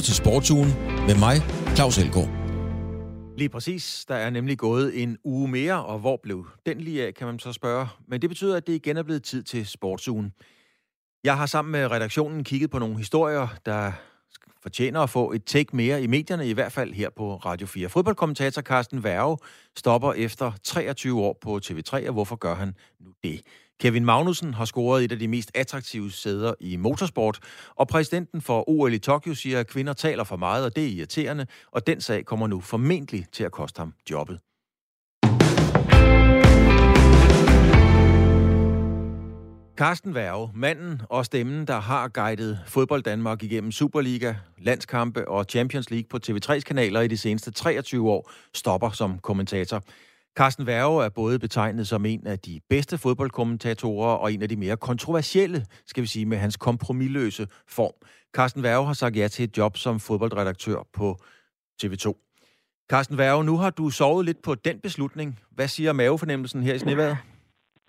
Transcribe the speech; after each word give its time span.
lytter 0.00 0.12
til 0.12 0.24
Sportsugen 0.24 0.68
med 1.06 1.18
mig, 1.18 1.36
Claus 1.76 1.98
Elgaard. 1.98 2.28
Lige 3.38 3.48
præcis. 3.48 4.04
Der 4.08 4.14
er 4.14 4.30
nemlig 4.30 4.58
gået 4.58 5.02
en 5.02 5.18
uge 5.24 5.48
mere, 5.48 5.84
og 5.84 5.98
hvor 5.98 6.20
blev 6.22 6.46
den 6.66 6.80
lige 6.80 7.06
af, 7.06 7.14
kan 7.14 7.26
man 7.26 7.38
så 7.38 7.52
spørge. 7.52 7.86
Men 8.08 8.22
det 8.22 8.30
betyder, 8.30 8.56
at 8.56 8.66
det 8.66 8.72
igen 8.72 8.96
er 8.96 9.02
blevet 9.02 9.22
tid 9.22 9.42
til 9.42 9.66
Sportsugen. 9.66 10.32
Jeg 11.24 11.36
har 11.36 11.46
sammen 11.46 11.72
med 11.72 11.90
redaktionen 11.90 12.44
kigget 12.44 12.70
på 12.70 12.78
nogle 12.78 12.96
historier, 12.96 13.48
der 13.66 13.92
fortjener 14.62 15.00
at 15.00 15.10
få 15.10 15.32
et 15.32 15.44
take 15.44 15.76
mere 15.76 16.02
i 16.02 16.06
medierne, 16.06 16.48
i 16.48 16.52
hvert 16.52 16.72
fald 16.72 16.92
her 16.92 17.10
på 17.16 17.36
Radio 17.36 17.66
4. 17.66 17.88
Fodboldkommentator 17.88 18.62
Carsten 18.62 19.04
Værge 19.04 19.38
stopper 19.76 20.12
efter 20.12 20.52
23 20.64 21.20
år 21.20 21.38
på 21.40 21.60
TV3, 21.64 22.06
og 22.06 22.12
hvorfor 22.12 22.36
gør 22.36 22.54
han 22.54 22.74
nu 23.00 23.12
det? 23.22 23.40
Kevin 23.80 24.04
Magnussen 24.04 24.54
har 24.54 24.64
scoret 24.64 25.04
et 25.04 25.12
af 25.12 25.18
de 25.18 25.28
mest 25.28 25.50
attraktive 25.54 26.10
sæder 26.10 26.54
i 26.60 26.76
motorsport, 26.76 27.38
og 27.74 27.88
præsidenten 27.88 28.40
for 28.40 28.68
OL 28.68 28.92
i 28.92 28.98
Tokyo 28.98 29.34
siger, 29.34 29.60
at 29.60 29.66
kvinder 29.66 29.92
taler 29.92 30.24
for 30.24 30.36
meget, 30.36 30.64
og 30.64 30.76
det 30.76 30.84
er 30.84 30.88
irriterende, 30.88 31.46
og 31.72 31.86
den 31.86 32.00
sag 32.00 32.24
kommer 32.24 32.46
nu 32.46 32.60
formentlig 32.60 33.26
til 33.32 33.44
at 33.44 33.52
koste 33.52 33.78
ham 33.78 33.92
jobbet. 34.10 34.38
Carsten 39.76 40.14
Værge, 40.14 40.50
manden 40.54 41.02
og 41.08 41.26
stemmen, 41.26 41.66
der 41.66 41.80
har 41.80 42.08
guidet 42.08 42.60
fodbold 42.66 43.02
Danmark 43.02 43.42
igennem 43.42 43.72
Superliga, 43.72 44.34
landskampe 44.58 45.28
og 45.28 45.44
Champions 45.48 45.90
League 45.90 46.08
på 46.08 46.18
TV3's 46.26 46.60
kanaler 46.60 47.00
i 47.00 47.08
de 47.08 47.16
seneste 47.16 47.50
23 47.50 48.10
år, 48.10 48.30
stopper 48.54 48.90
som 48.90 49.18
kommentator. 49.18 49.82
Carsten 50.36 50.66
Værge 50.66 51.04
er 51.04 51.08
både 51.08 51.38
betegnet 51.38 51.88
som 51.88 52.06
en 52.06 52.26
af 52.26 52.38
de 52.38 52.60
bedste 52.68 52.98
fodboldkommentatorer 52.98 54.14
og 54.14 54.32
en 54.32 54.42
af 54.42 54.48
de 54.48 54.56
mere 54.56 54.76
kontroversielle, 54.76 55.66
skal 55.86 56.02
vi 56.02 56.06
sige, 56.08 56.26
med 56.26 56.38
hans 56.38 56.56
kompromilløse 56.56 57.48
form. 57.68 58.06
Carsten 58.34 58.62
Værge 58.62 58.86
har 58.86 58.92
sagt 58.92 59.16
ja 59.16 59.28
til 59.28 59.44
et 59.44 59.58
job 59.58 59.76
som 59.76 60.00
fodboldredaktør 60.00 60.86
på 60.92 61.18
TV2. 61.82 62.26
Carsten 62.90 63.18
Værge, 63.18 63.44
nu 63.44 63.56
har 63.56 63.70
du 63.70 63.90
sovet 63.90 64.26
lidt 64.26 64.42
på 64.42 64.54
den 64.54 64.80
beslutning. 64.80 65.38
Hvad 65.50 65.68
siger 65.68 65.92
mavefornemmelsen 65.92 66.62
her 66.62 66.74
i 66.74 66.78
Sneværet? 66.78 67.16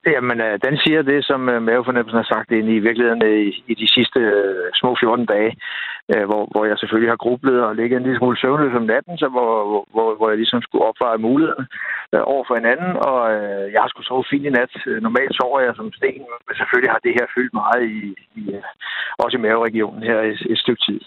Jamen, 0.05 0.41
øh, 0.41 0.59
den 0.65 0.77
siger 0.77 1.01
det, 1.01 1.25
som 1.25 1.49
øh, 1.49 1.61
mavefornemmelsen 1.61 2.21
har 2.21 2.29
sagt 2.33 2.51
ind 2.51 2.69
i 2.69 2.79
virkeligheden 2.79 3.23
øh, 3.23 3.41
i, 3.47 3.63
i 3.67 3.73
de 3.73 3.87
sidste 3.95 4.19
øh, 4.19 4.69
små 4.73 4.95
14 4.99 5.25
dage, 5.25 5.51
øh, 6.13 6.25
hvor, 6.29 6.43
hvor 6.51 6.65
jeg 6.65 6.77
selvfølgelig 6.77 7.11
har 7.11 7.23
grublet 7.25 7.63
og 7.67 7.75
ligget 7.75 7.97
en 7.97 8.03
lille 8.03 8.19
smule 8.19 8.37
søvnløs 8.37 8.75
om 8.75 8.89
natten, 8.93 9.17
så 9.17 9.27
hvor, 9.27 9.51
hvor, 9.93 10.15
hvor 10.15 10.29
jeg 10.29 10.37
ligesom 10.37 10.61
skulle 10.61 10.85
opveje 10.89 11.17
mulighederne 11.17 11.67
øh, 12.13 12.21
over 12.33 12.43
for 12.47 12.55
hinanden, 12.55 12.91
og 13.09 13.19
øh, 13.35 13.65
jeg 13.73 13.81
har 13.81 13.89
sgu 13.89 14.01
sove 14.03 14.25
fint 14.29 14.45
i 14.45 14.49
nat. 14.49 14.73
Normalt 15.05 15.35
sover 15.35 15.59
jeg 15.59 15.73
som 15.75 15.93
sten, 15.93 16.23
men 16.47 16.55
selvfølgelig 16.55 16.91
har 16.91 17.01
det 17.05 17.17
her 17.17 17.27
fyldt 17.35 17.53
meget 17.53 17.81
i, 17.97 18.01
i 18.39 18.43
også 19.23 19.37
i 19.37 19.41
maveregionen 19.41 20.03
her 20.03 20.17
et, 20.21 20.41
et 20.53 20.59
stykke 20.63 20.83
tid. 20.87 20.99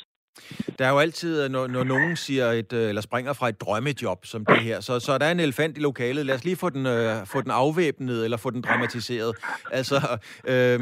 Der 0.79 0.87
er 0.87 0.91
jo 0.91 0.99
altid, 0.99 1.45
øh, 1.45 1.51
når, 1.51 1.67
når 1.67 1.85
nogen 1.85 2.17
siger 2.17 2.51
et, 2.51 2.73
øh, 2.73 2.89
eller 2.89 3.03
springer 3.03 3.33
fra 3.33 3.49
et 3.49 3.61
drømmejob 3.61 4.27
som 4.27 4.45
det 4.47 4.61
her, 4.61 4.81
så, 4.81 5.01
så 5.01 5.19
der 5.19 5.27
er 5.27 5.33
en 5.33 5.41
elefant 5.41 5.79
i 5.79 5.81
lokalet. 5.81 6.27
Lad 6.27 6.35
os 6.35 6.45
lige 6.45 6.57
få 6.57 6.71
den, 6.71 6.87
øh, 6.87 7.27
få 7.27 7.41
den 7.41 7.51
afvæbnet, 7.51 8.25
eller 8.25 8.37
få 8.37 8.51
den 8.51 8.63
dramatiseret. 8.63 9.35
Altså, 9.71 10.19
øh, 10.45 10.81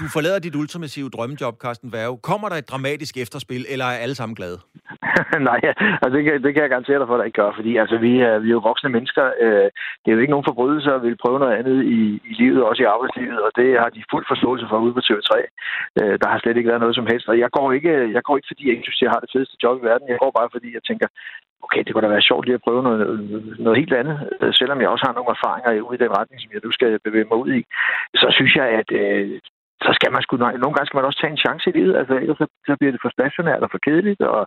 du 0.00 0.08
forlader 0.12 0.38
dit 0.38 0.54
ultimative 0.54 1.10
drømmejob, 1.10 1.60
Carsten 1.60 1.92
Værge. 1.92 2.18
Kommer 2.18 2.48
der 2.48 2.56
et 2.56 2.68
dramatisk 2.68 3.16
efterspil, 3.16 3.66
eller 3.68 3.84
er 3.84 3.98
alle 3.98 4.14
sammen 4.14 4.36
glade? 4.36 4.58
Nej, 5.50 5.60
altså 6.02 6.14
det, 6.16 6.24
kan, 6.24 6.34
det 6.44 6.50
kan 6.52 6.62
jeg 6.62 6.72
garantere 6.74 6.98
dig 6.98 7.08
for, 7.08 7.14
at 7.14 7.20
der 7.20 7.28
ikke 7.30 7.40
gør, 7.42 7.52
fordi 7.58 7.72
altså, 7.82 7.96
vi, 8.06 8.12
er, 8.28 8.38
vi 8.38 8.48
er 8.48 8.56
jo 8.58 8.68
voksne 8.70 8.90
mennesker. 8.96 9.24
Øh, 9.44 9.68
det 10.00 10.08
er 10.08 10.16
jo 10.16 10.22
ikke 10.22 10.34
nogen 10.34 10.50
forbrydelse 10.50 10.90
at 10.94 11.02
ville 11.02 11.22
prøve 11.24 11.38
noget 11.38 11.56
andet 11.60 11.78
i, 11.98 12.00
i 12.30 12.32
livet, 12.42 12.64
også 12.68 12.82
i 12.82 12.92
arbejdslivet, 12.94 13.40
og 13.46 13.50
det 13.58 13.68
har 13.82 13.90
de 13.96 14.10
fuld 14.12 14.24
forståelse 14.28 14.66
for 14.70 14.78
ude 14.84 14.96
på 14.96 15.02
TV3. 15.06 15.32
Øh, 16.00 16.14
der 16.22 16.28
har 16.32 16.38
slet 16.38 16.56
ikke 16.56 16.70
været 16.72 16.84
noget 16.84 16.98
som 16.98 17.08
helst, 17.12 17.28
og 17.28 17.38
jeg 17.38 17.50
går 17.56 17.72
ikke, 17.72 17.94
jeg 18.16 18.22
går 18.26 18.36
ikke 18.36 18.50
fordi 18.50 18.62
jeg 18.66 18.74
ikke 18.74 18.86
synes, 18.86 19.02
jeg 19.02 19.12
har 19.14 19.20
det 19.22 19.32
fedeste 19.32 19.56
job 19.62 19.74
i 19.78 19.86
verden. 19.90 20.08
Jeg 20.08 20.18
går 20.22 20.32
bare 20.38 20.48
fordi, 20.54 20.68
jeg 20.78 20.84
tænker, 20.88 21.08
okay, 21.64 21.80
det 21.82 21.92
kunne 21.92 22.06
da 22.06 22.14
være 22.16 22.28
sjovt 22.30 22.44
lige 22.46 22.58
at 22.58 22.66
prøve 22.66 22.82
noget, 22.82 23.00
noget 23.64 23.78
helt 23.80 23.94
andet, 24.00 24.16
øh, 24.40 24.52
selvom 24.60 24.80
jeg 24.80 24.88
også 24.88 25.04
har 25.06 25.14
nogle 25.14 25.34
erfaringer 25.36 25.70
ude 25.86 25.96
i 25.98 26.02
den 26.04 26.16
retning, 26.18 26.38
som 26.40 26.52
jeg 26.52 26.60
nu 26.64 26.70
skal 26.72 27.00
bevæge 27.06 27.28
mig 27.30 27.38
ud 27.44 27.50
i. 27.58 27.62
Så 28.20 28.26
synes 28.36 28.54
jeg, 28.60 28.66
at 28.80 28.90
øh, 29.02 29.40
så 29.86 29.90
skal 29.98 30.12
man 30.12 30.22
sgu 30.22 30.36
nogle 30.36 30.74
gange 30.74 30.86
skal 30.86 30.98
man 30.98 31.08
også 31.08 31.20
tage 31.20 31.34
en 31.34 31.44
chance 31.46 31.64
i 31.70 31.76
livet. 31.78 31.94
Altså, 32.00 32.14
ellers 32.14 32.38
så, 32.42 32.46
så 32.68 32.74
bliver 32.78 32.92
det 32.92 33.02
for 33.02 33.12
stationært 33.16 33.62
og 33.64 33.70
for 33.70 33.80
kedeligt 33.86 34.20
og, 34.20 34.42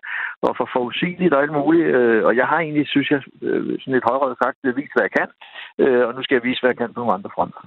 og 0.47 0.53
for 0.57 0.67
forudsigeligt 0.73 1.33
og 1.33 1.41
alt 1.41 1.53
muligt. 1.59 1.87
Øh, 1.97 2.21
og 2.27 2.33
jeg 2.39 2.47
har 2.51 2.59
egentlig, 2.59 2.87
synes 2.87 3.09
jeg, 3.11 3.21
øh, 3.41 3.79
sådan 3.79 3.93
lidt 3.93 4.09
højrødt 4.09 4.37
sagt, 4.43 4.57
øh, 4.63 4.77
vist, 4.77 4.93
hvad 4.95 5.05
jeg 5.07 5.15
kan. 5.19 5.29
Øh, 5.83 6.03
og 6.07 6.11
nu 6.15 6.23
skal 6.23 6.35
jeg 6.35 6.43
vise, 6.43 6.61
hvad 6.61 6.69
jeg 6.71 6.77
kan 6.77 6.93
på 6.93 6.99
nogle 6.99 7.13
andre 7.17 7.33
fronter. 7.35 7.61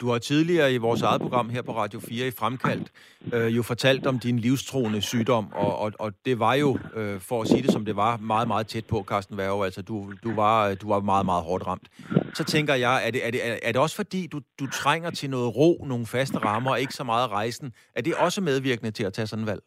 Du 0.00 0.10
har 0.10 0.18
tidligere 0.18 0.74
i 0.74 0.76
vores 0.76 1.02
eget 1.02 1.20
program 1.20 1.50
her 1.50 1.62
på 1.62 1.76
Radio 1.76 2.00
4 2.00 2.26
i 2.26 2.30
Fremkaldt 2.30 2.88
øh, 3.32 3.56
jo 3.56 3.62
fortalt 3.62 4.06
om 4.06 4.18
din 4.18 4.38
livstruende 4.38 5.02
sygdom, 5.02 5.52
og, 5.52 5.78
og, 5.78 5.92
og 5.98 6.12
det 6.24 6.38
var 6.38 6.54
jo, 6.54 6.78
øh, 6.94 7.20
for 7.20 7.42
at 7.42 7.48
sige 7.48 7.62
det 7.62 7.72
som 7.72 7.84
det 7.84 7.96
var, 7.96 8.16
meget, 8.16 8.48
meget 8.48 8.66
tæt 8.66 8.84
på, 8.84 9.04
Carsten 9.08 9.36
Værge. 9.36 9.64
Altså, 9.64 9.82
du, 9.82 10.12
du, 10.24 10.34
var, 10.34 10.68
øh, 10.68 10.76
du 10.80 10.88
var 10.88 11.00
meget, 11.00 11.26
meget 11.26 11.42
hårdt 11.44 11.66
ramt. 11.66 11.88
Så 12.34 12.44
tænker 12.44 12.74
jeg, 12.74 13.06
er 13.06 13.10
det, 13.10 13.26
er 13.26 13.30
det, 13.30 13.40
er 13.62 13.72
det 13.72 13.80
også 13.80 13.96
fordi, 13.96 14.26
du, 14.26 14.40
du 14.60 14.66
trænger 14.66 15.10
til 15.10 15.30
noget 15.30 15.56
ro, 15.56 15.84
nogle 15.88 16.06
faste 16.06 16.38
rammer, 16.38 16.70
og 16.70 16.80
ikke 16.80 16.94
så 16.94 17.04
meget 17.04 17.30
rejsen? 17.30 17.72
Er 17.94 18.02
det 18.02 18.14
også 18.14 18.40
medvirkende 18.40 18.90
til 18.90 19.04
at 19.04 19.12
tage 19.12 19.26
sådan 19.26 19.42
en 19.42 19.46
valg? 19.46 19.62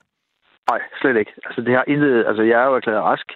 Nej, 0.69 0.81
slet 1.01 1.17
ikke. 1.17 1.33
Altså, 1.45 1.61
det 1.61 1.73
har 1.75 1.83
intet, 1.87 2.25
altså, 2.27 2.43
jeg 2.43 2.61
er 2.61 2.67
jo 2.67 2.75
erklæret 2.75 3.03
rask, 3.03 3.27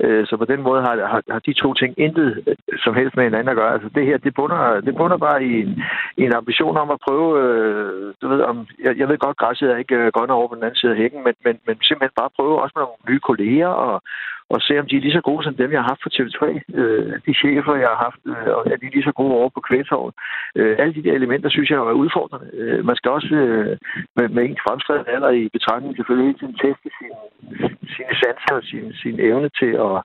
øh, 0.00 0.26
så 0.26 0.36
på 0.36 0.44
den 0.44 0.62
måde 0.62 0.80
har, 0.82 0.94
har, 1.12 1.22
har 1.30 1.38
de 1.38 1.52
to 1.52 1.74
ting 1.74 1.94
intet 1.98 2.42
øh, 2.46 2.56
som 2.84 2.94
helst 2.94 3.16
med 3.16 3.24
hinanden 3.24 3.48
at 3.48 3.56
gøre. 3.56 3.72
Altså, 3.72 3.88
det 3.94 4.06
her, 4.06 4.16
det 4.16 4.34
bunder, 4.34 4.80
det 4.80 4.96
bunder 4.96 5.16
bare 5.16 5.44
i 5.44 5.52
en, 5.62 5.82
i 6.16 6.22
en 6.24 6.34
ambition 6.34 6.76
om 6.76 6.90
at 6.90 7.02
prøve, 7.06 7.28
øh, 7.42 8.14
du 8.22 8.28
ved, 8.28 8.40
om, 8.40 8.66
jeg, 8.84 8.96
jeg 8.98 9.08
ved 9.08 9.18
godt, 9.18 9.36
græsset 9.36 9.70
er 9.70 9.76
ikke 9.76 9.94
øh, 9.94 10.12
grønner 10.12 10.34
over 10.34 10.48
på 10.48 10.54
den 10.54 10.62
anden 10.64 10.76
side 10.76 10.92
af 10.92 10.98
hækken, 10.98 11.24
men, 11.24 11.34
men, 11.44 11.58
men 11.66 11.76
simpelthen 11.82 12.20
bare 12.20 12.36
prøve 12.36 12.62
også 12.62 12.72
med 12.76 12.84
nogle 12.84 13.06
nye 13.08 13.20
kolleger 13.28 13.68
og, 13.68 14.02
og 14.54 14.60
se, 14.66 14.72
om 14.80 14.86
de 14.86 14.96
er 14.96 15.00
lige 15.00 15.18
så 15.18 15.20
gode 15.28 15.44
som 15.44 15.54
dem, 15.54 15.72
jeg 15.72 15.80
har 15.80 15.90
haft 15.92 16.04
på 16.04 16.10
TV3. 16.16 16.42
Øh, 16.80 17.12
de 17.26 17.32
chefer, 17.42 17.74
jeg 17.84 17.90
har 17.92 18.00
haft, 18.06 18.20
øh, 18.32 18.50
og 18.56 18.62
er 18.72 18.76
de 18.76 18.90
lige 18.94 19.08
så 19.08 19.12
gode 19.20 19.32
over 19.38 19.48
på 19.54 19.60
kvægtorvet. 19.68 20.14
Øh, 20.58 20.74
alle 20.80 20.94
de 20.94 21.04
der 21.06 21.12
elementer, 21.12 21.48
synes 21.50 21.70
jeg 21.70 21.76
er 21.76 22.00
udfordrende. 22.04 22.48
Øh, 22.60 22.84
man 22.88 22.96
skal 22.96 23.10
også 23.10 23.34
øh, 23.34 23.76
med, 24.16 24.28
med 24.36 24.42
en 24.44 24.58
fremskrevet 24.66 25.04
alder 25.14 25.30
i 25.30 25.48
betragtning 25.56 25.96
selvfølgelig 25.96 26.26
hele 26.28 26.38
tiden 26.38 26.56
teste 26.64 26.88
sin, 26.98 27.14
sine 27.94 28.14
sanser 28.20 28.54
og 28.60 28.64
sin, 28.70 28.84
sin 29.02 29.16
evne 29.28 29.48
til 29.60 29.72
at, 29.88 29.96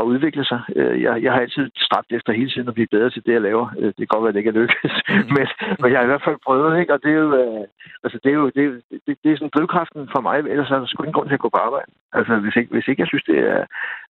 at 0.00 0.02
udvikle 0.12 0.44
sig. 0.44 0.60
Øh, 0.76 1.02
jeg, 1.02 1.22
jeg 1.24 1.32
har 1.32 1.40
altid 1.40 1.64
stræbt 1.86 2.10
efter 2.18 2.32
hele 2.32 2.50
tiden 2.50 2.68
at 2.68 2.74
blive 2.74 2.92
bedre 2.94 3.10
til 3.10 3.24
det, 3.26 3.32
jeg 3.32 3.46
laver. 3.48 3.66
Øh, 3.78 3.90
det 3.96 4.00
kan 4.02 4.12
godt 4.14 4.22
være, 4.24 4.32
at 4.32 4.34
det 4.34 4.40
ikke 4.40 4.54
er 4.54 4.60
lykkes, 4.60 4.94
men, 5.36 5.46
men 5.80 5.88
jeg 5.90 5.98
har 5.98 6.06
i 6.06 6.12
hvert 6.12 6.26
fald 6.26 6.44
prøvet, 6.46 6.80
ikke? 6.80 6.92
og 6.94 6.98
det 7.02 7.10
er 7.12 7.20
jo, 7.24 7.30
øh, 7.42 7.64
altså, 8.04 8.16
det 8.24 8.30
er 8.30 8.38
jo 8.42 8.46
det, 8.58 8.64
det, 9.06 9.14
det 9.22 9.28
er 9.30 9.36
sådan 9.36 9.54
drivkraften 9.56 10.08
for 10.14 10.20
mig, 10.20 10.36
ellers 10.38 10.70
er 10.70 10.78
der 10.78 10.86
sgu 10.86 11.02
ingen 11.02 11.18
grund 11.18 11.28
til 11.28 11.38
at 11.38 11.44
gå 11.44 11.48
på 11.48 11.62
arbejde. 11.68 11.90
Altså, 12.18 12.32
hvis 12.44 12.56
ikke, 12.56 12.70
hvis 12.74 12.88
ikke 12.88 13.02
jeg 13.02 13.10
synes, 13.12 13.24
det 13.30 13.38
er, 13.38 13.64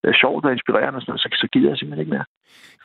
er 0.04 0.12
sjovt 0.22 0.44
og 0.44 0.52
inspirerende, 0.52 1.00
sådan 1.00 1.18
så, 1.18 1.28
så 1.32 1.48
gider 1.52 1.68
jeg 1.68 1.78
simpelthen 1.78 2.02
ikke 2.04 2.14
mere. 2.16 2.24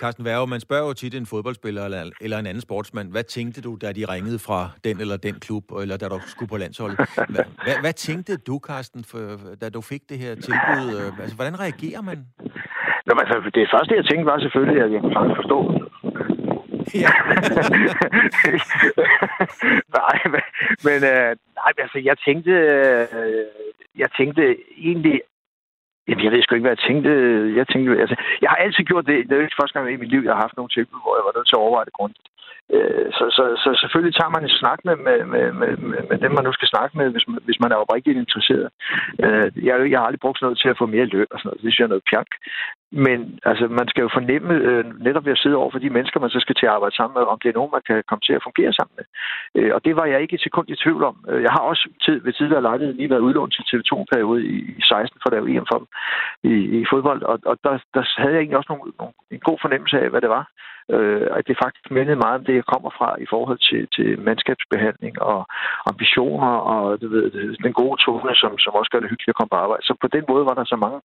Carsten 0.02 0.26
Værge, 0.26 0.48
man 0.48 0.60
spørger 0.60 0.88
jo 0.88 0.94
tit 0.94 1.16
en 1.16 1.26
fodboldspiller 1.26 1.86
eller, 1.86 2.04
eller 2.22 2.38
en 2.40 2.48
anden 2.52 2.62
sportsmand, 2.62 3.12
hvad 3.12 3.24
tænkte 3.24 3.62
du, 3.62 3.78
da 3.82 3.88
de 3.92 4.06
ringede 4.14 4.40
fra 4.48 4.60
den 4.84 5.02
eller 5.02 5.18
den 5.18 5.36
klub, 5.46 5.64
eller 5.82 5.98
da 5.98 6.08
du 6.08 6.20
skulle 6.34 6.50
på 6.50 6.58
landsholdet? 6.58 6.98
Hvad, 7.34 7.46
hvad, 7.66 7.78
hvad 7.82 7.94
tænkte 7.94 8.38
du, 8.38 8.60
Carsten, 8.68 9.04
for, 9.12 9.20
da 9.62 9.70
du 9.70 9.82
fik 9.82 10.02
det 10.10 10.18
her 10.20 10.36
tilbud? 10.36 10.88
Altså, 11.22 11.36
hvordan 11.36 11.60
reagerer 11.60 12.02
man? 12.02 12.18
Nå, 13.06 13.12
altså, 13.24 13.52
det 13.58 13.68
første, 13.74 13.96
jeg 13.96 14.06
tænkte, 14.06 14.26
var 14.26 14.40
selvfølgelig, 14.40 14.84
at 14.84 14.92
jeg 14.94 15.02
kunne 15.02 15.36
forstå 15.42 15.58
Ja. 16.94 17.10
nej, 20.00 20.18
men, 20.34 20.42
men 20.88 21.00
øh, 21.14 21.32
nej, 21.60 21.72
altså, 21.78 22.00
jeg 22.04 22.18
tænkte, 22.26 22.52
øh, 22.52 23.08
jeg 23.98 24.10
tænkte 24.18 24.58
egentlig, 24.78 25.22
Jamen, 26.08 26.24
jeg 26.24 26.32
ved 26.32 26.42
sgu 26.42 26.56
ikke, 26.56 26.68
hvad 26.68 26.78
jeg 26.78 26.86
tænkte. 26.88 27.12
Jeg 27.60 27.66
tænkte, 27.68 28.02
altså, 28.04 28.16
jeg 28.42 28.50
har 28.50 28.60
altid 28.66 28.84
gjort 28.90 29.06
det. 29.10 29.16
Det 29.26 29.32
er 29.32 29.40
jo 29.40 29.48
ikke 29.48 29.60
første 29.62 29.74
gang 29.74 29.86
i 29.94 30.04
mit 30.04 30.14
liv, 30.14 30.22
jeg 30.24 30.34
har 30.34 30.46
haft 30.46 30.58
nogle 30.58 30.74
tilbud, 30.76 31.00
hvor 31.04 31.16
jeg 31.18 31.26
var 31.28 31.36
nødt 31.36 31.48
til 31.48 31.58
at 31.58 31.64
overveje 31.66 31.88
det 31.90 31.98
grundigt. 32.00 32.28
Øh, 32.76 33.08
så, 33.18 33.26
så, 33.38 33.44
så 33.64 33.70
selvfølgelig 33.82 34.16
tager 34.16 34.34
man 34.36 34.44
en 34.44 34.58
snak 34.62 34.80
med, 34.88 34.96
med, 35.08 35.18
med, 35.34 35.46
med, 35.62 35.76
med 36.10 36.18
dem, 36.24 36.32
man 36.38 36.46
nu 36.46 36.54
skal 36.54 36.72
snakke 36.74 36.98
med, 36.98 37.08
hvis 37.14 37.28
man, 37.28 37.40
hvis 37.48 37.60
man 37.64 37.72
er 37.72 37.82
oprigtigt 37.84 38.18
interesseret. 38.24 38.70
Øh, 39.24 39.48
jeg, 39.68 39.76
jeg 39.92 40.00
har 40.00 40.06
aldrig 40.06 40.24
brugt 40.26 40.42
noget 40.42 40.58
til 40.60 40.70
at 40.70 40.80
få 40.82 40.86
mere 40.86 41.12
løn 41.14 41.32
og 41.34 41.38
sådan 41.40 41.48
noget. 41.48 41.62
Det 41.62 41.68
synes 41.68 41.80
jeg 41.80 41.88
er 41.88 41.96
noget 41.96 42.10
pjank. 42.12 42.32
Men 42.92 43.40
altså, 43.44 43.68
man 43.68 43.88
skal 43.88 44.02
jo 44.02 44.10
fornemme, 44.14 44.54
øh, 44.54 44.86
netop 45.06 45.26
ved 45.26 45.32
at 45.32 45.44
sidde 45.44 45.56
over 45.56 45.72
for 45.72 45.80
de 45.80 45.90
mennesker, 45.90 46.20
man 46.20 46.30
så 46.30 46.40
skal 46.40 46.56
til 46.56 46.66
at 46.66 46.72
arbejde 46.72 46.96
sammen 46.96 47.14
med, 47.18 47.24
om 47.24 47.40
det 47.40 47.50
er 47.50 47.60
nogen, 47.60 47.76
man 47.78 47.88
kan 47.88 48.04
komme 48.10 48.24
til 48.26 48.34
at 48.34 48.46
fungere 48.48 48.74
sammen 48.74 48.96
med. 49.00 49.06
Øh, 49.58 49.72
og 49.76 49.86
det 49.86 49.96
var 49.96 50.06
jeg 50.06 50.22
ikke 50.22 50.36
et 50.36 50.46
sekund 50.48 50.70
i 50.70 50.82
tvivl 50.84 51.04
om. 51.04 51.16
Øh, 51.30 51.42
jeg 51.44 51.52
har 51.52 51.64
også 51.72 51.90
tid, 52.06 52.18
ved 52.26 52.34
tidligere 52.34 52.68
lejlighed 52.70 52.94
lige 52.96 53.10
været 53.10 53.26
udlånt 53.28 53.54
til 53.54 53.68
TV2-periode 53.70 54.46
i, 54.46 54.56
i 54.80 54.82
16 54.82 55.20
for 55.22 55.30
at 55.30 55.34
lave 55.36 55.50
EM 55.52 55.66
for 55.72 55.78
dem 55.82 55.88
i, 56.52 56.54
i 56.80 56.86
fodbold. 56.92 57.22
Og, 57.24 57.40
og 57.46 57.56
der, 57.64 57.74
der 57.94 58.04
havde 58.22 58.34
jeg 58.34 58.42
egentlig 58.42 58.58
også 58.58 58.72
nogle, 58.74 58.92
nogle, 59.00 59.14
en 59.32 59.40
god 59.50 59.58
fornemmelse 59.62 60.00
af, 60.00 60.10
hvad 60.10 60.22
det 60.22 60.30
var. 60.30 60.46
Øh, 60.96 61.28
at 61.38 61.48
det 61.48 61.62
faktisk 61.64 61.86
mindede 61.92 62.22
meget 62.24 62.40
om 62.40 62.46
det, 62.46 62.56
jeg 62.56 62.72
kommer 62.74 62.92
fra 62.98 63.10
i 63.26 63.28
forhold 63.34 63.60
til, 63.70 63.82
til 63.96 64.10
mandskabsbehandling 64.28 65.22
og 65.22 65.40
ambitioner 65.92 66.54
og 66.74 67.02
du 67.02 67.08
ved, 67.16 67.24
den 67.68 67.74
gode 67.82 67.98
tone, 68.04 68.36
som, 68.42 68.52
som 68.64 68.74
også 68.80 68.90
gør 68.92 69.00
det 69.02 69.10
hyggeligt 69.10 69.34
at 69.34 69.40
komme 69.40 69.54
på 69.54 69.62
arbejde. 69.66 69.84
Så 69.88 69.94
på 70.04 70.08
den 70.16 70.24
måde 70.32 70.46
var 70.50 70.56
der 70.58 70.66
så 70.66 70.78
mange 70.86 71.00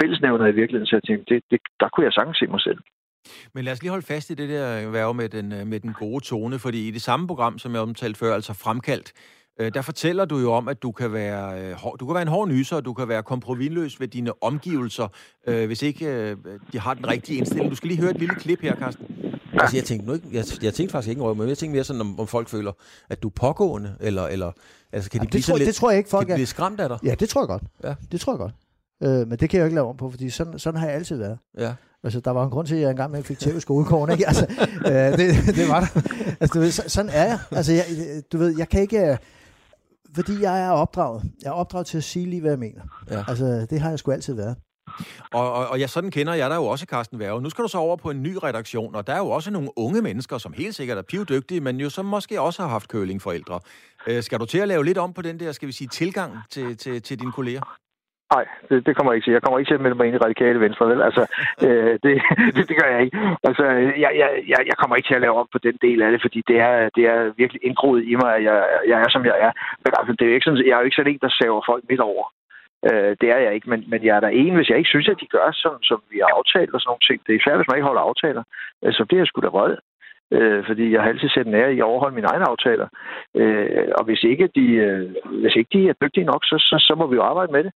fællesnævner 0.00 0.46
i 0.46 0.58
virkeligheden, 0.60 0.86
så 0.90 0.96
jeg 0.96 1.06
tænkte, 1.06 1.23
det, 1.28 1.42
det, 1.50 1.60
der 1.80 1.88
kunne 1.88 2.04
jeg 2.04 2.12
sagtens 2.12 2.38
se 2.38 2.46
mig 2.46 2.60
selv. 2.60 2.78
Men 3.54 3.64
lad 3.64 3.72
os 3.72 3.82
lige 3.82 3.90
holde 3.90 4.06
fast 4.06 4.30
i 4.30 4.34
det 4.34 4.48
der 4.48 4.90
værve 4.90 5.14
med 5.14 5.28
den, 5.28 5.48
med 5.48 5.80
den 5.80 5.92
gode 5.92 6.24
tone, 6.24 6.58
fordi 6.58 6.88
i 6.88 6.90
det 6.90 7.02
samme 7.02 7.26
program, 7.26 7.58
som 7.58 7.72
jeg 7.72 7.80
omtalte 7.80 8.18
før, 8.18 8.34
altså 8.34 8.52
fremkaldt, 8.52 9.12
øh, 9.60 9.74
der 9.74 9.82
fortæller 9.82 10.24
du 10.24 10.38
jo 10.38 10.52
om, 10.52 10.68
at 10.68 10.82
du 10.82 10.92
kan 10.92 11.12
være, 11.12 11.62
øh, 11.62 11.76
du 12.00 12.06
kan 12.06 12.14
være 12.14 12.22
en 12.22 12.28
hård 12.28 12.48
nyser, 12.48 12.76
og 12.76 12.84
du 12.84 12.94
kan 12.94 13.08
være 13.08 13.22
kompromisløs 13.22 14.00
ved 14.00 14.08
dine 14.08 14.42
omgivelser, 14.42 15.08
øh, 15.46 15.66
hvis 15.66 15.82
ikke 15.82 16.06
øh, 16.06 16.36
de 16.72 16.78
har 16.78 16.94
den 16.94 17.08
rigtige 17.08 17.38
indstilling. 17.38 17.70
Du 17.70 17.76
skal 17.76 17.88
lige 17.88 18.00
høre 18.00 18.10
et 18.10 18.18
lille 18.18 18.34
klip 18.34 18.60
her, 18.60 18.76
Carsten. 18.76 19.06
Altså, 19.52 19.76
jeg 19.76 19.84
tænkte, 19.84 20.06
nu 20.06 20.14
ikke, 20.14 20.26
jeg, 20.32 20.44
jeg 20.62 20.74
tænkte 20.74 20.92
faktisk 20.92 21.10
ikke 21.10 21.22
over, 21.22 21.34
men 21.34 21.48
jeg 21.48 21.58
tænkte 21.58 21.74
mere 21.74 21.84
sådan, 21.84 22.00
om, 22.00 22.20
om 22.20 22.26
folk 22.26 22.48
føler, 22.48 22.72
at 23.10 23.22
du 23.22 23.28
er 23.28 23.32
pågående, 23.32 23.96
eller, 24.00 24.26
eller 24.26 24.52
altså, 24.92 25.10
kan 25.10 25.20
de 25.20 25.22
Jamen, 25.22 25.30
blive 25.30 25.38
det, 25.38 25.44
tror, 25.44 25.56
lidt, 25.58 25.66
det 25.66 25.74
tror 25.74 25.90
jeg 25.90 25.98
ikke, 25.98 26.10
folk 26.10 26.26
kan 26.26 26.34
de 26.34 26.38
blive 26.38 26.46
skræmt 26.46 26.80
af 26.80 26.88
dig? 26.88 26.98
Ja, 27.04 27.14
det 27.14 27.28
tror 27.28 27.40
jeg 27.40 27.48
godt. 27.48 27.62
Ja. 27.84 27.94
Det 28.12 28.20
tror 28.20 28.32
jeg 28.32 28.38
godt. 28.38 28.52
Øh, 29.02 29.28
men 29.28 29.30
det 29.30 29.50
kan 29.50 29.56
jeg 29.56 29.60
jo 29.60 29.64
ikke 29.64 29.74
lave 29.74 29.88
om 29.88 29.96
på, 29.96 30.10
fordi 30.10 30.30
sådan, 30.30 30.58
sådan 30.58 30.80
har 30.80 30.86
jeg 30.86 30.96
altid 30.96 31.16
været. 31.16 31.38
Ja. 31.58 31.74
Altså, 32.04 32.20
der 32.20 32.30
var 32.30 32.44
en 32.44 32.50
grund 32.50 32.66
til, 32.66 32.74
at 32.74 32.80
jeg 32.80 32.90
engang 32.90 33.24
fik 33.26 33.38
tæv 33.38 33.56
i 33.56 33.60
skolegården, 33.60 34.12
ikke? 34.12 34.26
Altså, 34.26 34.46
øh, 34.86 35.18
det, 35.18 35.56
det 35.56 35.68
var 35.68 35.80
der. 35.80 36.00
Altså, 36.40 36.54
du 36.54 36.60
ved, 36.60 36.70
så, 36.70 36.82
sådan 36.86 37.10
er 37.14 37.24
jeg. 37.24 37.38
Altså, 37.50 37.72
jeg, 37.72 37.84
du 38.32 38.38
ved, 38.38 38.58
jeg 38.58 38.68
kan 38.68 38.80
ikke... 38.80 39.10
øh, 39.10 39.16
Fordi 40.14 40.42
jeg 40.42 40.60
er 40.64 40.70
opdraget. 40.70 41.22
Jeg 41.42 41.48
er 41.48 41.52
opdraget 41.52 41.86
til 41.86 41.96
at 41.98 42.04
sige 42.04 42.26
lige, 42.26 42.40
hvad 42.40 42.50
jeg 42.50 42.58
mener. 42.58 42.82
Ja. 43.10 43.24
Altså, 43.28 43.66
det 43.70 43.80
har 43.80 43.90
jeg 43.90 43.98
sgu 43.98 44.12
altid 44.12 44.34
været. 44.34 44.56
Og, 45.32 45.52
og, 45.52 45.68
og 45.68 45.78
ja, 45.78 45.86
sådan 45.86 46.10
kender 46.10 46.34
jeg 46.34 46.50
dig 46.50 46.56
jo 46.56 46.64
også, 46.64 46.86
Carsten 46.88 47.18
Værge. 47.18 47.42
Nu 47.42 47.50
skal 47.50 47.62
du 47.62 47.68
så 47.68 47.78
over 47.78 47.96
på 47.96 48.10
en 48.10 48.22
ny 48.22 48.36
redaktion, 48.42 48.94
og 48.94 49.06
der 49.06 49.12
er 49.12 49.18
jo 49.18 49.30
også 49.30 49.50
nogle 49.50 49.68
unge 49.76 50.02
mennesker, 50.02 50.38
som 50.38 50.52
helt 50.52 50.74
sikkert 50.74 50.98
er 50.98 51.02
pivdygtige, 51.02 51.60
men 51.60 51.76
jo 51.76 51.90
som 51.90 52.04
måske 52.04 52.40
også 52.40 52.62
har 52.62 52.68
haft 52.68 52.88
kølingforældre. 52.88 53.60
Øh, 54.06 54.22
skal 54.22 54.38
du 54.40 54.44
til 54.44 54.58
at 54.58 54.68
lave 54.68 54.84
lidt 54.84 54.98
om 54.98 55.12
på 55.12 55.22
den 55.22 55.40
der, 55.40 55.52
skal 55.52 55.68
vi 55.68 55.72
sige, 55.72 55.88
tilgang 55.88 56.32
til, 56.50 56.76
til, 56.76 57.02
til 57.02 57.20
dine 57.20 57.32
kolleger? 57.32 57.76
Nej, 58.34 58.44
det, 58.68 58.86
det 58.86 58.92
kommer 58.96 59.12
jeg 59.12 59.16
ikke 59.16 59.26
til. 59.26 59.36
Jeg 59.36 59.42
kommer 59.42 59.58
ikke 59.58 59.70
til 59.70 59.78
at 59.78 59.84
melde 59.84 59.96
mig 59.96 60.06
ind 60.06 60.16
i 60.16 60.24
radikale 60.26 60.60
venstre, 60.60 60.88
vel? 60.90 61.02
Altså, 61.08 61.22
øh, 61.66 61.94
det, 62.04 62.14
det, 62.56 62.62
det 62.68 62.76
gør 62.80 62.88
jeg 62.94 63.00
ikke. 63.04 63.16
Altså, 63.48 63.64
jeg, 64.04 64.10
jeg, 64.22 64.60
jeg, 64.70 64.76
kommer 64.78 64.96
ikke 64.96 65.08
til 65.08 65.18
at 65.18 65.24
lave 65.26 65.38
op 65.40 65.50
på 65.52 65.58
den 65.58 65.76
del 65.86 66.02
af 66.02 66.10
det, 66.12 66.20
fordi 66.24 66.40
det 66.48 66.56
er, 66.68 66.88
det 66.96 67.04
er 67.12 67.18
virkelig 67.42 67.60
indgroet 67.68 68.02
i 68.12 68.14
mig, 68.22 68.30
at 68.36 68.42
jeg, 68.48 68.58
jeg 68.90 68.98
er, 69.04 69.08
som 69.10 69.24
jeg 69.30 69.36
er. 69.46 69.52
Men 69.84 69.90
altså, 69.98 70.12
det 70.12 70.22
er 70.22 70.30
jo 70.30 70.34
ikke 70.34 70.48
sådan, 70.48 70.66
jeg 70.66 70.74
er 70.74 70.82
jo 70.82 70.88
ikke 70.88 71.00
sådan 71.00 71.12
en, 71.12 71.24
der 71.26 71.36
saver 71.38 71.62
folk 71.70 71.84
midt 71.90 72.00
over. 72.00 72.24
Øh, 72.88 73.12
det 73.20 73.28
er 73.34 73.40
jeg 73.44 73.54
ikke, 73.54 73.70
men, 73.70 73.80
men 73.90 74.00
jeg 74.04 74.16
er 74.16 74.20
der 74.20 74.28
en, 74.42 74.54
hvis 74.54 74.68
jeg 74.70 74.78
ikke 74.78 74.92
synes, 74.94 75.08
at 75.08 75.20
de 75.22 75.32
gør, 75.36 75.48
som, 75.62 75.82
som 75.82 75.98
vi 76.10 76.18
har 76.22 76.30
aftalt 76.38 76.74
og 76.74 76.80
sådan 76.80 76.90
nogle 76.90 77.06
ting. 77.08 77.18
Det 77.24 77.30
er 77.32 77.40
især, 77.40 77.56
hvis 77.56 77.68
man 77.68 77.76
ikke 77.78 77.90
holder 77.90 78.08
aftaler. 78.10 78.42
Øh, 78.82 78.92
så 78.92 79.02
bliver 79.04 79.20
jeg 79.20 79.26
sgu 79.26 79.40
da 79.40 79.52
vred. 79.56 79.76
Øh, 80.36 80.66
fordi 80.66 80.92
jeg 80.92 81.00
har 81.02 81.08
altid 81.08 81.28
set 81.28 81.46
en 81.46 81.54
ære 81.54 81.74
i 81.74 81.78
at 81.78 81.90
overholde 81.90 82.14
mine 82.14 82.30
egne 82.32 82.48
aftaler. 82.52 82.88
Øh, 83.40 83.88
og 83.98 84.04
hvis 84.04 84.22
ikke, 84.22 84.46
de, 84.58 84.66
øh, 84.86 85.14
hvis 85.42 85.56
ikke 85.56 85.70
de 85.78 85.88
er 85.88 86.00
dygtige 86.02 86.30
nok, 86.32 86.42
så, 86.44 86.56
så, 86.58 86.76
så 86.86 86.94
må 86.98 87.06
vi 87.06 87.16
jo 87.16 87.22
arbejde 87.22 87.52
med 87.52 87.64
det 87.64 87.72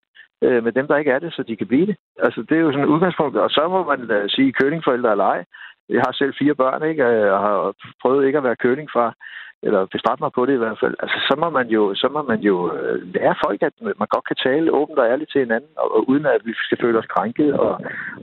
øh, 0.47 0.65
med 0.65 0.73
dem, 0.73 0.87
der 0.87 0.97
ikke 0.97 1.11
er 1.11 1.19
det, 1.19 1.33
så 1.33 1.43
de 1.43 1.57
kan 1.57 1.67
blive 1.67 1.87
det. 1.87 1.97
Altså, 2.19 2.41
det 2.49 2.57
er 2.57 2.61
jo 2.61 2.73
sådan 2.73 2.85
et 2.85 2.95
udgangspunkt. 2.95 3.37
Og 3.37 3.51
så 3.51 3.69
må 3.69 3.81
man 3.91 4.01
uh, 4.17 4.25
sige 4.29 4.53
kølingforældre 4.53 5.11
eller 5.11 5.25
ej. 5.25 5.45
Jeg 5.89 6.03
har 6.07 6.13
selv 6.13 6.35
fire 6.39 6.55
børn, 6.55 6.83
ikke? 6.91 7.33
Og 7.33 7.41
har 7.41 7.75
prøvet 8.03 8.27
ikke 8.27 8.39
at 8.39 8.45
være 8.45 8.63
kølingfar 8.65 9.15
eller 9.63 9.81
bestræbt 9.95 10.21
mig 10.21 10.33
på 10.35 10.47
det 10.47 10.55
i 10.55 10.63
hvert 10.63 10.81
fald, 10.83 10.95
altså, 11.03 11.19
så 11.29 11.35
må 11.43 11.49
man 11.59 11.67
jo, 11.77 11.83
så 11.95 12.09
må 12.15 12.23
man 12.23 12.41
jo 12.49 12.57
øh, 12.77 12.97
lære 13.15 13.35
folk, 13.45 13.63
at 13.63 13.75
man 14.01 14.09
godt 14.15 14.27
kan 14.29 14.37
tale 14.37 14.73
åbent 14.79 14.99
og 14.99 15.09
ærligt 15.13 15.31
til 15.31 15.41
hinanden, 15.45 15.71
og, 15.83 15.89
og 15.97 16.09
uden 16.11 16.27
at 16.27 16.43
vi 16.45 16.53
skal 16.55 16.79
føle 16.83 16.99
os 16.99 17.13
krænket 17.15 17.53
og, 17.65 17.73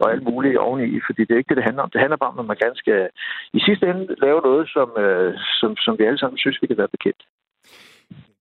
og 0.02 0.12
alt 0.12 0.24
muligt 0.24 0.58
oveni, 0.58 1.00
fordi 1.08 1.22
det 1.26 1.34
er 1.34 1.38
ikke 1.38 1.50
det, 1.50 1.58
det 1.58 1.68
handler 1.70 1.84
om. 1.84 1.90
Det 1.90 2.02
handler 2.02 2.18
bare 2.18 2.34
om, 2.34 2.40
at 2.40 2.46
man 2.46 2.64
ganske 2.66 3.10
i 3.54 3.60
sidste 3.68 3.86
ende 3.88 4.16
lave 4.26 4.42
noget, 4.42 4.70
som, 4.76 4.88
øh, 5.04 5.34
som, 5.60 5.78
som 5.78 5.94
vi 6.00 6.04
alle 6.04 6.20
sammen 6.20 6.38
synes, 6.38 6.62
vi 6.62 6.68
kan 6.68 6.78
være 6.78 6.96
bekendt. 6.96 7.22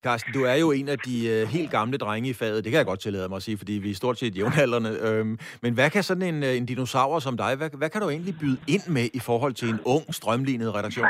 Carsten, 0.03 0.33
du 0.33 0.45
er 0.45 0.55
jo 0.55 0.71
en 0.71 0.89
af 0.89 0.99
de 0.99 1.29
øh, 1.29 1.49
helt 1.49 1.71
gamle 1.71 1.99
drenge 1.99 2.29
i 2.29 2.33
faget. 2.33 2.65
Det 2.65 2.71
kan 2.71 2.79
jeg 2.79 2.87
godt 2.87 3.01
tillade 3.01 3.29
mig 3.29 3.37
at 3.37 3.43
sige, 3.43 3.59
fordi 3.59 3.73
vi 3.73 3.91
er 3.91 3.95
stort 3.95 4.19
set 4.19 4.37
jævnaldrende. 4.37 4.99
Øhm, 5.01 5.39
men 5.61 5.75
hvad 5.75 5.91
kan 5.91 6.03
sådan 6.03 6.35
en, 6.35 6.43
øh, 6.43 6.57
en 6.57 6.67
dinosaur 6.67 7.19
som 7.19 7.37
dig, 7.37 7.55
hvad, 7.55 7.71
hvad 7.75 7.91
kan 7.91 8.01
du 8.01 8.11
egentlig 8.11 8.35
byde 8.41 8.57
ind 8.67 8.83
med 8.87 9.09
i 9.15 9.19
forhold 9.19 9.53
til 9.53 9.69
en 9.69 9.81
ung, 9.85 10.15
strømlignet 10.15 10.75
redaktion? 10.75 11.07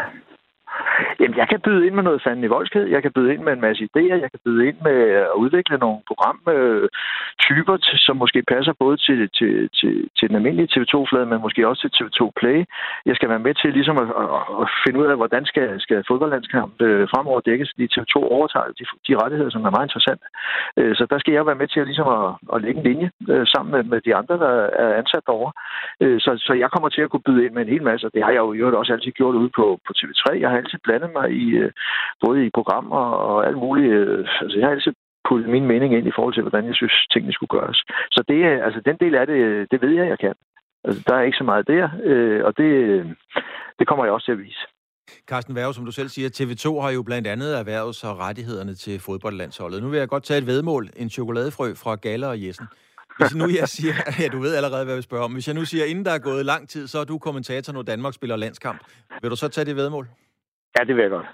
Jamen, 1.22 1.38
jeg 1.42 1.48
kan 1.48 1.60
byde 1.66 1.86
ind 1.86 1.94
med 1.94 2.02
noget 2.02 2.22
fanden 2.22 2.44
i 2.44 2.54
voldsked. 2.56 2.84
Jeg 2.94 3.02
kan 3.02 3.12
byde 3.12 3.32
ind 3.34 3.42
med 3.42 3.52
en 3.52 3.64
masse 3.66 3.82
idéer. 3.88 4.18
Jeg 4.24 4.30
kan 4.32 4.42
byde 4.46 4.66
ind 4.68 4.78
med 4.88 4.98
at 5.30 5.36
udvikle 5.42 5.76
nogle 5.84 5.98
programtyper, 6.10 7.76
øh, 7.80 7.98
som 8.06 8.16
måske 8.16 8.40
passer 8.54 8.72
både 8.84 8.96
til, 9.06 9.20
til, 9.38 9.52
til, 9.78 9.92
til 10.16 10.28
den 10.28 10.36
almindelige 10.36 10.72
TV2-flade, 10.74 11.26
men 11.26 11.40
måske 11.46 11.68
også 11.68 11.82
til 11.82 11.96
TV2 11.98 12.22
Play. 12.40 12.58
Jeg 13.06 13.16
skal 13.16 13.28
være 13.28 13.44
med 13.46 13.54
til 13.54 13.70
ligesom 13.72 13.96
at, 14.02 14.08
at, 14.22 14.28
at 14.62 14.66
finde 14.84 15.00
ud 15.00 15.06
af, 15.12 15.16
hvordan 15.16 15.44
skal, 15.50 15.80
skal 15.80 16.04
fodboldlandskamp 16.08 16.72
øh, 16.86 17.08
fremover 17.12 17.40
dækkes, 17.40 17.70
fordi 17.72 17.86
TV2 17.94 18.14
overtager 18.36 18.70
de, 18.78 18.84
de 19.08 19.18
rettigheder, 19.22 19.50
som 19.50 19.64
er 19.64 19.76
meget 19.76 19.88
interessante. 19.88 20.26
Øh, 20.78 20.92
så 20.98 21.06
der 21.10 21.18
skal 21.18 21.34
jeg 21.34 21.46
være 21.46 21.60
med 21.62 21.68
til 21.68 21.80
at, 21.80 21.86
ligesom 21.86 22.08
at, 22.18 22.24
at 22.54 22.62
lægge 22.62 22.78
en 22.80 22.86
linje 22.90 23.10
øh, 23.32 23.46
sammen 23.52 23.70
med, 23.74 23.82
med 23.92 24.00
de 24.06 24.14
andre, 24.20 24.34
der 24.44 24.52
er 24.82 24.90
ansat 25.00 25.24
derovre. 25.26 25.52
Øh, 26.02 26.20
så, 26.24 26.30
så 26.46 26.52
jeg 26.62 26.70
kommer 26.70 26.88
til 26.88 27.02
at 27.04 27.10
kunne 27.10 27.26
byde 27.28 27.44
ind 27.44 27.54
med 27.54 27.62
en 27.62 27.72
hel 27.74 27.84
masse, 27.90 28.06
og 28.06 28.12
det 28.14 28.22
har 28.24 28.32
jeg 28.36 28.42
jo 28.46 28.52
i 28.52 28.58
øvrigt 28.58 28.80
også 28.80 28.92
altid 28.92 29.12
gjort 29.12 29.34
ude 29.34 29.50
på, 29.58 29.64
på 29.86 29.92
TV3. 29.98 30.24
Jeg 30.42 30.50
har 30.50 30.56
altid 30.56 30.78
blandet 30.84 31.11
mig 31.18 31.30
i 31.44 31.46
øh, 31.62 31.70
både 32.24 32.46
i 32.46 32.50
programmer 32.58 33.02
og 33.30 33.46
alt 33.46 33.58
muligt. 33.64 33.92
Øh, 33.92 34.26
altså, 34.42 34.58
jeg 34.58 34.66
har 34.66 34.74
altid 34.74 34.92
puttet 35.28 35.48
min 35.50 35.66
mening 35.66 35.94
ind 35.94 36.06
i 36.06 36.16
forhold 36.16 36.34
til, 36.34 36.42
hvordan 36.42 36.66
jeg 36.66 36.74
synes, 36.74 37.06
tingene 37.12 37.32
skulle 37.32 37.54
gøres. 37.58 37.78
Så 38.14 38.24
det, 38.28 38.40
øh, 38.50 38.64
altså, 38.66 38.80
den 38.88 38.96
del 39.02 39.14
af 39.14 39.26
det, 39.26 39.70
det 39.70 39.82
ved 39.82 39.92
jeg, 39.98 40.06
jeg 40.08 40.18
kan. 40.18 40.34
Altså, 40.84 41.00
der 41.06 41.14
er 41.14 41.22
ikke 41.22 41.40
så 41.40 41.44
meget 41.44 41.68
der, 41.68 41.88
øh, 42.04 42.44
og 42.44 42.56
det, 42.56 42.70
det 43.78 43.86
kommer 43.88 44.04
jeg 44.04 44.14
også 44.14 44.24
til 44.24 44.38
at 44.38 44.44
vise. 44.46 44.64
Carsten 45.28 45.54
Værge, 45.54 45.74
som 45.74 45.84
du 45.84 45.92
selv 45.92 46.08
siger, 46.08 46.28
TV2 46.28 46.80
har 46.80 46.90
jo 46.90 47.02
blandt 47.02 47.26
andet 47.26 47.58
erhvervet 47.58 47.94
sig 47.94 48.10
rettighederne 48.18 48.74
til 48.74 49.00
fodboldlandsholdet. 49.00 49.82
Nu 49.82 49.88
vil 49.88 49.98
jeg 49.98 50.08
godt 50.08 50.24
tage 50.24 50.38
et 50.38 50.46
vedmål, 50.46 50.88
en 50.96 51.10
chokoladefrø 51.10 51.74
fra 51.74 51.94
Galler 51.94 52.28
og 52.28 52.46
Jessen. 52.46 52.66
Hvis 53.18 53.34
nu 53.34 53.48
jeg 53.60 53.68
siger, 53.68 53.94
ja, 54.20 54.28
du 54.28 54.38
ved 54.38 54.54
allerede, 54.54 54.84
hvad 54.84 54.96
vi 54.96 55.02
spørger 55.02 55.24
om. 55.24 55.32
Hvis 55.32 55.46
jeg 55.46 55.54
nu 55.54 55.64
siger, 55.64 55.84
inden 55.84 56.04
der 56.04 56.10
er 56.10 56.18
gået 56.18 56.46
lang 56.46 56.68
tid, 56.68 56.86
så 56.86 56.98
er 56.98 57.04
du 57.04 57.18
kommentator, 57.18 57.72
når 57.72 57.82
Danmark 57.82 58.14
spiller 58.14 58.36
landskamp. 58.36 58.80
Vil 59.22 59.30
du 59.30 59.36
så 59.36 59.48
tage 59.48 59.64
det 59.64 59.76
vedmål? 59.76 60.08
Ja, 60.74 60.84
det 60.84 60.94
vil 60.96 61.02
jeg 61.02 61.10
godt. 61.10 61.28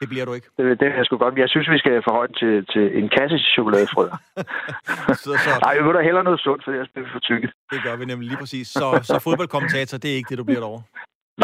Det 0.00 0.08
bliver 0.08 0.24
du 0.24 0.32
ikke. 0.38 0.48
Det, 0.56 0.80
det 0.80 0.86
vil 0.88 0.96
jeg 0.96 1.06
sgu 1.06 1.16
godt. 1.16 1.38
Jeg 1.44 1.48
synes, 1.48 1.68
vi 1.70 1.78
skal 1.78 2.02
den 2.02 2.34
til, 2.40 2.66
til 2.72 2.84
en 2.98 3.08
kasse 3.16 3.38
chokoladefrø. 3.54 4.06
så, 5.24 5.30
så, 5.44 5.50
Nej, 5.66 5.74
vi 5.78 5.82
vil 5.84 5.94
da 5.94 6.02
hellere 6.08 6.24
noget 6.24 6.40
sundt, 6.40 6.64
for 6.64 6.70
ellers 6.70 6.92
bliver 6.92 7.06
vi 7.06 7.12
for 7.12 7.24
tykke. 7.30 7.48
det 7.72 7.78
gør 7.86 7.96
vi 7.96 8.04
nemlig 8.04 8.28
lige 8.28 8.42
præcis. 8.44 8.66
Så, 8.68 8.86
så 9.10 9.16
fodboldkommentator, 9.26 9.98
det 9.98 10.10
er 10.10 10.16
ikke 10.16 10.30
det, 10.30 10.38
du 10.38 10.44
bliver 10.44 10.60
derovre. 10.60 10.82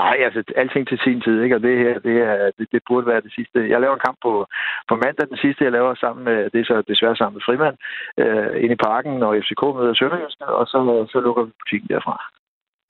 Nej, 0.02 0.16
altså 0.26 0.40
alting 0.62 0.88
til 0.88 0.98
sin 1.04 1.20
tid, 1.20 1.36
ikke? 1.42 1.56
Og 1.56 1.62
det 1.66 1.74
her, 1.84 1.98
det, 2.08 2.16
er, 2.30 2.50
det, 2.58 2.66
det 2.72 2.80
burde 2.88 3.06
være 3.06 3.20
det 3.26 3.32
sidste. 3.38 3.58
Jeg 3.72 3.80
laver 3.80 3.94
en 3.94 4.06
kamp 4.06 4.18
på, 4.26 4.32
på 4.88 4.94
mandag, 5.02 5.28
den 5.28 5.40
sidste, 5.44 5.64
jeg 5.64 5.72
laver 5.72 5.94
sammen 5.94 6.24
med, 6.24 6.38
det 6.52 6.60
er 6.60 6.64
så 6.64 6.82
desværre 6.88 7.16
sammen 7.16 7.36
med 7.36 7.46
Frimand, 7.46 7.76
øh, 8.22 8.62
inde 8.62 8.74
i 8.78 8.84
parken, 8.88 9.22
og 9.26 9.36
FCK 9.42 9.62
møder 9.76 9.94
Sønderjysk, 9.94 10.38
og 10.40 10.66
så, 10.66 10.78
så 11.12 11.18
lukker 11.26 11.42
vi 11.44 11.52
butikken 11.60 11.88
derfra. 11.94 12.16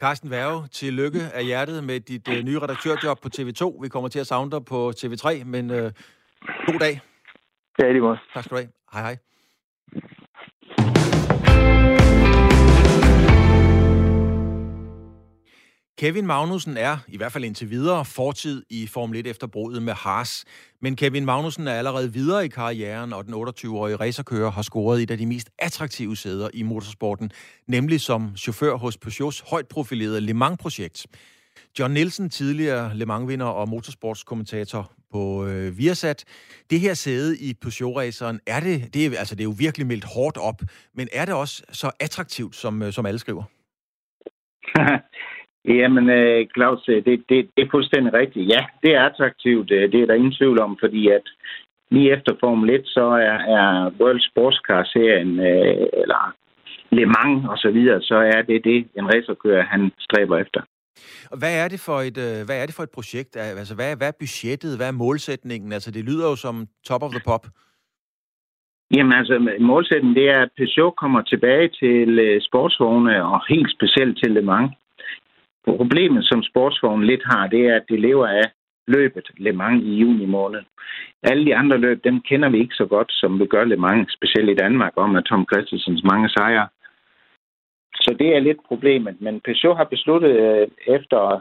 Carsten 0.00 0.31
Værge, 0.31 0.69
tillykke 0.72 1.20
af 1.34 1.44
hjertet 1.44 1.84
med 1.84 2.00
dit 2.00 2.28
øh, 2.28 2.44
nye 2.44 2.58
redaktørjob 2.58 3.20
på 3.22 3.28
TV2. 3.38 3.82
Vi 3.82 3.88
kommer 3.88 4.08
til 4.08 4.19
at 4.19 4.26
savne 4.26 4.50
dig 4.50 4.64
på 4.64 4.93
TV3, 4.96 5.44
men 5.44 5.70
øh, 5.70 5.92
god 6.66 6.78
dag. 6.80 7.00
Ja, 7.82 7.92
lige 7.92 8.00
måde. 8.00 8.18
Tak 8.35 8.44
skal 8.44 8.56
du 8.56 8.62
have. 8.62 8.68
Hej 8.92 9.02
hej. 9.02 9.16
Kevin 15.98 16.26
Magnussen 16.26 16.76
er, 16.76 16.98
i 17.08 17.16
hvert 17.16 17.32
fald 17.32 17.44
indtil 17.44 17.70
videre, 17.70 18.04
fortid 18.04 18.62
i 18.70 18.86
Formel 18.86 19.18
1 19.18 19.26
efter 19.26 19.46
brudet 19.46 19.82
med 19.82 19.92
Haas. 19.92 20.44
Men 20.82 20.96
Kevin 20.96 21.24
Magnussen 21.24 21.68
er 21.68 21.72
allerede 21.72 22.12
videre 22.12 22.44
i 22.44 22.48
karrieren, 22.48 23.12
og 23.12 23.24
den 23.24 23.34
28-årige 23.34 23.96
racerkører 23.96 24.50
har 24.50 24.62
scoret 24.62 25.02
et 25.02 25.10
af 25.10 25.18
de 25.18 25.26
mest 25.26 25.50
attraktive 25.58 26.16
sæder 26.16 26.48
i 26.54 26.62
motorsporten, 26.62 27.30
nemlig 27.66 28.00
som 28.00 28.36
chauffør 28.36 28.74
hos 28.74 28.98
Peugeots 28.98 29.44
højt 29.50 29.68
profilerede 29.68 30.20
Le 30.20 30.34
Mans-projekt. 30.34 31.06
John 31.78 31.94
Nielsen, 31.94 32.30
tidligere 32.30 32.96
Le 32.96 33.06
Mans-vinder 33.06 33.46
og 33.46 33.68
motorsportskommentator 33.68 34.92
på 35.12 35.46
øh, 35.46 35.78
Viasat. 35.78 36.24
Det 36.70 36.80
her 36.80 36.94
sæde 36.94 37.38
i 37.38 37.54
Peugeot-raceren, 37.54 38.40
er 38.46 38.60
det, 38.60 38.94
det, 38.94 39.06
er, 39.06 39.18
altså, 39.18 39.34
det 39.34 39.40
er 39.40 39.48
jo 39.48 39.54
virkelig 39.58 39.86
meldt 39.86 40.04
hårdt 40.04 40.36
op, 40.36 40.62
men 40.94 41.08
er 41.12 41.24
det 41.24 41.34
også 41.34 41.62
så 41.72 41.90
attraktivt, 42.00 42.56
som, 42.56 42.82
øh, 42.82 42.92
som 42.92 43.06
alle 43.06 43.18
skriver? 43.18 43.42
Jamen, 45.68 46.11
øh, 46.11 46.46
Claus, 46.54 46.82
det, 46.87 47.04
det, 47.06 47.38
det 47.56 47.62
er 47.64 47.70
fuldstændig 47.70 48.12
rigtigt. 48.12 48.49
Ja, 48.54 48.62
det 48.82 48.90
er 48.94 49.02
attraktivt. 49.02 49.70
øh, 49.70 49.92
Det 49.92 50.02
er 50.02 50.06
der 50.06 50.14
ingen 50.14 50.38
tvivl 50.40 50.61
om, 50.61 50.76
fordi 50.80 51.08
at 51.08 51.26
lige 51.90 52.12
efter 52.12 52.32
Formel 52.40 52.70
1, 52.70 52.82
så 52.85 53.04
er, 53.04 53.38
er 53.58 53.90
World 54.00 54.20
Sports 54.30 54.58
Car-serien, 54.66 55.40
øh, 55.40 55.87
eller 56.02 56.35
Le 56.90 57.06
Mans 57.06 57.44
og 57.52 57.58
så 57.58 57.70
videre, 57.70 58.02
så 58.02 58.14
er 58.14 58.42
det 58.42 58.64
det, 58.64 58.88
en 58.99 59.14
racerkører, 59.14 59.64
han 59.64 59.92
stræber 59.99 60.37
efter. 60.38 60.61
Og 61.30 61.38
hvad 61.38 61.64
er 61.64 61.68
det 61.68 61.80
for 61.87 61.99
et, 62.08 62.18
øh, 62.26 62.38
hvad 62.46 62.56
er 62.62 62.66
det 62.66 62.75
for 62.75 62.82
et 62.82 62.94
projekt? 62.99 63.37
Altså, 63.37 63.75
hvad, 63.75 63.92
er, 63.92 63.96
hvad 63.96 64.08
er 64.08 64.20
budgettet? 64.20 64.76
Hvad 64.76 64.88
er 64.88 65.00
målsætningen? 65.04 65.73
Altså, 65.73 65.90
det 65.90 66.04
lyder 66.04 66.26
jo 66.30 66.37
som 66.37 66.66
top 66.85 67.02
of 67.02 67.11
the 67.11 67.25
pop. 67.30 67.46
Jamen 68.94 69.12
altså, 69.12 69.35
målsætningen 69.61 70.16
det 70.16 70.28
er, 70.28 70.40
at 70.42 70.50
Peugeot 70.56 70.96
kommer 70.96 71.23
tilbage 71.23 71.68
til 71.68 72.18
øh, 72.18 72.40
sportsvogne, 72.49 73.25
og 73.25 73.40
helt 73.49 73.70
specielt 73.76 74.18
til 74.23 74.32
Le 74.32 74.42
Mans. 74.42 74.73
Problemet, 75.66 76.25
som 76.25 76.42
sportsvognen 76.42 77.06
lidt 77.06 77.25
har, 77.25 77.46
det 77.46 77.66
er, 77.66 77.76
at 77.76 77.85
det 77.88 78.00
lever 78.00 78.26
af 78.26 78.46
løbet 78.87 79.30
Le 79.37 79.52
Mans 79.52 79.85
i 79.85 79.94
juni 79.94 80.26
måned. 80.26 80.62
Alle 81.23 81.44
de 81.46 81.56
andre 81.56 81.78
løb, 81.78 82.04
dem 82.04 82.20
kender 82.20 82.49
vi 82.49 82.58
ikke 82.58 82.75
så 82.75 82.87
godt, 82.87 83.12
som 83.12 83.40
vi 83.40 83.46
gør 83.46 83.64
Le 83.64 83.76
Mans, 83.76 84.12
specielt 84.12 84.50
i 84.50 84.54
Danmark, 84.54 84.92
om 84.96 85.16
at 85.16 85.25
Tom 85.25 85.46
Christensens 85.52 86.04
mange 86.04 86.28
sejre. 86.28 86.68
Så 87.94 88.16
det 88.18 88.37
er 88.37 88.40
lidt 88.40 88.58
problemet. 88.68 89.20
Men 89.20 89.40
Peugeot 89.40 89.76
har 89.76 89.85
besluttet 89.85 90.30
øh, 90.30 90.68
efter 90.87 91.40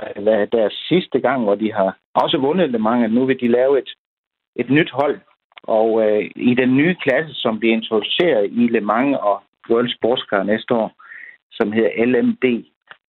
øh, 0.00 0.48
deres 0.52 0.74
sidste 0.88 1.20
gang, 1.20 1.42
hvor 1.44 1.54
de 1.54 1.72
har 1.72 1.98
også 2.14 2.38
vundet 2.38 2.70
Le 2.70 2.78
Mans, 2.78 3.04
at 3.04 3.12
nu 3.12 3.26
vil 3.26 3.40
de 3.40 3.48
lave 3.48 3.78
et 3.78 3.90
et 4.56 4.70
nyt 4.70 4.90
hold. 4.90 5.20
Og 5.62 5.88
øh, 6.04 6.30
i 6.36 6.54
den 6.54 6.76
nye 6.76 6.94
klasse, 6.94 7.34
som 7.34 7.58
bliver 7.58 7.74
introduceret 7.74 8.48
i 8.52 8.68
Le 8.68 8.80
Mans 8.80 9.16
og 9.20 9.42
World 9.70 9.90
Sports 9.96 10.22
Car 10.22 10.42
næste 10.42 10.74
år, 10.74 10.92
som 11.50 11.72
hedder 11.72 11.90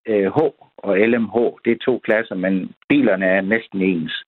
Øh, 0.07 0.27
H 0.35 0.39
og 0.77 0.97
LMH, 0.97 1.35
det 1.65 1.71
er 1.71 1.85
to 1.85 1.99
klasser, 2.03 2.35
men 2.35 2.73
bilerne 2.89 3.25
er 3.25 3.41
næsten 3.41 3.81
ens. 3.81 4.23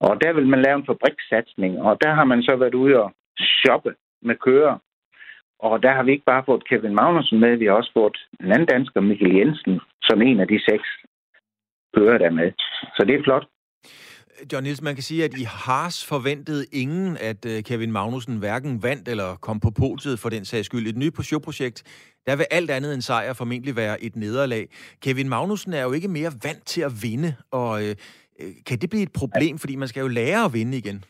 Og 0.00 0.20
der 0.22 0.32
vil 0.32 0.46
man 0.46 0.62
lave 0.62 0.76
en 0.76 0.86
fabrikssatsning, 0.86 1.82
og 1.82 1.98
der 2.02 2.14
har 2.14 2.24
man 2.24 2.42
så 2.42 2.56
været 2.56 2.74
ude 2.74 2.96
og 3.02 3.12
shoppe 3.62 3.94
med 4.22 4.36
kører. 4.36 4.78
Og 5.58 5.82
der 5.82 5.92
har 5.92 6.02
vi 6.02 6.12
ikke 6.12 6.24
bare 6.24 6.44
fået 6.46 6.68
Kevin 6.68 6.94
Magnussen 6.94 7.40
med, 7.40 7.56
vi 7.56 7.66
har 7.66 7.72
også 7.72 7.90
fået 7.94 8.16
en 8.40 8.52
anden 8.52 8.66
dansker, 8.66 9.00
Michael 9.00 9.36
Jensen, 9.36 9.80
som 10.02 10.22
en 10.22 10.40
af 10.40 10.48
de 10.48 10.60
seks 10.70 10.86
kører 11.96 12.18
der 12.18 12.30
med. 12.30 12.52
Så 12.96 13.04
det 13.06 13.14
er 13.14 13.22
flot. 13.24 13.46
John 14.52 14.62
Nielsen, 14.62 14.84
man 14.84 14.94
kan 14.94 15.02
sige, 15.02 15.24
at 15.24 15.34
i 15.38 15.44
Haas 15.44 16.06
forventede 16.08 16.64
ingen, 16.72 17.16
at 17.20 17.46
øh, 17.46 17.62
Kevin 17.62 17.92
Magnussen 17.92 18.38
hverken 18.38 18.82
vandt 18.82 19.08
eller 19.08 19.36
kom 19.46 19.60
på 19.60 19.70
podiet 19.70 20.18
for 20.18 20.28
den 20.28 20.44
sags 20.44 20.66
skyld. 20.66 20.86
Et 20.86 20.96
nyt 20.96 21.14
Peugeot-projekt, 21.14 21.78
der 22.26 22.36
vil 22.36 22.46
alt 22.50 22.70
andet 22.70 22.94
end 22.94 23.02
sejr 23.02 23.32
formentlig 23.32 23.76
være 23.76 24.04
et 24.04 24.16
nederlag. 24.16 24.64
Kevin 25.02 25.28
Magnussen 25.28 25.72
er 25.72 25.82
jo 25.82 25.92
ikke 25.92 26.08
mere 26.08 26.32
vant 26.44 26.66
til 26.66 26.80
at 26.80 26.92
vinde, 27.02 27.34
og 27.50 27.82
øh, 27.84 27.94
øh 28.40 28.52
kan 28.66 28.78
det 28.78 28.90
blive 28.90 29.02
et 29.02 29.12
problem, 29.20 29.58
fordi 29.58 29.76
man 29.76 29.88
skal 29.88 30.00
jo 30.00 30.08
lære 30.08 30.44
at 30.44 30.52
vinde 30.52 30.78
igen? 30.78 31.04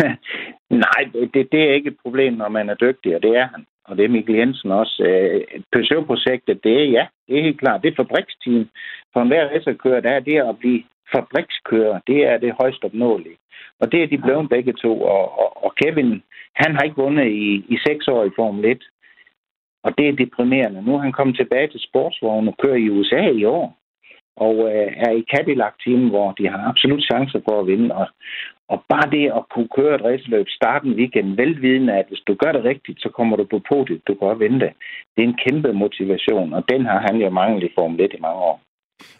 Nej, 0.84 1.00
det, 1.34 1.48
det 1.52 1.60
er 1.68 1.74
ikke 1.74 1.90
et 1.90 1.98
problem, 2.02 2.32
når 2.32 2.48
man 2.48 2.68
er 2.68 2.74
dygtig, 2.74 3.16
og 3.16 3.22
det 3.22 3.36
er 3.36 3.48
han. 3.54 3.66
Og 3.88 3.96
det 3.96 4.04
er 4.04 4.08
Mikkel 4.08 4.34
Jensen 4.34 4.70
også. 4.70 5.02
Øh, 5.08 5.60
Peugeot-projektet, 5.72 6.64
det 6.64 6.72
er 6.82 6.84
ja, 6.98 7.06
det 7.26 7.38
er 7.38 7.42
helt 7.42 7.60
klart. 7.60 7.82
Det 7.82 7.90
er 7.90 7.96
fabriksteam. 7.96 8.68
For 9.12 9.20
enhver 9.22 9.48
racerkører, 9.54 10.00
der 10.00 10.10
er 10.10 10.20
det 10.20 10.36
at 10.50 10.58
blive 10.58 10.82
fabrikskører, 11.14 12.00
det 12.06 12.26
er 12.26 12.36
det 12.38 12.58
højst 12.60 12.84
opnåelige. 12.84 13.38
Og 13.80 13.92
det 13.92 14.02
er 14.02 14.06
de 14.06 14.18
blevet 14.18 14.48
begge 14.48 14.72
to. 14.72 15.02
Og, 15.02 15.38
og, 15.40 15.64
og 15.64 15.74
Kevin, 15.80 16.22
han 16.54 16.74
har 16.74 16.82
ikke 16.82 17.02
vundet 17.04 17.26
i, 17.26 17.64
i 17.74 17.76
seks 17.86 18.08
år 18.08 18.24
i 18.24 18.36
Formel 18.36 18.64
1. 18.64 18.82
Og 19.84 19.98
det 19.98 20.08
er 20.08 20.12
deprimerende. 20.12 20.82
Nu 20.82 20.94
er 20.94 20.98
han 20.98 21.12
kommet 21.12 21.36
tilbage 21.36 21.68
til 21.68 21.80
sportsvognen 21.88 22.48
og 22.48 22.56
kører 22.62 22.76
i 22.76 22.90
USA 22.90 23.22
i 23.40 23.44
år. 23.44 23.76
Og 24.36 24.54
øh, 24.72 24.92
er 25.06 25.10
i 25.10 25.24
Cadillac-team, 25.34 26.08
hvor 26.08 26.32
de 26.32 26.48
har 26.48 26.68
absolut 26.68 27.04
chancer 27.04 27.40
for 27.48 27.60
at 27.60 27.66
vinde. 27.66 27.94
Og, 27.94 28.06
og 28.72 28.78
bare 28.92 29.10
det 29.16 29.26
at 29.38 29.44
kunne 29.52 29.70
køre 29.76 29.94
et 29.94 30.04
raceløb 30.08 30.46
starten 30.48 30.92
weekend, 31.00 31.36
velvidende, 31.42 31.92
at 32.00 32.06
hvis 32.08 32.22
du 32.28 32.34
gør 32.42 32.52
det 32.52 32.64
rigtigt, 32.64 32.98
så 33.04 33.08
kommer 33.16 33.36
du 33.36 33.44
på 33.44 33.58
podiet, 33.70 34.06
du 34.06 34.14
kan 34.14 34.28
også 34.28 34.58
det. 34.64 34.72
Det 35.14 35.20
er 35.24 35.28
en 35.28 35.40
kæmpe 35.46 35.72
motivation, 35.72 36.52
og 36.52 36.62
den 36.68 36.82
har 36.90 37.00
han 37.06 37.16
jo 37.22 37.30
manglet 37.30 37.64
i 37.68 37.74
Formel 37.76 38.00
1 38.00 38.12
i 38.14 38.20
mange 38.20 38.40
år. 38.50 38.60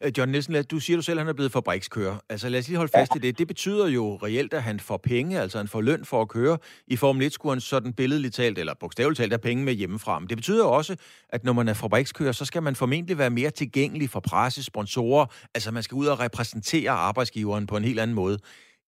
Øh, 0.02 0.12
John 0.18 0.30
Nielsen, 0.30 0.64
du 0.64 0.78
siger 0.78 0.96
du 0.96 1.02
selv, 1.02 1.18
at 1.18 1.24
han 1.24 1.28
er 1.28 1.32
blevet 1.32 1.52
fabrikskører. 1.52 2.16
Altså 2.30 2.48
lad 2.48 2.58
os 2.58 2.68
lige 2.68 2.76
holde 2.76 2.92
fast 2.98 3.14
ja. 3.14 3.18
i 3.18 3.20
det. 3.20 3.38
Det 3.38 3.48
betyder 3.48 3.88
jo 3.88 4.18
reelt, 4.22 4.54
at 4.54 4.62
han 4.62 4.80
får 4.80 4.96
penge, 4.96 5.40
altså 5.40 5.58
han 5.58 5.68
får 5.68 5.80
løn 5.80 6.04
for 6.04 6.20
at 6.22 6.28
køre. 6.28 6.58
I 6.86 6.96
Formel 6.96 7.26
1 7.26 7.32
skulle 7.32 7.52
han 7.52 7.60
sådan 7.60 7.92
billedligt 7.92 8.34
talt, 8.34 8.58
eller 8.58 8.74
bogstaveligt 8.80 9.18
talt, 9.18 9.32
have 9.32 9.38
penge 9.38 9.64
med 9.64 9.72
hjemmefra. 9.72 10.18
Men 10.18 10.28
det 10.28 10.36
betyder 10.36 10.64
også, 10.64 10.96
at 11.28 11.44
når 11.44 11.52
man 11.52 11.68
er 11.68 11.74
fabrikskører, 11.74 12.32
så 12.32 12.44
skal 12.44 12.62
man 12.62 12.74
formentlig 12.74 13.18
være 13.18 13.30
mere 13.30 13.50
tilgængelig 13.50 14.10
for 14.10 14.20
presse, 14.20 14.64
sponsorer. 14.64 15.26
Altså 15.54 15.72
man 15.72 15.82
skal 15.82 15.94
ud 15.94 16.06
og 16.06 16.20
repræsentere 16.20 16.90
arbejdsgiveren 16.90 17.66
på 17.66 17.76
en 17.76 17.84
helt 17.84 18.00
anden 18.00 18.14
måde. 18.14 18.38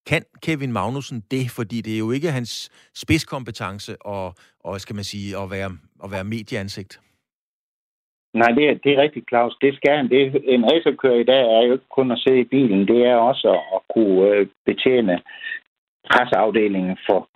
Kan 0.09 0.23
Kevin 0.43 0.73
Magnussen 0.73 1.19
det? 1.31 1.45
Fordi 1.57 1.79
det 1.81 1.95
er 1.95 1.99
jo 1.99 2.11
ikke 2.11 2.31
hans 2.31 2.53
spidskompetence 2.95 3.97
og, 4.01 4.35
og 4.65 4.81
skal 4.81 4.95
man 4.95 5.05
sige, 5.05 5.29
at 5.43 5.51
være, 5.51 5.71
at 6.05 6.11
være 6.15 6.25
medieansigt. 6.25 7.01
Nej, 8.35 8.51
det 8.57 8.65
er, 8.69 8.75
det 8.85 8.91
er 8.93 9.03
rigtigt, 9.03 9.29
Claus. 9.29 9.57
Det 9.61 9.77
skal 9.77 9.97
han. 9.97 10.09
Det, 10.11 10.21
en 10.55 10.65
racerkører 10.73 11.21
i 11.21 11.31
dag 11.33 11.43
er 11.57 11.63
jo 11.67 11.73
ikke 11.73 11.95
kun 11.97 12.11
at 12.11 12.19
sidde 12.19 12.41
i 12.41 12.51
bilen. 12.55 12.89
Det 12.89 13.01
er 13.07 13.17
også 13.17 13.49
at, 13.77 13.81
kunne 13.95 14.29
øh, 14.29 14.47
betjene 14.67 15.21
presseafdelingen 16.11 16.97
for 17.11 17.29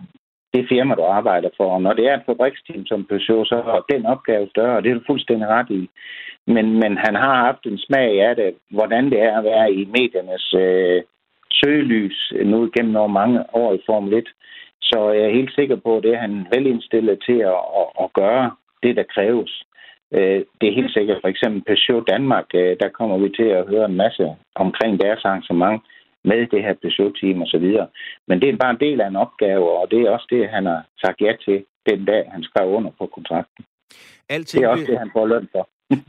det 0.55 0.64
firma, 0.69 0.95
du 0.95 1.02
arbejder 1.02 1.50
for. 1.57 1.75
Og 1.75 1.83
når 1.83 1.93
det 1.93 2.05
er 2.07 2.14
et 2.17 2.26
fabriksteam 2.26 2.87
som 2.87 3.05
Peugeot, 3.05 3.49
så 3.49 3.55
er 3.55 3.95
den 3.95 4.07
opgave 4.07 4.49
større, 4.49 4.76
og 4.76 4.83
det 4.83 4.91
er 4.91 4.95
du 4.95 5.05
fuldstændig 5.07 5.49
ret 5.49 5.71
i. 5.71 5.91
Men, 6.47 6.67
men 6.83 6.93
han 7.05 7.14
har 7.14 7.35
haft 7.47 7.67
en 7.67 7.79
smag 7.79 8.11
af 8.29 8.37
det, 8.37 8.55
hvordan 8.71 9.05
det 9.11 9.21
er 9.21 9.38
at 9.38 9.45
være 9.45 9.73
i 9.73 9.85
mediernes 9.85 10.55
øh, 10.55 11.02
søgelys 11.61 12.33
nu 12.45 12.71
gennem 12.77 12.97
over 12.97 13.09
mange 13.21 13.41
år 13.55 13.75
i 13.75 13.83
Formel 13.87 14.15
1. 14.15 14.29
Så 14.83 15.11
jeg 15.11 15.25
er 15.25 15.39
helt 15.39 15.55
sikker 15.55 15.77
på, 15.77 15.97
at 15.97 16.03
det 16.03 16.15
er 16.15 16.19
han 16.19 16.47
velindstillet 16.55 17.19
til 17.27 17.39
at, 17.53 17.61
at, 17.81 17.89
at 18.05 18.13
gøre 18.13 18.51
det, 18.83 18.97
der 18.97 19.13
kræves. 19.15 19.65
Øh, 20.15 20.41
det 20.61 20.67
er 20.69 20.79
helt 20.81 20.93
sikkert, 20.93 21.19
for 21.21 21.29
eksempel 21.29 21.63
Peugeot 21.67 22.09
Danmark, 22.13 22.47
øh, 22.55 22.77
der 22.81 22.89
kommer 22.89 23.19
vi 23.19 23.29
til 23.29 23.49
at 23.59 23.69
høre 23.69 23.85
en 23.85 23.97
masse 24.05 24.25
omkring 24.55 25.01
deres 25.01 25.25
arrangement 25.25 25.83
med 26.25 26.47
det 26.47 26.63
her 26.63 26.75
Peugeot-team 26.83 27.43
og 27.43 27.47
så 27.47 27.59
videre. 27.59 27.89
Men 28.29 28.41
det 28.41 28.49
er 28.49 28.57
bare 28.57 28.71
en 28.71 28.85
del 28.87 29.01
af 29.01 29.09
en 29.09 29.17
opgave, 29.17 29.71
og 29.79 29.91
det 29.91 30.01
er 30.01 30.11
også 30.11 30.27
det, 30.31 30.49
han 30.49 30.67
har 30.67 30.83
sagt 31.05 31.21
ja 31.21 31.33
til 31.45 31.65
den 31.91 32.05
dag, 32.05 32.23
han 32.33 32.43
skrev 32.43 32.69
under 32.69 32.91
på 32.99 33.07
kontrakten. 33.07 33.65
Alting 34.29 34.61
det 34.61 34.67
er 34.67 34.73
også 34.73 34.87
det, 34.91 34.99
han 34.99 35.11
får 35.13 35.27
løn 35.27 35.49
for. 35.53 35.69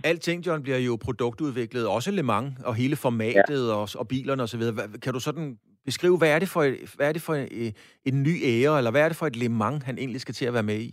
Alting, 0.09 0.45
John, 0.45 0.63
bliver 0.63 0.77
jo 0.77 0.97
produktudviklet, 1.05 1.87
også 1.87 2.11
Le 2.11 2.23
Mans, 2.23 2.53
og 2.65 2.75
hele 2.75 2.95
formatet 2.95 3.67
ja. 3.67 3.73
og, 3.73 3.87
og 3.99 4.07
bilerne 4.07 4.43
osv. 4.43 4.61
Kan 5.03 5.13
du 5.13 5.19
sådan 5.19 5.57
beskrive, 5.85 6.17
hvad 6.17 6.31
er 6.35 6.39
det 6.39 6.49
for, 6.49 6.61
hvad 6.97 7.07
er 7.09 7.13
det 7.13 7.21
for 7.21 7.33
en, 7.33 7.73
en 8.05 8.23
ny 8.23 8.35
ære, 8.53 8.77
eller 8.77 8.91
hvad 8.91 9.01
er 9.01 9.07
det 9.07 9.17
for 9.17 9.25
et 9.25 9.35
Le 9.35 9.49
Mans, 9.49 9.83
han 9.83 9.97
egentlig 9.97 10.21
skal 10.21 10.33
til 10.33 10.45
at 10.45 10.53
være 10.53 10.63
med 10.63 10.79
i? 10.79 10.91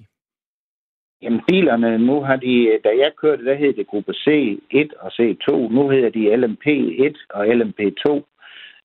Jamen 1.23 1.41
bilerne, 1.49 1.99
nu 1.99 2.21
har 2.21 2.37
de, 2.37 2.79
da 2.85 2.89
jeg 2.89 3.13
kørte, 3.17 3.45
der 3.45 3.55
hed 3.55 3.73
det 3.73 3.87
gruppe 3.87 4.13
C1 4.13 4.89
og 5.05 5.11
C2. 5.19 5.73
Nu 5.75 5.89
hedder 5.89 6.11
de 6.11 6.35
LMP1 6.35 7.27
og 7.31 7.47
LMP2. 7.47 8.07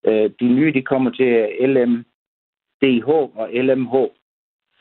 Øh, 0.07 0.29
de 0.39 0.47
nye, 0.47 0.73
de 0.73 0.81
kommer 0.81 1.11
til 1.11 1.31
LMDH 1.73 3.09
og 3.41 3.49
LMH. 3.53 3.93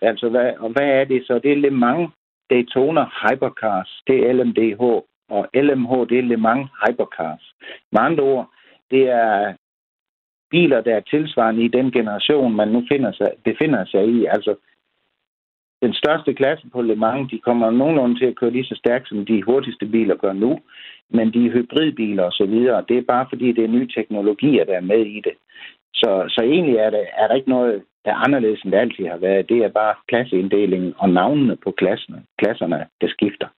Altså, 0.03 0.29
hvad, 0.29 0.53
og 0.59 0.71
hvad 0.71 0.89
er 0.89 1.05
det 1.05 1.27
så? 1.27 1.39
Det 1.39 1.53
er 1.53 1.57
Le 1.57 1.71
Mans 1.71 2.11
Daytona 2.51 3.05
Hypercars. 3.21 4.03
Det 4.07 4.17
er 4.27 4.33
LMDH. 4.33 4.83
Og 5.29 5.49
LMH, 5.55 5.93
det 6.09 6.19
er 6.19 6.23
Le 6.23 6.37
Mans 6.37 6.71
Hypercars. 6.83 7.55
Med 7.93 8.01
andre 8.01 8.25
ord, 8.25 8.51
det 8.91 9.09
er 9.09 9.55
biler, 10.51 10.81
der 10.81 10.95
er 10.97 11.01
tilsvarende 11.01 11.65
i 11.65 11.69
den 11.69 11.93
generation, 11.93 12.57
man 12.57 12.69
nu 12.69 12.83
finder 12.93 13.13
sig, 13.13 13.31
befinder 13.45 13.85
sig 13.85 14.09
i. 14.09 14.25
Altså, 14.25 14.55
den 15.83 15.95
største 15.95 16.35
klasse 16.35 16.67
på 16.73 16.83
Le 16.83 16.97
Mans, 16.97 17.31
de 17.31 17.39
kommer 17.39 17.71
nogenlunde 17.71 18.19
til 18.19 18.27
at 18.27 18.37
køre 18.37 18.51
lige 18.51 18.65
så 18.65 18.77
stærkt, 18.77 19.09
som 19.09 19.27
de 19.27 19.43
hurtigste 19.43 19.87
biler 19.87 20.17
gør 20.17 20.33
nu, 20.33 20.61
men 21.11 21.33
de 21.35 21.47
er 21.47 21.51
hybridbiler 21.51 22.25
osv., 22.25 22.55
det 22.89 22.97
er 22.99 23.11
bare 23.15 23.27
fordi, 23.29 23.53
det 23.53 23.65
er 23.65 23.69
nye 23.77 23.89
teknologier, 23.97 24.65
der 24.65 24.77
er 24.77 24.91
med 24.93 25.07
i 25.07 25.21
det. 25.21 25.37
Så, 25.95 26.25
så 26.29 26.41
egentlig 26.43 26.77
er, 26.77 26.91
det, 26.91 27.07
er 27.17 27.27
der 27.29 27.35
ikke 27.35 27.49
noget, 27.49 27.83
der 28.05 28.11
er 28.11 28.25
anderledes, 28.27 28.63
end 28.63 28.73
det 28.73 28.79
altid 28.79 29.07
har 29.07 29.17
været. 29.17 29.49
Det 29.49 29.59
er 29.59 29.69
bare 29.69 29.95
klasseinddelingen 30.09 30.95
og 30.99 31.11
navnene 31.11 31.57
på 31.57 31.71
klasserne, 31.71 32.23
klasserne 32.39 32.87
der 33.01 33.09
skifter. 33.09 33.49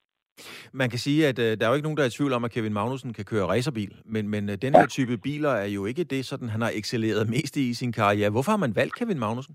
Man 0.72 0.90
kan 0.90 0.98
sige, 0.98 1.26
at 1.28 1.38
uh, 1.38 1.44
der 1.44 1.64
er 1.64 1.68
jo 1.68 1.74
ikke 1.74 1.86
nogen, 1.88 1.96
der 1.96 2.02
er 2.02 2.12
i 2.12 2.16
tvivl 2.18 2.32
om, 2.32 2.44
at 2.44 2.50
Kevin 2.50 2.72
Magnussen 2.72 3.12
kan 3.12 3.24
køre 3.24 3.46
racerbil, 3.46 3.94
men, 4.04 4.28
men 4.28 4.48
uh, 4.48 4.54
den 4.54 4.74
her 4.74 4.86
type 4.86 5.16
biler 5.18 5.50
er 5.50 5.66
jo 5.66 5.86
ikke 5.86 6.04
det, 6.04 6.24
sådan 6.24 6.48
han 6.48 6.62
har 6.62 6.72
excelleret 6.74 7.30
mest 7.34 7.56
i 7.56 7.70
i 7.70 7.74
sin 7.74 7.92
karriere. 7.92 8.30
Hvorfor 8.30 8.50
har 8.50 8.62
man 8.64 8.76
valgt 8.76 8.94
Kevin 8.98 9.18
Magnussen? 9.18 9.54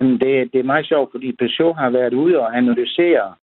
Det, 0.00 0.52
det 0.52 0.58
er 0.60 0.72
meget 0.72 0.86
sjovt, 0.88 1.10
fordi 1.10 1.32
Peugeot 1.32 1.76
har 1.76 1.90
været 1.90 2.14
ude 2.14 2.38
og 2.40 2.56
analysere 2.56 3.34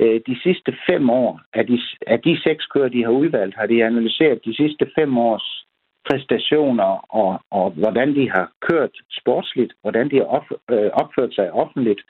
øh, 0.00 0.20
de 0.26 0.36
sidste 0.42 0.76
fem 0.88 1.10
år. 1.10 1.40
Af 1.52 1.66
de, 1.66 1.80
af 2.06 2.20
de 2.20 2.42
seks 2.42 2.66
kører, 2.66 2.88
de 2.88 3.02
har 3.02 3.10
udvalgt, 3.10 3.56
har 3.56 3.66
de 3.66 3.84
analyseret 3.84 4.44
de 4.44 4.56
sidste 4.56 4.90
fem 4.98 5.18
års 5.18 5.64
præstationer 6.10 6.90
og, 7.22 7.40
og 7.50 7.70
hvordan 7.70 8.14
de 8.14 8.30
har 8.30 8.52
kørt 8.70 8.94
sportsligt, 9.20 9.72
hvordan 9.82 10.10
de 10.10 10.16
har 10.16 10.24
op, 10.24 10.46
øh, 10.70 10.90
opført 10.92 11.34
sig 11.34 11.52
offentligt, 11.52 12.00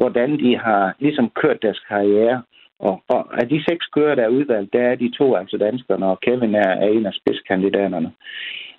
hvordan 0.00 0.30
de 0.44 0.50
har 0.66 0.94
ligesom 0.98 1.26
kørt 1.40 1.62
deres 1.62 1.80
karriere. 1.88 2.42
Og, 2.88 2.94
og 3.08 3.20
af 3.42 3.48
de 3.48 3.58
seks 3.68 3.84
kører, 3.96 4.14
der 4.14 4.24
er 4.24 4.36
udvalgt, 4.38 4.72
der 4.72 4.82
er 4.90 4.94
de 4.94 5.10
to 5.18 5.26
altså 5.34 5.56
danskerne, 5.56 6.06
og 6.06 6.20
Kevin 6.20 6.54
er, 6.54 6.70
er 6.84 6.88
en 6.88 7.06
af 7.06 7.14
spidskandidaterne. 7.20 8.10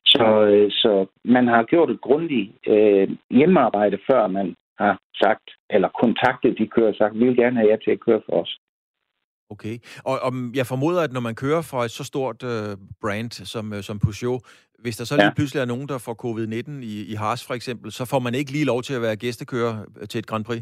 Så, 0.05 0.27
øh, 0.51 0.71
så 0.71 1.05
man 1.25 1.47
har 1.47 1.63
gjort 1.63 1.89
et 1.91 2.01
grundigt 2.01 2.51
øh, 2.67 3.09
hjemmearbejde, 3.29 3.97
før 4.09 4.27
man 4.27 4.55
har 4.79 4.99
sagt, 5.23 5.47
eller 5.69 5.89
kontaktet 6.01 6.57
de 6.59 6.67
kører 6.67 6.91
og 6.93 6.95
sagt, 6.95 7.19
vi 7.19 7.25
vil 7.25 7.37
gerne 7.43 7.57
have 7.59 7.69
jer 7.69 7.77
til 7.77 7.91
at 7.91 8.03
køre 8.05 8.21
for 8.25 8.35
os. 8.41 8.51
Okay. 9.53 9.75
Og, 10.09 10.15
og 10.25 10.31
jeg 10.53 10.65
formoder, 10.65 11.01
at 11.01 11.13
når 11.13 11.21
man 11.21 11.35
kører 11.35 11.61
for 11.61 11.79
et 11.83 11.91
så 11.91 12.03
stort 12.03 12.43
øh, 12.43 12.77
brand 13.01 13.31
som, 13.31 13.73
øh, 13.73 13.83
som 13.83 13.99
Peugeot, 13.99 14.41
hvis 14.79 14.97
der 14.97 15.05
så 15.05 15.15
lige 15.15 15.25
ja. 15.25 15.33
pludselig 15.33 15.61
er 15.61 15.65
nogen, 15.73 15.87
der 15.87 15.97
får 15.97 16.15
covid-19 16.25 16.71
i, 16.83 17.05
i 17.11 17.13
Haas 17.13 17.45
for 17.47 17.53
eksempel, 17.53 17.91
så 17.91 18.05
får 18.05 18.19
man 18.19 18.35
ikke 18.35 18.51
lige 18.51 18.65
lov 18.65 18.81
til 18.83 18.93
at 18.93 19.01
være 19.01 19.15
gæstekører 19.15 19.85
til 20.09 20.19
et 20.19 20.27
Grand 20.27 20.45
Prix? 20.45 20.61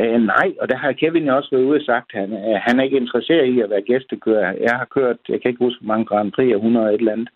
Øh, 0.00 0.20
nej, 0.22 0.48
og 0.60 0.68
der 0.68 0.76
har 0.76 0.92
Kevin 0.92 1.28
også 1.28 1.48
været 1.52 1.64
ude 1.64 1.76
og 1.76 1.86
sagt, 1.86 2.14
at 2.14 2.20
han, 2.20 2.32
øh, 2.32 2.60
han 2.66 2.78
er 2.78 2.84
ikke 2.84 2.96
interesseret 2.96 3.46
i 3.46 3.60
at 3.60 3.70
være 3.70 3.88
gæstekører. 3.90 4.56
Jeg 4.60 4.74
har 4.76 4.84
kørt, 4.84 5.16
jeg 5.28 5.42
kan 5.42 5.48
ikke 5.48 5.64
huske, 5.64 5.80
hvor 5.80 5.94
mange 5.94 6.06
Grand 6.06 6.32
Prix, 6.32 6.54
100 6.54 6.94
et 6.94 6.98
eller 6.98 7.12
andet 7.12 7.28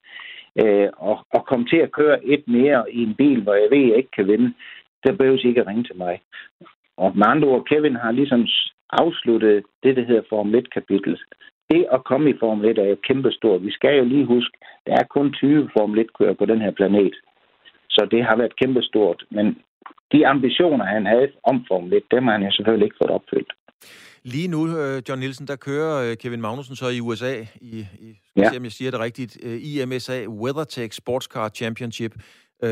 øh, 0.62 0.88
og, 0.96 1.26
og 1.30 1.46
komme 1.46 1.66
til 1.66 1.76
at 1.76 1.92
køre 1.92 2.25
et 2.25 2.44
mere 2.48 2.92
i 2.92 3.02
en 3.02 3.14
bil, 3.14 3.42
hvor 3.42 3.54
jeg 3.54 3.68
ved, 3.70 3.82
at 3.82 3.88
jeg 3.88 3.96
ikke 3.96 4.16
kan 4.16 4.28
vinde, 4.28 4.54
der 5.04 5.12
behøves 5.12 5.44
ikke 5.44 5.60
at 5.60 5.66
ringe 5.66 5.84
til 5.84 5.96
mig. 5.96 6.20
Og 6.96 7.12
med 7.18 7.26
andre 7.26 7.48
ord, 7.48 7.64
Kevin 7.64 7.96
har 7.96 8.12
ligesom 8.12 8.46
afsluttet 8.90 9.64
det, 9.82 9.96
der 9.96 10.04
hedder 10.04 10.22
Formel 10.28 10.66
1-kapitlet. 10.66 11.20
Det 11.70 11.86
at 11.92 12.04
komme 12.04 12.30
i 12.30 12.38
Formel 12.40 12.68
1 12.70 12.78
er 12.78 12.84
jo 12.84 12.96
kæmpestort. 13.02 13.62
Vi 13.62 13.70
skal 13.70 13.98
jo 13.98 14.04
lige 14.04 14.25
huske, 14.25 14.58
der 14.86 14.92
er 14.92 15.04
kun 15.04 15.32
20 15.32 15.70
Formel 15.78 16.06
1-kører 16.06 16.34
på 16.34 16.44
den 16.44 16.60
her 16.60 16.70
planet. 16.70 17.14
Så 17.90 18.08
det 18.10 18.25
har 18.25 18.36
været 18.36 18.56
kæmpestort. 18.56 19.25
Men 19.30 19.58
de 20.12 20.26
ambitioner, 20.26 20.84
han 20.84 21.06
havde 21.06 21.28
om 21.44 21.64
Formel 21.68 21.92
1, 21.92 22.02
dem 22.10 22.24
har 22.24 22.32
han 22.32 22.42
jo 22.42 22.50
selvfølgelig 22.50 22.86
ikke 22.86 22.96
fået 23.00 23.10
opfyldt. 23.10 23.52
Lige 24.24 24.48
nu, 24.48 24.78
øh, 24.78 25.02
John 25.08 25.20
Nielsen, 25.20 25.46
der 25.46 25.56
kører 25.56 26.10
øh, 26.10 26.16
Kevin 26.16 26.40
Magnussen 26.40 26.76
så 26.76 26.88
i 26.88 27.00
USA, 27.00 27.34
i, 27.60 27.86
i 28.00 28.08
ja. 28.36 28.50
se, 28.50 28.56
om 28.56 28.64
jeg 28.64 28.72
siger 28.72 28.90
det 28.90 29.00
rigtigt, 29.00 29.38
øh, 29.42 29.58
IMSA 29.62 30.26
WeatherTech 30.26 30.96
Sportscar 30.96 31.48
Championship, 31.48 32.14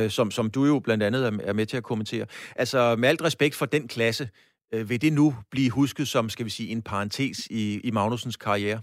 som, 0.09 0.31
som 0.31 0.51
du 0.51 0.65
jo 0.65 0.79
blandt 0.79 1.03
andet 1.03 1.41
er 1.45 1.53
med 1.53 1.67
til 1.67 1.77
at 1.77 1.83
kommentere. 1.83 2.27
Altså, 2.57 2.97
med 2.99 3.09
alt 3.09 3.25
respekt 3.25 3.55
for 3.55 3.67
den 3.67 3.89
klasse, 3.89 4.29
vil 4.73 5.03
det 5.03 5.13
nu 5.13 5.35
blive 5.51 5.71
husket 5.71 6.09
som, 6.09 6.29
skal 6.29 6.45
vi 6.45 6.51
sige, 6.51 6.73
en 6.73 6.83
parentes 6.83 7.47
i, 7.51 7.81
i 7.85 7.91
Magnusens 7.91 8.37
karriere? 8.37 8.81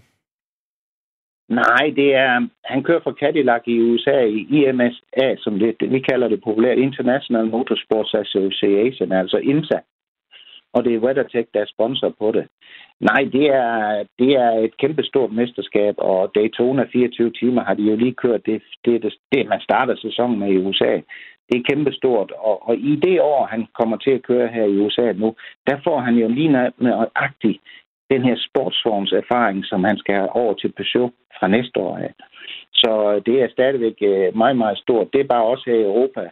Nej, 1.48 1.92
det 1.96 2.14
er, 2.14 2.48
han 2.64 2.82
kører 2.82 3.00
for 3.02 3.12
Cadillac 3.12 3.62
i 3.66 3.80
USA 3.80 4.20
i 4.24 4.46
IMSA, 4.50 5.36
som 5.38 5.58
det, 5.58 5.76
vi 5.80 6.00
kalder 6.00 6.28
det 6.28 6.42
populært, 6.44 6.78
International 6.78 7.46
Motorsports 7.46 8.14
Association, 8.14 9.12
altså 9.12 9.36
IMSA 9.36 9.78
og 10.72 10.84
det 10.84 10.94
er 10.94 10.98
WeatherTech, 10.98 11.48
der 11.54 11.60
er 11.60 11.72
sponsor 11.74 12.14
på 12.18 12.32
det. 12.32 12.48
Nej, 13.00 13.22
det 13.32 13.46
er, 13.46 14.04
det 14.18 14.30
er 14.44 14.50
et 14.50 14.76
kæmpestort 14.76 15.32
mesterskab, 15.32 15.94
og 15.98 16.30
Daytona 16.34 16.84
24 16.92 17.30
timer 17.30 17.64
har 17.64 17.74
de 17.74 17.82
jo 17.82 17.96
lige 17.96 18.14
kørt. 18.14 18.46
Det, 18.46 18.62
det, 18.84 19.02
det, 19.02 19.14
det 19.32 19.48
man 19.48 19.60
starter 19.60 19.96
sæsonen 19.96 20.38
med 20.38 20.48
i 20.52 20.58
USA. 20.58 21.00
Det 21.48 21.58
er 21.58 21.68
kæmpestort, 21.70 22.30
og, 22.30 22.68
og 22.68 22.76
i 22.76 22.96
det 22.96 23.20
år, 23.20 23.46
han 23.46 23.66
kommer 23.78 23.96
til 23.96 24.10
at 24.10 24.22
køre 24.22 24.48
her 24.48 24.64
i 24.64 24.78
USA 24.78 25.12
nu, 25.12 25.34
der 25.66 25.76
får 25.84 25.98
han 26.00 26.14
jo 26.14 26.28
lige 26.28 26.70
nøjagtigt 26.78 27.58
den 28.12 28.22
her 28.28 28.36
sportsforms 28.48 29.12
erfaring, 29.22 29.58
som 29.70 29.84
han 29.84 29.98
skal 29.98 30.14
have 30.14 30.36
over 30.42 30.54
til 30.54 30.72
Peugeot 30.76 31.12
fra 31.38 31.48
næste 31.56 31.76
år 31.86 31.96
af. 32.06 32.12
Så 32.82 33.22
det 33.26 33.36
er 33.42 33.48
stadigvæk 33.56 33.96
øh, 34.10 34.36
meget, 34.42 34.56
meget 34.56 34.78
stort. 34.78 35.12
Det 35.12 35.20
er 35.20 35.32
bare 35.34 35.44
også 35.52 35.64
her 35.66 35.78
i 35.78 35.88
Europa. 35.90 36.22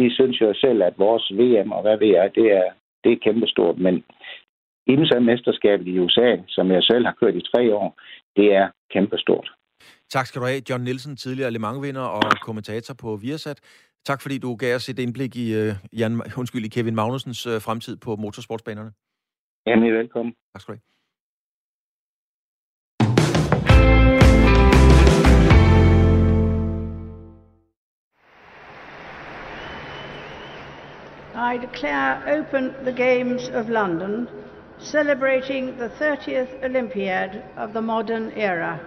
Vi 0.00 0.06
synes 0.18 0.40
jo 0.40 0.54
selv, 0.64 0.82
at 0.82 0.94
vores 0.98 1.24
VM 1.40 1.72
og 1.76 1.82
hvad 1.82 1.96
ved 2.02 2.10
jeg, 2.18 2.30
det 2.34 2.46
er, 2.60 2.68
det 3.04 3.12
er 3.12 3.24
kæmpestort, 3.26 3.78
men 3.78 3.94
IMSA-mesterskabet 4.92 5.86
i 5.86 5.98
USA, 5.98 6.30
som 6.48 6.70
jeg 6.70 6.82
selv 6.82 7.04
har 7.04 7.16
kørt 7.20 7.34
i 7.34 7.48
tre 7.54 7.74
år, 7.74 7.88
det 8.36 8.54
er 8.54 8.66
kæmpestort. 8.94 9.48
Tak 10.10 10.26
skal 10.26 10.40
du 10.40 10.46
have, 10.46 10.62
John 10.70 10.84
Nielsen, 10.84 11.16
tidligere 11.16 11.50
Le 11.50 11.58
Mans-vinder 11.58 12.06
og 12.18 12.22
kommentator 12.42 12.94
på 13.02 13.16
Viasat. 13.22 13.60
Tak 14.04 14.22
fordi 14.22 14.38
du 14.38 14.56
gav 14.56 14.74
os 14.76 14.88
et 14.88 14.98
indblik 14.98 15.36
i, 15.36 15.46
uh, 15.60 15.98
Jan, 16.00 16.12
undskyld, 16.40 16.64
i 16.64 16.68
Kevin 16.68 16.94
Magnusens 16.94 17.46
uh, 17.46 17.52
fremtid 17.66 17.96
på 17.96 18.16
motorsportsbanerne. 18.16 18.90
Jamen, 19.66 19.92
velkommen. 19.92 20.34
Tak 20.52 20.60
skal 20.62 20.74
du 20.74 20.76
have. 20.76 20.92
I 31.42 31.58
declare 31.58 32.38
open 32.38 32.72
the 32.84 32.92
Games 32.92 33.48
of 33.48 33.68
London, 33.68 34.28
celebrating 34.78 35.76
the 35.76 35.88
30th 35.88 36.64
Olympiad 36.64 37.42
of 37.56 37.70
the 37.70 37.82
modern 37.82 38.30
era. 38.36 38.78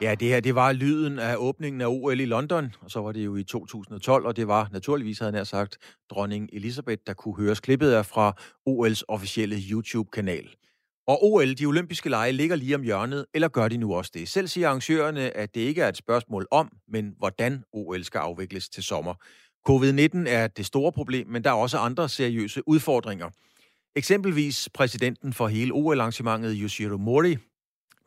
Ja, 0.00 0.14
det 0.14 0.28
her 0.28 0.40
det 0.40 0.54
var 0.54 0.72
lyden 0.72 1.18
af 1.18 1.36
åbningen 1.36 1.80
af 1.80 1.86
OL 1.86 2.20
i 2.20 2.24
London, 2.24 2.74
og 2.80 2.90
så 2.90 3.00
var 3.00 3.12
det 3.12 3.24
jo 3.24 3.36
i 3.36 3.44
2012, 3.44 4.26
og 4.26 4.36
det 4.36 4.48
var 4.48 4.68
naturligvis, 4.72 5.18
havde 5.18 5.36
jeg 5.36 5.46
sagt, 5.46 5.78
dronning 6.10 6.48
Elisabeth, 6.52 7.02
der 7.06 7.14
kunne 7.14 7.36
høres 7.36 7.60
klippet 7.60 7.90
af 7.90 8.06
fra 8.06 8.34
OL's 8.68 9.02
officielle 9.08 9.56
YouTube-kanal. 9.70 10.48
Og 11.06 11.24
OL, 11.24 11.54
de 11.54 11.66
olympiske 11.66 12.08
lege, 12.08 12.32
ligger 12.32 12.56
lige 12.56 12.74
om 12.74 12.82
hjørnet, 12.82 13.26
eller 13.34 13.48
gør 13.48 13.68
de 13.68 13.76
nu 13.76 13.94
også 13.94 14.10
det? 14.14 14.28
Selv 14.28 14.48
siger 14.48 14.68
arrangørerne, 14.68 15.36
at 15.36 15.54
det 15.54 15.60
ikke 15.60 15.82
er 15.82 15.88
et 15.88 15.96
spørgsmål 15.96 16.46
om, 16.50 16.72
men 16.88 17.14
hvordan 17.18 17.64
OL 17.72 18.04
skal 18.04 18.18
afvikles 18.18 18.68
til 18.68 18.82
sommer. 18.82 19.14
Covid-19 19.68 20.28
er 20.28 20.46
det 20.46 20.66
store 20.66 20.92
problem, 20.92 21.26
men 21.28 21.44
der 21.44 21.50
er 21.50 21.54
også 21.54 21.78
andre 21.78 22.08
seriøse 22.08 22.68
udfordringer. 22.68 23.30
Eksempelvis 23.96 24.68
præsidenten 24.74 25.32
for 25.32 25.48
hele 25.48 25.72
OL-arrangementet, 25.72 26.56
Yoshiro 26.60 26.96
Mori, 26.96 27.36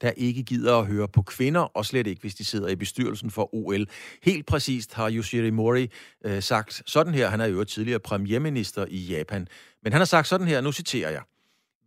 der 0.02 0.12
ikke 0.12 0.44
gider 0.44 0.78
at 0.78 0.86
høre 0.86 1.08
på 1.08 1.22
kvinder, 1.22 1.62
og 1.62 1.86
slet 1.86 2.08
ikke, 2.08 2.22
hvis 2.22 2.36
de 2.36 2.46
sidder 2.46 2.68
i 2.68 2.76
bestyrelsen 2.76 3.32
for 3.32 3.56
OL. 3.56 3.88
Helt 4.24 4.46
præcist 4.46 4.94
har 4.94 5.12
Yoshiro 5.12 5.54
Mori 5.54 5.90
øh, 6.26 6.44
sagt 6.44 6.82
sådan 6.86 7.14
her, 7.14 7.30
han 7.30 7.42
er 7.42 7.46
jo 7.46 7.64
tidligere 7.64 8.00
premierminister 8.00 8.86
i 8.90 8.98
Japan, 8.98 9.48
men 9.84 9.94
han 9.94 10.00
har 10.00 10.06
sagt 10.06 10.28
sådan 10.28 10.48
her, 10.48 10.62
nu 10.62 10.72
citerer 10.72 11.10
jeg, 11.10 11.22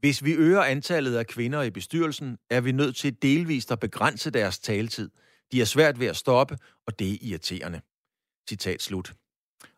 hvis 0.00 0.24
vi 0.24 0.32
øger 0.32 0.62
antallet 0.62 1.16
af 1.16 1.26
kvinder 1.26 1.62
i 1.62 1.70
bestyrelsen, 1.70 2.38
er 2.50 2.60
vi 2.60 2.72
nødt 2.72 2.96
til 2.96 3.16
delvist 3.22 3.72
at 3.72 3.80
begrænse 3.80 4.30
deres 4.30 4.58
taletid. 4.58 5.10
De 5.52 5.60
er 5.60 5.64
svært 5.64 6.00
ved 6.00 6.06
at 6.06 6.16
stoppe, 6.16 6.56
og 6.86 6.98
det 6.98 7.12
er 7.12 7.18
irriterende. 7.22 7.80
Citat 8.48 8.82
slut. 8.82 9.12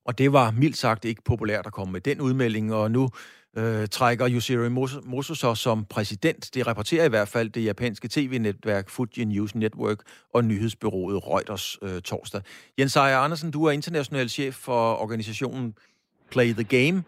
Og 0.05 0.19
det 0.19 0.33
var 0.33 0.51
mildt 0.51 0.77
sagt 0.77 1.05
ikke 1.05 1.23
populært 1.25 1.67
at 1.67 1.73
komme 1.73 1.93
med 1.93 2.01
den 2.01 2.21
udmelding, 2.21 2.75
og 2.75 2.91
nu 2.91 3.11
øh, 3.57 3.89
trækker 3.89 4.29
Yusiri 4.31 4.69
Moso 5.05 5.35
så 5.35 5.55
som 5.55 5.85
præsident. 5.85 6.55
Det 6.55 6.67
rapporterer 6.67 7.05
i 7.05 7.09
hvert 7.09 7.29
fald 7.29 7.51
det 7.51 7.65
japanske 7.65 8.09
tv-netværk 8.09 8.91
Fuji 8.91 9.25
News 9.25 9.55
Network 9.55 9.99
og 10.35 10.45
nyhedsbyrået 10.45 11.27
Reuters 11.27 11.79
øh, 11.83 12.03
torsdag. 12.03 12.43
Jens 12.79 12.97
Ejer 12.97 13.19
Andersen, 13.19 13.51
du 13.51 13.65
er 13.65 13.71
international 13.71 14.29
chef 14.29 14.55
for 14.55 14.95
organisationen 14.95 15.75
Play 16.31 16.53
the 16.53 16.65
Game. 16.65 17.05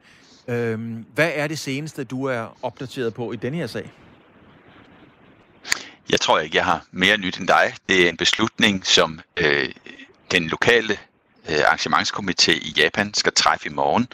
Øhm, 0.48 1.06
hvad 1.14 1.32
er 1.34 1.46
det 1.46 1.58
seneste, 1.58 2.04
du 2.04 2.24
er 2.24 2.56
opdateret 2.62 3.14
på 3.14 3.32
i 3.32 3.36
denne 3.36 3.58
her 3.58 3.66
sag? 3.66 3.92
Jeg 6.10 6.20
tror 6.20 6.38
ikke, 6.38 6.56
jeg 6.56 6.64
har 6.64 6.84
mere 6.90 7.16
nyt 7.16 7.38
end 7.38 7.48
dig. 7.48 7.74
Det 7.88 8.04
er 8.04 8.08
en 8.08 8.16
beslutning, 8.16 8.86
som 8.86 9.20
øh, 9.36 9.68
den 10.30 10.46
lokale 10.46 10.98
øh, 11.48 11.58
arrangementskomité 11.58 12.52
i 12.52 12.74
Japan 12.76 13.14
skal 13.14 13.32
træffe 13.32 13.66
i 13.66 13.72
morgen. 13.72 14.08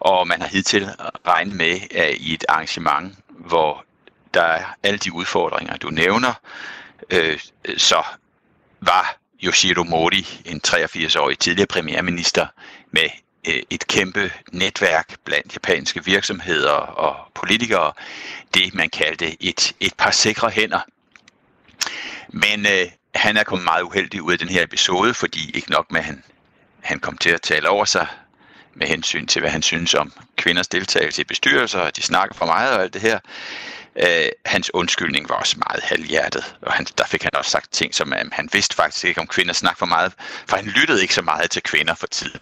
Og 0.00 0.28
man 0.28 0.40
har 0.40 0.48
hidtil 0.48 0.88
regnet 1.26 1.56
med, 1.56 1.80
at 1.90 2.16
i 2.16 2.34
et 2.34 2.44
arrangement, 2.48 3.18
hvor 3.28 3.84
der 4.34 4.42
er 4.42 4.64
alle 4.82 4.98
de 4.98 5.12
udfordringer, 5.12 5.76
du 5.76 5.90
nævner, 5.90 6.32
øh, 7.10 7.38
så 7.76 8.02
var 8.80 9.16
Yoshiro 9.44 9.82
Mori, 9.82 10.42
en 10.44 10.60
83-årig 10.66 11.38
tidligere 11.38 11.66
premierminister, 11.66 12.46
med 12.90 13.08
Øh, 13.48 13.62
et 13.70 13.86
kæmpe 13.86 14.32
netværk 14.52 15.16
blandt 15.24 15.54
japanske 15.54 16.04
virksomheder 16.04 16.70
og 16.72 17.32
politikere, 17.34 17.92
det 18.54 18.74
man 18.74 18.90
kaldte 18.90 19.42
et, 19.42 19.72
et 19.80 19.94
par 19.94 20.10
sikre 20.10 20.50
hænder. 20.50 20.80
Men 22.28 22.66
øh, 22.66 22.90
han 23.14 23.36
er 23.36 23.44
kommet 23.44 23.64
meget 23.64 23.82
uheldig 23.82 24.22
ud 24.22 24.32
af 24.32 24.38
den 24.38 24.48
her 24.48 24.62
episode, 24.62 25.14
fordi 25.14 25.50
ikke 25.50 25.70
nok 25.70 25.92
med, 25.92 26.00
at 26.00 26.06
han, 26.06 26.22
han 26.80 27.00
kom 27.00 27.18
til 27.18 27.30
at 27.30 27.42
tale 27.42 27.68
over 27.68 27.84
sig 27.84 28.06
med 28.74 28.86
hensyn 28.86 29.26
til, 29.26 29.40
hvad 29.40 29.50
han 29.50 29.62
synes 29.62 29.94
om 29.94 30.12
kvinders 30.36 30.68
deltagelse 30.68 31.20
i 31.20 31.24
bestyrelser, 31.24 31.80
og 31.80 31.96
de 31.96 32.02
snakker 32.02 32.34
for 32.34 32.46
meget 32.46 32.76
og 32.76 32.82
alt 32.82 32.94
det 32.94 33.02
her. 33.02 33.18
Øh, 33.96 34.28
hans 34.44 34.74
undskyldning 34.74 35.28
var 35.28 35.34
også 35.34 35.56
meget 35.68 35.82
halvhjertet, 35.82 36.56
og 36.62 36.72
han, 36.72 36.86
der 36.98 37.04
fik 37.04 37.22
han 37.22 37.34
også 37.34 37.50
sagt 37.50 37.72
ting, 37.72 37.94
som 37.94 38.12
at 38.12 38.26
han 38.32 38.48
vidste 38.52 38.76
faktisk 38.76 39.04
ikke 39.04 39.20
om 39.20 39.26
kvinder 39.26 39.52
snakker 39.52 39.78
for 39.78 39.86
meget, 39.86 40.12
for 40.48 40.56
han 40.56 40.66
lyttede 40.66 41.02
ikke 41.02 41.14
så 41.14 41.22
meget 41.22 41.50
til 41.50 41.62
kvinder 41.62 41.94
for 41.94 42.06
tiden. 42.06 42.40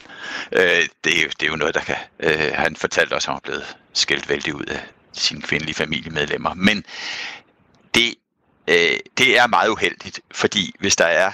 Øh, 0.53 0.88
det, 1.05 1.19
er 1.19 1.23
jo, 1.23 1.29
det 1.41 1.47
er 1.47 1.51
jo 1.51 1.57
noget, 1.57 1.75
der 1.75 1.81
kan... 1.81 1.97
Øh, 2.21 2.53
han 2.55 2.77
fortalte 2.77 3.15
også, 3.15 3.27
at 3.27 3.33
han 3.33 3.35
var 3.35 3.41
blevet 3.41 3.77
skældt 3.93 4.29
vældig 4.29 4.55
ud 4.55 4.65
af 4.65 4.81
sine 5.12 5.43
kvindelige 5.43 5.75
familiemedlemmer. 5.75 6.55
Men 6.55 6.85
det, 7.95 8.15
øh, 8.69 8.99
det 9.19 9.38
er 9.38 9.47
meget 9.47 9.69
uheldigt, 9.69 10.21
fordi 10.31 10.75
hvis 10.79 10.97
der 10.97 11.07
er 11.07 11.33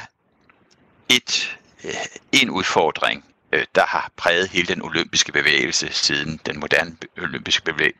et, 1.09 1.59
øh, 1.85 1.95
en 2.33 2.51
udfordring, 2.51 3.25
øh, 3.53 3.65
der 3.75 3.87
har 3.87 4.11
præget 4.17 4.49
hele 4.49 4.67
den 4.67 4.83
olympiske 4.83 5.33
bevægelse 5.33 5.89
siden 5.93 6.41
den 6.47 6.61
moderne 6.61 6.97
olympiske 7.23 7.93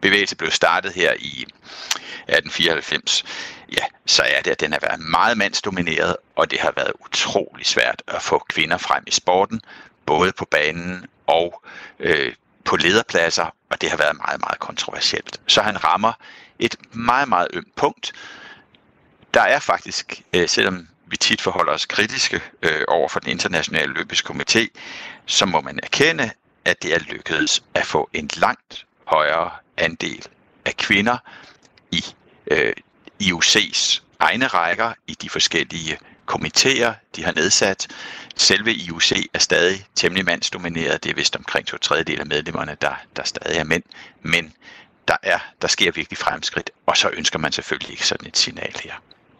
bevægelse 0.00 0.36
blev 0.36 0.50
startet 0.50 0.92
her 0.92 1.12
i 1.18 1.46
1894, 2.28 3.24
ja, 3.72 3.84
så 4.06 4.22
er 4.22 4.42
det, 4.42 4.50
at 4.50 4.60
den 4.60 4.72
har 4.72 4.80
været 4.80 5.00
meget 5.00 5.38
mandsdomineret, 5.38 6.16
og 6.36 6.50
det 6.50 6.60
har 6.60 6.72
været 6.76 6.92
utrolig 7.04 7.66
svært 7.66 8.02
at 8.08 8.22
få 8.22 8.44
kvinder 8.48 8.78
frem 8.78 9.04
i 9.06 9.10
sporten, 9.10 9.60
både 10.06 10.32
på 10.32 10.44
banen 10.44 11.06
og 11.26 11.62
øh, 11.98 12.32
på 12.64 12.76
lederpladser, 12.76 13.54
og 13.70 13.80
det 13.80 13.90
har 13.90 13.96
været 13.96 14.16
meget, 14.16 14.40
meget 14.40 14.58
kontroversielt. 14.58 15.40
Så 15.46 15.62
han 15.62 15.84
rammer 15.84 16.12
et 16.58 16.76
meget, 16.92 17.28
meget 17.28 17.48
ømt 17.52 17.76
punkt. 17.76 18.12
Der 19.34 19.40
er 19.42 19.58
faktisk, 19.58 20.22
øh, 20.32 20.48
selvom 20.48 20.88
vi 21.06 21.16
tit 21.16 21.40
forholder 21.40 21.72
os 21.72 21.86
kritiske 21.86 22.40
øh, 22.62 22.82
over 22.88 23.08
for 23.08 23.20
den 23.20 23.30
internationale 23.30 23.92
olympiske 23.92 24.28
komité, 24.32 24.66
så 25.26 25.46
må 25.46 25.60
man 25.60 25.80
erkende, 25.82 26.30
at 26.64 26.82
det 26.82 26.94
er 26.94 26.98
lykkedes 26.98 27.62
at 27.74 27.86
få 27.86 28.10
en 28.12 28.30
langt 28.36 28.86
højere 29.04 29.50
andel 29.76 30.26
af 30.64 30.76
kvinder 30.76 31.18
i 31.90 32.04
øh, 32.50 32.72
IOC's 33.22 34.00
egne 34.18 34.46
rækker 34.46 34.92
i 35.06 35.14
de 35.14 35.30
forskellige 35.30 35.98
komitéer, 36.32 36.92
de 37.16 37.24
har 37.24 37.32
nedsat. 37.32 37.88
Selve 38.36 38.74
IOC 38.74 39.12
er 39.34 39.38
stadig 39.38 39.86
temmelig 39.94 40.24
mandsdomineret. 40.24 41.04
Det 41.04 41.10
er 41.10 41.14
vist 41.14 41.36
omkring 41.36 41.66
to 41.66 41.76
tredjedel 41.78 42.20
af 42.20 42.26
medlemmerne, 42.26 42.76
der, 42.80 42.94
der 43.16 43.24
stadig 43.24 43.58
er 43.58 43.64
mænd. 43.64 43.82
Men 44.22 44.54
der, 45.08 45.16
er, 45.22 45.38
der 45.62 45.68
sker 45.68 45.92
virkelig 45.92 46.18
fremskridt, 46.18 46.70
og 46.86 46.96
så 46.96 47.10
ønsker 47.12 47.38
man 47.38 47.52
selvfølgelig 47.52 47.90
ikke 47.90 48.06
sådan 48.06 48.26
et 48.26 48.36
signal 48.36 48.74
her. 48.84 48.94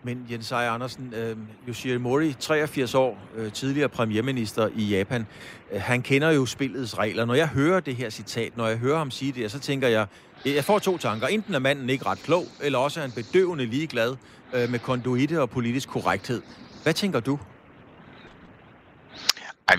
Men 0.06 0.26
Jens 0.30 0.50
Ejer 0.50 0.70
Andersen, 0.70 1.14
øh, 1.16 1.36
Yoshiro 1.68 1.98
Mori, 1.98 2.34
83 2.40 2.94
år, 2.94 3.18
øh, 3.36 3.52
tidligere 3.52 3.88
premierminister 3.88 4.68
i 4.76 4.84
Japan, 4.84 5.26
øh, 5.72 5.80
han 5.80 6.02
kender 6.02 6.30
jo 6.30 6.46
spillets 6.46 6.98
regler. 6.98 7.24
Når 7.24 7.34
jeg 7.34 7.48
hører 7.48 7.80
det 7.80 7.96
her 7.96 8.10
citat, 8.10 8.56
når 8.56 8.68
jeg 8.68 8.76
hører 8.76 8.98
ham 8.98 9.10
sige 9.10 9.32
det, 9.32 9.50
så 9.50 9.58
tænker 9.58 9.88
jeg, 9.88 10.06
jeg 10.44 10.64
får 10.64 10.78
to 10.78 10.98
tanker. 10.98 11.26
Enten 11.26 11.54
er 11.54 11.58
manden 11.58 11.90
ikke 11.90 12.06
ret 12.06 12.18
klog, 12.18 12.44
eller 12.60 12.78
også 12.78 13.00
er 13.00 13.02
han 13.02 13.12
bedøvende 13.12 13.66
ligeglad 13.66 14.16
øh, 14.54 14.70
med 14.70 14.78
konduite 14.78 15.40
og 15.40 15.50
politisk 15.50 15.88
korrekthed. 15.88 16.42
Hvad 16.82 16.94
tænker 16.94 17.20
du? 17.20 17.38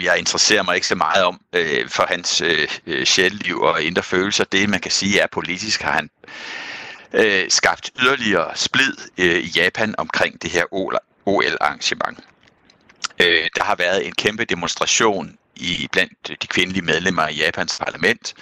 Jeg 0.02 0.20
interesserer 0.20 0.64
mig 0.64 0.76
ikke 0.76 0.88
så 0.88 0.96
meget 0.96 1.24
om 1.24 1.42
øh, 1.54 1.90
for 1.90 2.06
hans 2.10 2.42
øh, 2.42 2.68
øh 2.86 3.06
sjælliv 3.06 3.62
og 3.62 3.84
indre 3.84 4.04
følelser. 4.04 4.44
Det, 4.44 4.70
man 4.70 4.80
kan 4.80 4.92
sige, 4.92 5.20
er 5.20 5.28
politisk 5.32 5.82
har 5.82 5.92
han 5.92 6.10
øh, 7.14 7.46
skabt 7.50 7.92
yderligere 8.00 8.56
splid 8.56 8.94
øh, 9.18 9.38
i 9.38 9.52
Japan 9.56 9.96
omkring 9.98 10.42
det 10.42 10.52
her 10.52 10.66
OL-arrangement. 11.26 12.20
Øh, 13.20 13.50
der 13.56 13.64
har 13.64 13.76
været 13.76 14.06
en 14.06 14.16
kæmpe 14.16 14.46
demonstration 14.46 15.38
i 15.56 15.88
blandt 15.92 16.42
de 16.42 16.48
kvindelige 16.48 16.86
medlemmer 16.86 17.28
i 17.28 17.36
Japans 17.36 17.80
parlament. 17.80 18.34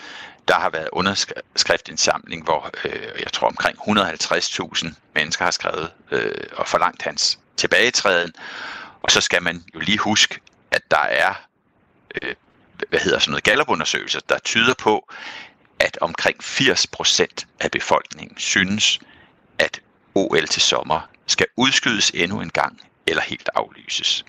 Der 0.47 0.55
har 0.55 0.69
været 0.69 0.89
underskriftsindsamling, 0.91 2.43
hvor 2.43 2.69
øh, 2.85 3.19
jeg 3.19 3.31
tror 3.33 3.47
omkring 3.47 3.77
150.000 3.77 4.93
mennesker 5.15 5.43
har 5.43 5.51
skrevet 5.51 5.91
øh, 6.11 6.31
og 6.53 6.67
forlangt 6.67 7.01
hans 7.01 7.39
tilbagetræden. 7.57 8.33
Og 9.01 9.11
så 9.11 9.21
skal 9.21 9.43
man 9.43 9.63
jo 9.75 9.79
lige 9.79 9.97
huske, 9.97 10.39
at 10.71 10.81
der 10.91 11.03
er 11.03 11.33
øh, 12.21 12.35
hvad 12.89 12.99
hedder 12.99 13.19
sådan 13.19 13.31
noget 13.31 13.43
gallupundersøgelser, 13.43 14.19
der 14.29 14.39
tyder 14.39 14.73
på, 14.73 15.09
at 15.83 15.97
omkring 16.01 16.43
80% 16.43 17.27
af 17.59 17.71
befolkningen 17.71 18.37
synes, 18.37 18.99
at 19.59 19.81
OL 20.15 20.47
til 20.47 20.61
sommer 20.61 21.09
skal 21.27 21.45
udskydes 21.57 22.11
endnu 22.13 22.41
en 22.41 22.49
gang 22.49 22.81
eller 23.07 23.21
helt 23.21 23.49
aflyses. 23.55 24.25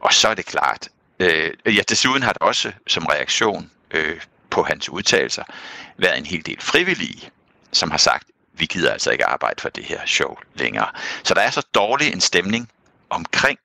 Og 0.00 0.12
så 0.12 0.28
er 0.28 0.34
det 0.34 0.46
klart, 0.46 0.88
øh, 1.18 1.52
ja, 1.66 1.82
desuden 1.88 2.22
har 2.22 2.32
der 2.32 2.44
også 2.44 2.72
som 2.86 3.06
reaktion 3.06 3.70
øh, 3.90 4.20
på 4.50 4.62
hans 4.62 4.88
udtalelser 4.88 5.44
været 5.96 6.18
en 6.18 6.26
hel 6.26 6.46
del 6.46 6.60
frivillige, 6.60 7.30
som 7.72 7.90
har 7.90 7.98
sagt, 7.98 8.28
vi 8.52 8.66
gider 8.66 8.92
altså 8.92 9.10
ikke 9.10 9.26
arbejde 9.26 9.62
for 9.62 9.68
det 9.68 9.84
her 9.84 10.00
show 10.06 10.36
længere. 10.54 10.88
Så 11.24 11.34
der 11.34 11.40
er 11.40 11.50
så 11.50 11.66
dårlig 11.74 12.12
en 12.12 12.20
stemning 12.20 12.70
omkring 13.10 13.58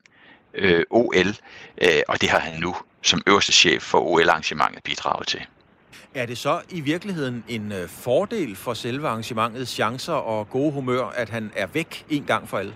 øh, 0.54 0.86
OL, 0.90 1.36
øh, 1.82 2.02
og 2.08 2.22
det 2.22 2.30
har 2.30 2.40
han 2.40 2.60
nu 2.60 2.76
som 3.02 3.22
øverste 3.28 3.52
chef 3.52 3.84
for 3.84 4.00
OL-arrangementet 4.00 4.84
bidraget 4.84 5.28
til. 5.28 5.46
Er 6.14 6.26
det 6.26 6.38
så 6.38 6.62
i 6.70 6.80
virkeligheden 6.80 7.44
en 7.48 7.72
øh, 7.72 7.90
fordel 7.90 8.56
for 8.56 8.74
selve 8.74 9.08
arrangementets 9.08 9.72
chancer 9.72 10.14
og 10.14 10.50
gode 10.50 10.72
humør, 10.72 11.06
at 11.06 11.30
han 11.30 11.52
er 11.56 11.68
væk 11.68 12.06
en 12.10 12.24
gang 12.24 12.50
for 12.50 12.58
alle? 12.58 12.76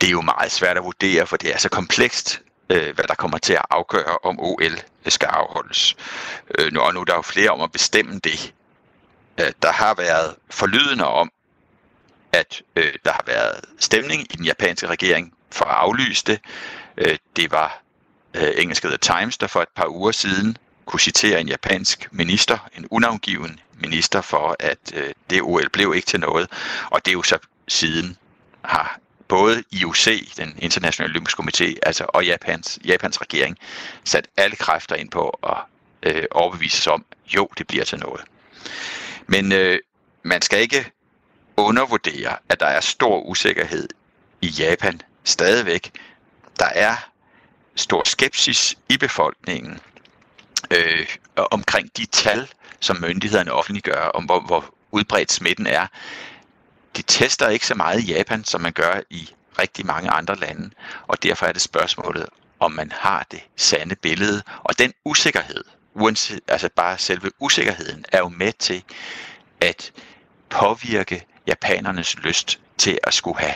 Det 0.00 0.06
er 0.06 0.10
jo 0.10 0.20
meget 0.20 0.52
svært 0.52 0.76
at 0.76 0.84
vurdere, 0.84 1.26
for 1.26 1.36
det 1.36 1.54
er 1.54 1.58
så 1.58 1.68
komplekst, 1.68 2.42
øh, 2.70 2.94
hvad 2.94 3.04
der 3.08 3.14
kommer 3.14 3.38
til 3.38 3.52
at 3.52 3.62
afgøre, 3.70 4.18
om 4.22 4.40
OL 4.40 4.78
skal 5.06 5.26
afholdes. 5.26 5.96
Øh, 6.58 6.72
nu, 6.72 6.80
og 6.80 6.94
nu 6.94 7.00
er 7.00 7.04
der 7.04 7.14
jo 7.14 7.22
flere 7.22 7.50
om 7.50 7.60
at 7.60 7.72
bestemme 7.72 8.20
det. 8.24 8.54
Øh, 9.40 9.52
der 9.62 9.72
har 9.72 9.94
været 9.94 10.36
forlydende 10.50 11.06
om, 11.06 11.30
at 12.32 12.62
øh, 12.76 12.94
der 13.04 13.12
har 13.12 13.24
været 13.26 13.64
stemning 13.78 14.22
i 14.22 14.36
den 14.36 14.44
japanske 14.44 14.86
regering 14.86 15.34
for 15.50 15.64
at 15.64 15.74
aflyse 15.74 16.24
det. 16.26 16.40
Det 17.36 17.50
var 17.50 17.82
øh, 18.34 18.50
engelske 18.56 18.88
The 18.88 18.96
Times, 18.96 19.38
der 19.38 19.46
for 19.46 19.62
et 19.62 19.68
par 19.76 19.88
uger 19.88 20.12
siden 20.12 20.56
kunne 20.86 21.00
citere 21.00 21.40
en 21.40 21.48
japansk 21.48 22.08
minister, 22.12 22.68
en 22.76 22.86
unavngiven 22.90 23.60
minister, 23.80 24.20
for 24.20 24.56
at 24.58 24.78
øh, 24.94 25.10
det 25.30 25.42
OL 25.42 25.68
blev 25.72 25.94
ikke 25.96 26.06
til 26.06 26.20
noget. 26.20 26.48
Og 26.90 27.04
det 27.04 27.10
er 27.10 27.12
jo 27.12 27.22
så 27.22 27.38
siden 27.68 28.16
har 28.64 28.98
både 29.28 29.64
IOC, 29.72 30.34
den 30.36 30.58
internationale 30.58 31.12
olympiske 31.12 31.42
komité, 31.42 31.74
altså, 31.82 32.06
og 32.08 32.26
Japans, 32.26 32.78
Japans 32.84 33.20
regering, 33.20 33.58
sat 34.04 34.28
alle 34.36 34.56
kræfter 34.56 34.96
ind 34.96 35.10
på 35.10 35.28
at 35.28 35.56
øh, 36.02 36.24
overbevise 36.30 36.82
sig 36.82 36.92
om, 36.92 37.04
jo, 37.26 37.48
det 37.58 37.66
bliver 37.66 37.84
til 37.84 37.98
noget. 37.98 38.20
Men 39.26 39.52
øh, 39.52 39.78
man 40.22 40.42
skal 40.42 40.60
ikke 40.60 40.92
undervurdere, 41.56 42.36
at 42.48 42.60
der 42.60 42.66
er 42.66 42.80
stor 42.80 43.20
usikkerhed 43.20 43.88
i 44.42 44.46
Japan 44.46 45.00
stadigvæk. 45.24 45.90
Der 46.58 46.66
er 46.74 47.10
stor 47.78 48.02
skepsis 48.06 48.78
i 48.88 48.96
befolkningen 48.96 49.80
øh, 50.70 51.06
omkring 51.36 51.96
de 51.96 52.06
tal, 52.06 52.48
som 52.80 52.96
myndighederne 53.00 53.52
offentliggør, 53.52 54.00
om 54.00 54.24
hvor, 54.24 54.40
hvor 54.40 54.74
udbredt 54.90 55.32
smitten 55.32 55.66
er. 55.66 55.86
De 56.96 57.02
tester 57.02 57.48
ikke 57.48 57.66
så 57.66 57.74
meget 57.74 58.00
i 58.00 58.12
Japan, 58.12 58.44
som 58.44 58.60
man 58.60 58.72
gør 58.72 59.00
i 59.10 59.30
rigtig 59.58 59.86
mange 59.86 60.10
andre 60.10 60.36
lande, 60.36 60.70
og 61.06 61.22
derfor 61.22 61.46
er 61.46 61.52
det 61.52 61.62
spørgsmålet, 61.62 62.26
om 62.60 62.72
man 62.72 62.92
har 62.94 63.26
det 63.30 63.40
sande 63.56 63.96
billede. 63.96 64.42
Og 64.64 64.78
den 64.78 64.92
usikkerhed, 65.04 65.64
uanset, 65.94 66.40
altså 66.48 66.68
bare 66.76 66.98
selve 66.98 67.30
usikkerheden, 67.40 68.04
er 68.12 68.18
jo 68.18 68.28
med 68.28 68.52
til 68.52 68.82
at 69.60 69.92
påvirke 70.48 71.26
japanernes 71.46 72.16
lyst 72.18 72.60
til 72.78 72.98
at 73.02 73.14
skulle 73.14 73.38
have 73.38 73.54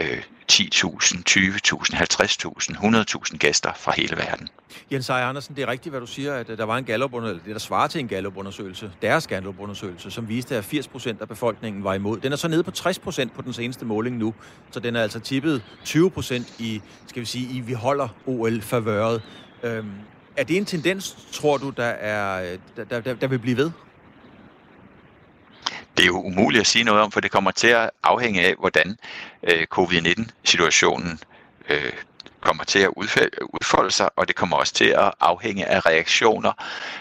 øh, 0.00 0.22
10.000, 0.52 1.22
20.000, 1.30 1.96
50.000, 1.96 2.76
100.000 2.76 3.36
gæster 3.36 3.72
fra 3.76 3.92
hele 3.96 4.16
verden. 4.16 4.48
Jens 4.92 5.08
Ejer 5.08 5.26
Andersen, 5.26 5.56
det 5.56 5.62
er 5.62 5.68
rigtigt, 5.68 5.92
hvad 5.92 6.00
du 6.00 6.06
siger, 6.06 6.34
at 6.34 6.48
der 6.48 6.64
var 6.64 6.76
en 6.78 6.84
gallupundersøgelse, 6.84 7.44
det 7.46 7.52
der 7.52 7.58
svarer 7.58 7.88
til 7.88 7.98
en 7.98 8.08
gallupundersøgelse, 8.08 8.90
deres 9.02 9.26
gallupundersøgelse, 9.26 10.10
som 10.10 10.28
viste, 10.28 10.56
at 10.56 10.64
80 10.64 10.88
procent 10.88 11.20
af 11.20 11.28
befolkningen 11.28 11.84
var 11.84 11.94
imod. 11.94 12.20
Den 12.20 12.32
er 12.32 12.36
så 12.36 12.48
nede 12.48 12.62
på 12.62 12.70
60 12.70 12.98
procent 12.98 13.34
på 13.34 13.42
den 13.42 13.52
seneste 13.52 13.84
måling 13.84 14.16
nu, 14.18 14.34
så 14.70 14.80
den 14.80 14.96
er 14.96 15.02
altså 15.02 15.20
tippet 15.20 15.62
20 15.84 16.10
procent 16.10 16.54
i, 16.58 16.82
skal 17.06 17.20
vi 17.20 17.26
sige, 17.26 17.56
i 17.56 17.60
vi 17.60 17.72
holder 17.72 18.08
OL-favøret. 18.26 19.22
Øhm, 19.62 19.90
er 20.36 20.44
det 20.44 20.56
en 20.56 20.64
tendens, 20.64 21.16
tror 21.32 21.56
du, 21.56 21.70
der, 21.70 21.84
er, 21.84 22.52
øh, 22.52 22.58
der, 22.90 23.00
der, 23.00 23.14
der 23.14 23.26
vil 23.26 23.38
blive 23.38 23.56
ved? 23.56 23.70
Det 25.96 26.02
er 26.02 26.06
jo 26.06 26.22
umuligt 26.22 26.60
at 26.60 26.66
sige 26.66 26.84
noget 26.84 27.02
om, 27.02 27.12
for 27.12 27.20
det 27.20 27.30
kommer 27.30 27.50
til 27.50 27.68
at 27.68 27.90
afhænge 28.02 28.46
af, 28.46 28.54
hvordan 28.58 28.98
øh, 29.42 29.66
covid-19-situationen 29.66 31.20
øh, 31.68 31.92
kommer 32.40 32.64
til 32.64 32.78
at 32.78 32.90
udfolde 32.96 33.90
sig, 33.90 34.10
og 34.16 34.28
det 34.28 34.36
kommer 34.36 34.56
også 34.56 34.74
til 34.74 34.84
at 34.84 35.12
afhænge 35.20 35.66
af 35.66 35.86
reaktioner 35.86 36.52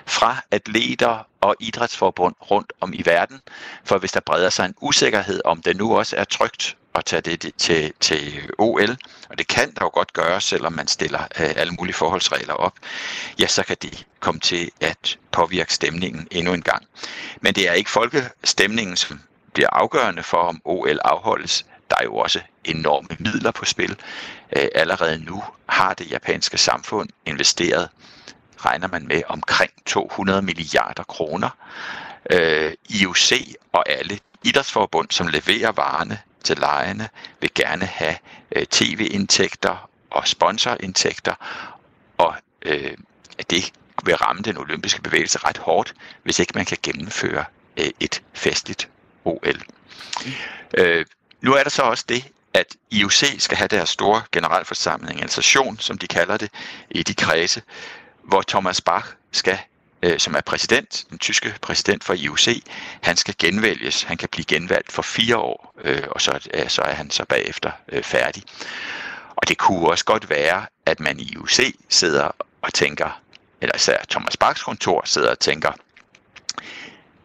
fra 0.06 0.38
atleter 0.52 1.28
og 1.42 1.56
idrætsforbund 1.60 2.36
rundt 2.52 2.74
om 2.82 2.94
i 2.94 3.02
verden. 3.06 3.42
For 3.84 3.98
hvis 3.98 4.12
der 4.12 4.20
breder 4.20 4.50
sig 4.50 4.66
en 4.66 4.76
usikkerhed 4.82 5.42
om 5.46 5.62
det 5.62 5.78
nu 5.78 5.98
også 5.98 6.16
er 6.16 6.24
trygt 6.24 6.78
at 6.96 7.06
tage 7.06 7.22
det 7.22 7.54
til, 7.58 7.94
til 8.00 8.52
OL, 8.58 8.98
og 9.30 9.38
det 9.38 9.48
kan 9.48 9.72
der 9.72 9.82
jo 9.82 9.90
godt 9.94 10.14
gøre, 10.14 10.42
selvom 10.42 10.74
man 10.74 10.88
stiller 10.88 11.22
øh, 11.22 11.54
alle 11.56 11.74
mulige 11.74 11.96
forholdsregler 11.96 12.54
op, 12.54 12.74
ja, 13.40 13.48
så 13.48 13.64
kan 13.64 13.78
det 13.82 14.06
komme 14.20 14.40
til 14.40 14.72
at 14.82 15.18
påvirke 15.32 15.74
stemningen 15.74 16.28
endnu 16.32 16.54
en 16.54 16.62
gang. 16.62 16.86
Men 17.42 17.56
det 17.56 17.70
er 17.70 17.74
ikke 17.74 17.90
folkestemningen, 17.92 18.98
som 18.98 19.20
bliver 19.54 19.70
afgørende 19.70 20.24
for, 20.24 20.38
om 20.38 20.62
OL 20.66 21.00
afholdes. 21.04 21.66
Der 21.90 21.96
er 22.00 22.04
jo 22.04 22.16
også 22.16 22.40
enorme 22.64 23.08
midler 23.20 23.52
på 23.52 23.66
spil. 23.66 24.00
Øh, 24.58 24.68
allerede 24.76 25.26
nu 25.26 25.44
har 25.70 25.94
det 25.94 26.12
japanske 26.12 26.58
samfund 26.58 27.10
investeret, 27.26 27.90
regner 28.66 28.88
man 28.88 29.08
med, 29.08 29.22
omkring 29.28 29.72
200 29.86 30.42
milliarder 30.42 31.04
kroner. 31.04 31.50
Øh, 32.30 32.74
IOC 32.90 33.32
og 33.72 33.90
alle 33.90 34.20
idrætsforbund, 34.44 35.12
som 35.12 35.28
leverer 35.28 35.72
varerne 35.72 36.20
til 36.44 36.58
lejene, 36.58 37.10
vil 37.42 37.50
gerne 37.56 37.86
have 37.86 38.16
øh, 38.56 38.66
tv-indtægter 38.66 39.90
og 40.12 40.28
sponsorindtægter, 40.28 41.36
og 42.18 42.36
øh, 42.62 42.98
det 43.50 43.72
vil 44.04 44.16
ramme 44.16 44.42
den 44.42 44.58
olympiske 44.58 45.02
bevægelse 45.02 45.40
ret 45.44 45.58
hårdt, 45.58 45.94
hvis 46.24 46.40
ikke 46.40 46.52
man 46.56 46.66
kan 46.66 46.78
gennemføre 46.84 47.46
øh, 47.78 47.90
et 48.00 48.22
festligt 48.34 48.90
OL. 49.26 49.62
Øh, 50.78 51.06
nu 51.42 51.54
er 51.54 51.64
der 51.64 51.70
så 51.70 51.82
også 51.82 52.06
det, 52.10 52.26
at 52.54 52.76
IOC 52.92 53.24
skal 53.38 53.58
have 53.58 53.68
deres 53.68 53.90
store 53.90 54.22
generalforsamling, 54.32 55.22
altså 55.22 55.40
en 55.40 55.44
session, 55.44 55.80
som 55.80 55.98
de 55.98 56.08
kalder 56.08 56.38
det, 56.38 56.52
i 56.90 57.04
de 57.04 57.14
kredse, 57.14 57.62
hvor 58.24 58.42
Thomas 58.48 58.82
Bach 58.82 59.08
skal 59.32 59.60
øh, 60.04 60.20
som 60.20 60.36
er 60.36 60.42
præsident, 60.42 61.06
den 61.10 61.20
tyske 61.20 61.54
præsident 61.62 62.04
for 62.04 62.14
IOC, 62.14 62.48
han 63.02 63.18
skal 63.18 63.36
genvælges. 63.40 64.04
Han 64.04 64.18
kan 64.18 64.30
blive 64.32 64.46
genvalgt 64.46 64.92
for 64.92 65.02
fire 65.02 65.38
år, 65.38 65.74
øh, 65.84 66.04
og 66.12 66.22
så, 66.22 66.50
øh, 66.54 66.70
så 66.70 66.82
er 66.82 66.94
han 66.94 67.10
så 67.10 67.26
bagefter 67.30 67.72
øh, 67.92 68.04
færdig. 68.04 68.44
Og 69.36 69.48
det 69.48 69.58
kunne 69.58 69.90
også 69.90 70.06
godt 70.06 70.30
være, 70.30 70.66
at 70.86 71.00
man 71.00 71.20
i 71.20 71.24
IOC 71.24 71.60
sidder 71.90 72.32
og 72.62 72.74
tænker, 72.74 73.22
eller 73.62 73.76
især 73.76 73.98
Thomas 74.10 74.38
Bachs 74.38 74.64
kontor 74.64 75.02
sidder 75.06 75.32
og 75.32 75.40
tænker, 75.40 75.72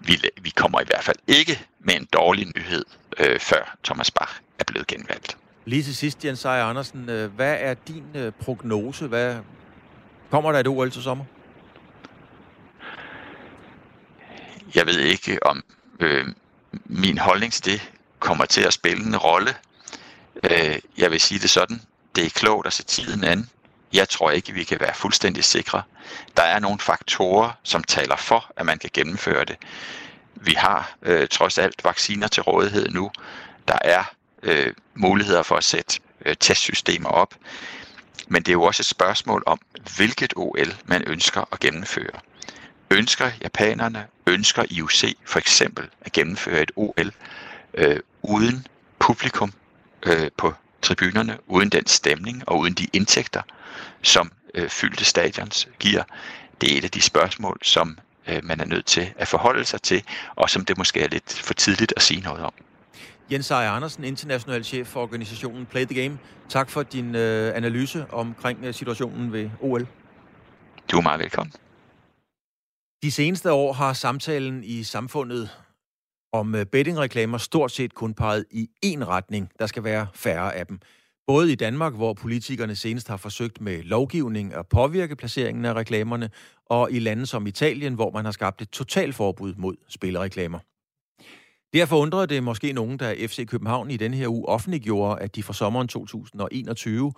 vi, 0.00 0.22
vi 0.40 0.50
kommer 0.50 0.80
i 0.80 0.84
hvert 0.86 1.04
fald 1.04 1.16
ikke 1.26 1.66
med 1.80 1.94
en 1.94 2.08
dårlig 2.12 2.46
nyhed, 2.56 2.84
øh, 3.18 3.40
før 3.40 3.76
Thomas 3.84 4.10
Bach 4.10 4.32
er 4.58 4.64
blevet 4.64 4.86
genvalgt. 4.86 5.36
Lige 5.64 5.82
til 5.82 5.96
sidst, 5.96 6.24
Jens 6.24 6.38
Seier 6.38 6.64
Andersen, 6.64 7.10
øh, 7.10 7.34
hvad 7.34 7.56
er 7.60 7.74
din 7.74 8.04
øh, 8.14 8.32
prognose? 8.32 9.06
Hvad, 9.06 9.36
kommer 10.30 10.52
der 10.52 10.60
et 10.60 10.68
OL 10.68 10.90
til 10.90 11.02
sommer? 11.02 11.24
Jeg 14.74 14.86
ved 14.86 14.98
ikke, 14.98 15.46
om 15.46 15.64
øh, 16.00 16.26
min 16.84 17.18
holdning 17.18 17.52
til 17.52 17.64
det 17.64 17.90
kommer 18.18 18.44
til 18.44 18.62
at 18.62 18.72
spille 18.72 19.04
en 19.04 19.16
rolle. 19.16 19.54
Øh, 20.42 20.78
jeg 20.98 21.10
vil 21.10 21.20
sige 21.20 21.40
det 21.40 21.50
sådan, 21.50 21.82
det 22.16 22.26
er 22.26 22.30
klogt 22.30 22.66
at 22.66 22.72
se 22.72 22.84
tiden 22.84 23.24
an. 23.24 23.50
Jeg 23.92 24.08
tror 24.08 24.30
ikke, 24.30 24.52
vi 24.52 24.64
kan 24.64 24.80
være 24.80 24.94
fuldstændig 24.94 25.44
sikre. 25.44 25.82
Der 26.36 26.42
er 26.42 26.58
nogle 26.58 26.78
faktorer, 26.78 27.50
som 27.62 27.84
taler 27.84 28.16
for, 28.16 28.52
at 28.56 28.66
man 28.66 28.78
kan 28.78 28.90
gennemføre 28.92 29.44
det. 29.44 29.56
Vi 30.34 30.52
har 30.52 30.96
øh, 31.02 31.28
trods 31.28 31.58
alt 31.58 31.84
vacciner 31.84 32.28
til 32.28 32.42
rådighed 32.42 32.88
nu. 32.88 33.10
Der 33.68 33.78
er 33.84 34.04
øh, 34.42 34.74
muligheder 34.94 35.42
for 35.42 35.56
at 35.56 35.64
sætte 35.64 36.00
øh, 36.26 36.36
testsystemer 36.40 37.08
op. 37.08 37.34
Men 38.28 38.42
det 38.42 38.48
er 38.48 38.52
jo 38.52 38.62
også 38.62 38.80
et 38.82 38.86
spørgsmål 38.86 39.42
om, 39.46 39.60
hvilket 39.96 40.32
OL 40.36 40.76
man 40.84 41.04
ønsker 41.06 41.44
at 41.52 41.60
gennemføre. 41.60 42.20
Ønsker 42.90 43.30
japanerne, 43.42 44.06
ønsker 44.26 44.64
IOC 44.70 45.16
for 45.24 45.38
eksempel 45.38 45.88
at 46.00 46.12
gennemføre 46.12 46.62
et 46.62 46.70
OL 46.76 47.12
øh, 47.74 48.00
uden 48.22 48.66
publikum 48.98 49.52
øh, 50.06 50.30
på 50.36 50.54
tribunerne, 50.82 51.38
uden 51.46 51.68
den 51.68 51.86
stemning 51.86 52.48
og 52.48 52.58
uden 52.58 52.74
de 52.74 52.86
indtægter, 52.92 53.42
som 54.02 54.32
øh, 54.54 54.68
fyldte 54.68 55.04
stadions 55.04 55.68
giver. 55.78 56.02
Det 56.60 56.72
er 56.72 56.78
et 56.78 56.84
af 56.84 56.90
de 56.90 57.00
spørgsmål, 57.00 57.58
som 57.62 57.98
øh, 58.28 58.44
man 58.44 58.60
er 58.60 58.64
nødt 58.64 58.86
til 58.86 59.12
at 59.16 59.28
forholde 59.28 59.64
sig 59.64 59.82
til, 59.82 60.02
og 60.34 60.50
som 60.50 60.64
det 60.64 60.78
måske 60.78 61.00
er 61.00 61.08
lidt 61.08 61.32
for 61.32 61.54
tidligt 61.54 61.92
at 61.96 62.02
sige 62.02 62.20
noget 62.20 62.44
om. 62.44 62.52
Jens 63.32 63.50
Ejer 63.50 63.70
Andersen, 63.70 64.04
international 64.04 64.64
chef 64.64 64.86
for 64.86 65.02
organisationen 65.02 65.66
Play 65.66 65.84
the 65.84 66.02
Game. 66.02 66.18
Tak 66.48 66.70
for 66.70 66.82
din 66.82 67.14
øh, 67.14 67.56
analyse 67.56 68.06
omkring 68.10 68.64
øh, 68.64 68.74
situationen 68.74 69.32
ved 69.32 69.50
OL. 69.60 69.86
Du 70.90 70.98
er 70.98 71.02
meget 71.02 71.20
velkommen. 71.20 71.52
De 73.02 73.10
seneste 73.10 73.52
år 73.52 73.72
har 73.72 73.92
samtalen 73.92 74.64
i 74.64 74.82
samfundet 74.82 75.50
om 76.32 76.54
øh, 76.54 76.66
bettingreklamer 76.66 77.38
stort 77.38 77.72
set 77.72 77.94
kun 77.94 78.14
peget 78.14 78.44
i 78.50 78.68
én 78.86 79.04
retning. 79.04 79.50
Der 79.58 79.66
skal 79.66 79.84
være 79.84 80.06
færre 80.14 80.54
af 80.54 80.66
dem. 80.66 80.80
Både 81.26 81.52
i 81.52 81.54
Danmark, 81.54 81.94
hvor 81.94 82.12
politikerne 82.12 82.76
senest 82.76 83.08
har 83.08 83.16
forsøgt 83.16 83.60
med 83.60 83.82
lovgivning 83.82 84.54
at 84.54 84.66
påvirke 84.66 85.16
placeringen 85.16 85.64
af 85.64 85.74
reklamerne, 85.74 86.30
og 86.66 86.92
i 86.92 86.98
lande 86.98 87.26
som 87.26 87.46
Italien, 87.46 87.94
hvor 87.94 88.10
man 88.10 88.24
har 88.24 88.32
skabt 88.32 88.62
et 88.62 88.70
totalforbud 88.70 89.54
mod 89.54 89.76
spillereklamer. 89.88 90.58
Derfor 91.72 91.96
undrede 91.96 92.26
det 92.26 92.42
måske 92.42 92.72
nogen, 92.72 92.96
da 92.96 93.14
FC 93.26 93.46
København 93.46 93.90
i 93.90 93.96
denne 93.96 94.16
her 94.16 94.28
uge 94.28 94.48
offentliggjorde, 94.48 95.20
at 95.20 95.36
de 95.36 95.42
fra 95.42 95.52
sommeren 95.52 95.88
2021 95.88 97.12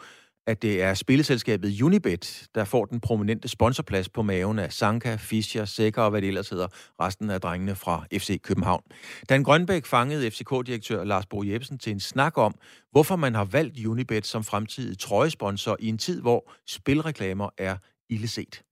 at 0.51 0.63
det 0.63 0.83
er 0.83 0.95
spilleselskabet 0.95 1.83
Unibet, 1.83 2.49
der 2.55 2.65
får 2.65 2.85
den 2.85 3.01
prominente 3.01 3.49
sponsorplads 3.49 4.09
på 4.09 4.23
maven 4.23 4.59
af 4.59 4.73
Sanka, 4.73 5.17
Fischer, 5.17 5.65
Sækker 5.65 6.03
og 6.03 6.11
hvad 6.11 6.21
det 6.21 6.29
ellers 6.29 6.49
hedder, 6.49 6.67
resten 7.01 7.31
af 7.31 7.41
drengene 7.41 7.75
fra 7.75 8.05
FC 8.13 8.41
København. 8.43 8.83
Dan 9.29 9.43
Grønbæk 9.43 9.87
fangede 9.87 10.31
FCK-direktør 10.31 11.05
Lars 11.05 11.27
Bo 11.27 11.43
Jebsen 11.43 11.79
til 11.79 11.93
en 11.93 12.01
snak 12.01 12.39
om, 12.39 12.55
hvorfor 12.91 13.17
man 13.17 13.35
har 13.35 13.45
valgt 13.45 13.87
Unibet 13.87 14.27
som 14.27 14.45
fremtidig 14.45 14.99
trøjesponsor 14.99 15.77
i 15.81 15.89
en 15.89 15.99
tid, 15.99 16.21
hvor 16.21 16.53
spilreklamer 16.67 17.49
er 17.59 17.77
illeset. 18.09 18.63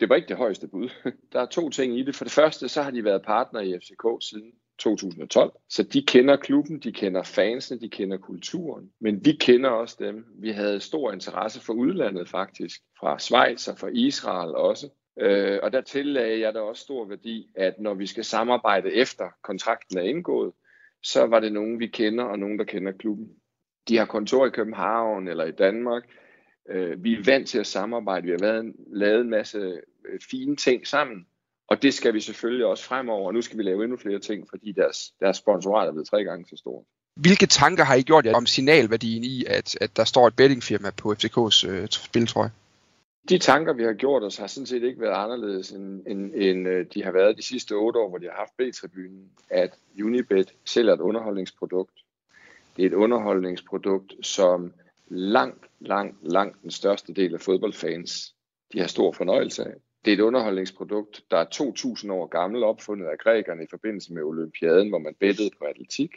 Det 0.00 0.08
var 0.08 0.14
ikke 0.14 0.28
det 0.28 0.36
højeste 0.36 0.68
bud. 0.68 0.88
Der 1.32 1.40
er 1.40 1.46
to 1.46 1.70
ting 1.70 1.98
i 1.98 2.04
det. 2.04 2.16
For 2.16 2.24
det 2.24 2.32
første, 2.32 2.68
så 2.68 2.82
har 2.82 2.90
de 2.90 3.04
været 3.04 3.22
partner 3.22 3.60
i 3.60 3.78
FCK 3.78 4.28
siden 4.30 4.52
2012. 4.78 5.52
Så 5.68 5.82
de 5.82 6.02
kender 6.02 6.36
klubben, 6.36 6.78
de 6.78 6.92
kender 6.92 7.22
fansene, 7.22 7.80
de 7.80 7.88
kender 7.88 8.16
kulturen. 8.16 8.90
Men 9.00 9.24
vi 9.24 9.32
kender 9.32 9.70
også 9.70 9.96
dem. 9.98 10.26
Vi 10.38 10.50
havde 10.50 10.80
stor 10.80 11.12
interesse 11.12 11.60
for 11.60 11.72
udlandet 11.72 12.28
faktisk. 12.28 12.80
Fra 13.00 13.18
Schweiz 13.18 13.68
og 13.68 13.78
fra 13.78 13.88
Israel 13.92 14.54
også. 14.54 14.88
Øh, 15.20 15.58
og 15.62 15.72
der 15.72 15.80
tillagde 15.80 16.40
jeg 16.40 16.54
da 16.54 16.60
også 16.60 16.82
stor 16.82 17.04
værdi, 17.04 17.50
at 17.54 17.74
når 17.80 17.94
vi 17.94 18.06
skal 18.06 18.24
samarbejde 18.24 18.92
efter 18.92 19.28
kontrakten 19.42 19.98
er 19.98 20.02
indgået, 20.02 20.52
så 21.02 21.26
var 21.26 21.40
det 21.40 21.52
nogen, 21.52 21.80
vi 21.80 21.86
kender, 21.86 22.24
og 22.24 22.38
nogen, 22.38 22.58
der 22.58 22.64
kender 22.64 22.92
klubben. 22.92 23.28
De 23.88 23.96
har 23.96 24.06
kontor 24.06 24.46
i 24.46 24.50
København 24.50 25.28
eller 25.28 25.44
i 25.44 25.50
Danmark. 25.50 26.02
Øh, 26.68 27.04
vi 27.04 27.12
er 27.12 27.22
vant 27.24 27.48
til 27.48 27.58
at 27.58 27.66
samarbejde. 27.66 28.24
Vi 28.24 28.30
har 28.30 28.38
lavet, 28.38 28.74
lavet 28.86 29.20
en 29.20 29.30
masse 29.30 29.58
øh, 30.08 30.20
fine 30.30 30.56
ting 30.56 30.86
sammen. 30.86 31.26
Og 31.72 31.82
det 31.82 31.94
skal 31.94 32.14
vi 32.14 32.20
selvfølgelig 32.20 32.66
også 32.66 32.84
fremover, 32.84 33.26
og 33.26 33.34
nu 33.34 33.42
skal 33.42 33.58
vi 33.58 33.62
lave 33.62 33.84
endnu 33.84 33.96
flere 33.96 34.18
ting, 34.18 34.48
fordi 34.50 34.72
deres, 34.72 35.12
deres 35.20 35.36
sponsorat 35.36 35.88
er 35.88 35.92
blevet 35.92 36.08
tre 36.08 36.24
gange 36.24 36.46
så 36.48 36.56
stort. 36.56 36.84
Hvilke 37.14 37.46
tanker 37.46 37.84
har 37.84 37.94
I 37.94 38.02
gjort 38.02 38.26
jer 38.26 38.34
om 38.34 38.46
signalværdien 38.46 39.24
i, 39.24 39.44
at, 39.44 39.76
at 39.80 39.96
der 39.96 40.04
står 40.04 40.26
et 40.26 40.36
bettingfirma 40.36 40.90
på 40.90 41.12
FCK's 41.12 41.68
øh, 41.68 41.88
spiltrøje? 41.88 42.50
De 43.28 43.38
tanker, 43.38 43.72
vi 43.72 43.82
har 43.84 43.92
gjort 43.92 44.22
os, 44.22 44.36
har 44.36 44.46
sådan 44.46 44.66
set 44.66 44.82
ikke 44.82 45.00
været 45.00 45.24
anderledes, 45.24 45.70
end, 45.70 46.06
end, 46.06 46.34
end 46.34 46.68
øh, 46.68 46.86
de 46.94 47.04
har 47.04 47.12
været 47.12 47.36
de 47.36 47.42
sidste 47.42 47.72
otte 47.72 47.98
år, 48.00 48.08
hvor 48.08 48.18
de 48.18 48.26
har 48.26 48.36
haft 48.36 48.56
B-tribunen, 48.56 49.30
at 49.50 49.70
Unibet 50.02 50.54
sælger 50.64 50.92
et 50.94 51.00
underholdningsprodukt. 51.00 51.98
Det 52.76 52.82
er 52.82 52.86
et 52.86 52.94
underholdningsprodukt, 52.94 54.26
som 54.26 54.72
langt, 55.08 55.64
langt, 55.80 56.16
langt 56.22 56.62
den 56.62 56.70
største 56.70 57.12
del 57.12 57.34
af 57.34 57.40
fodboldfans, 57.40 58.34
de 58.72 58.80
har 58.80 58.86
stor 58.86 59.12
fornøjelse 59.12 59.64
af. 59.64 59.74
Det 60.04 60.10
er 60.10 60.16
et 60.16 60.20
underholdningsprodukt, 60.20 61.24
der 61.30 61.36
er 61.36 61.44
2.000 61.44 62.12
år 62.12 62.26
gammel, 62.26 62.62
opfundet 62.62 63.06
af 63.06 63.18
grækerne 63.18 63.62
i 63.62 63.66
forbindelse 63.70 64.12
med 64.12 64.22
olympiaden, 64.22 64.88
hvor 64.88 64.98
man 64.98 65.14
bettede 65.20 65.50
på 65.58 65.64
atletik, 65.64 66.10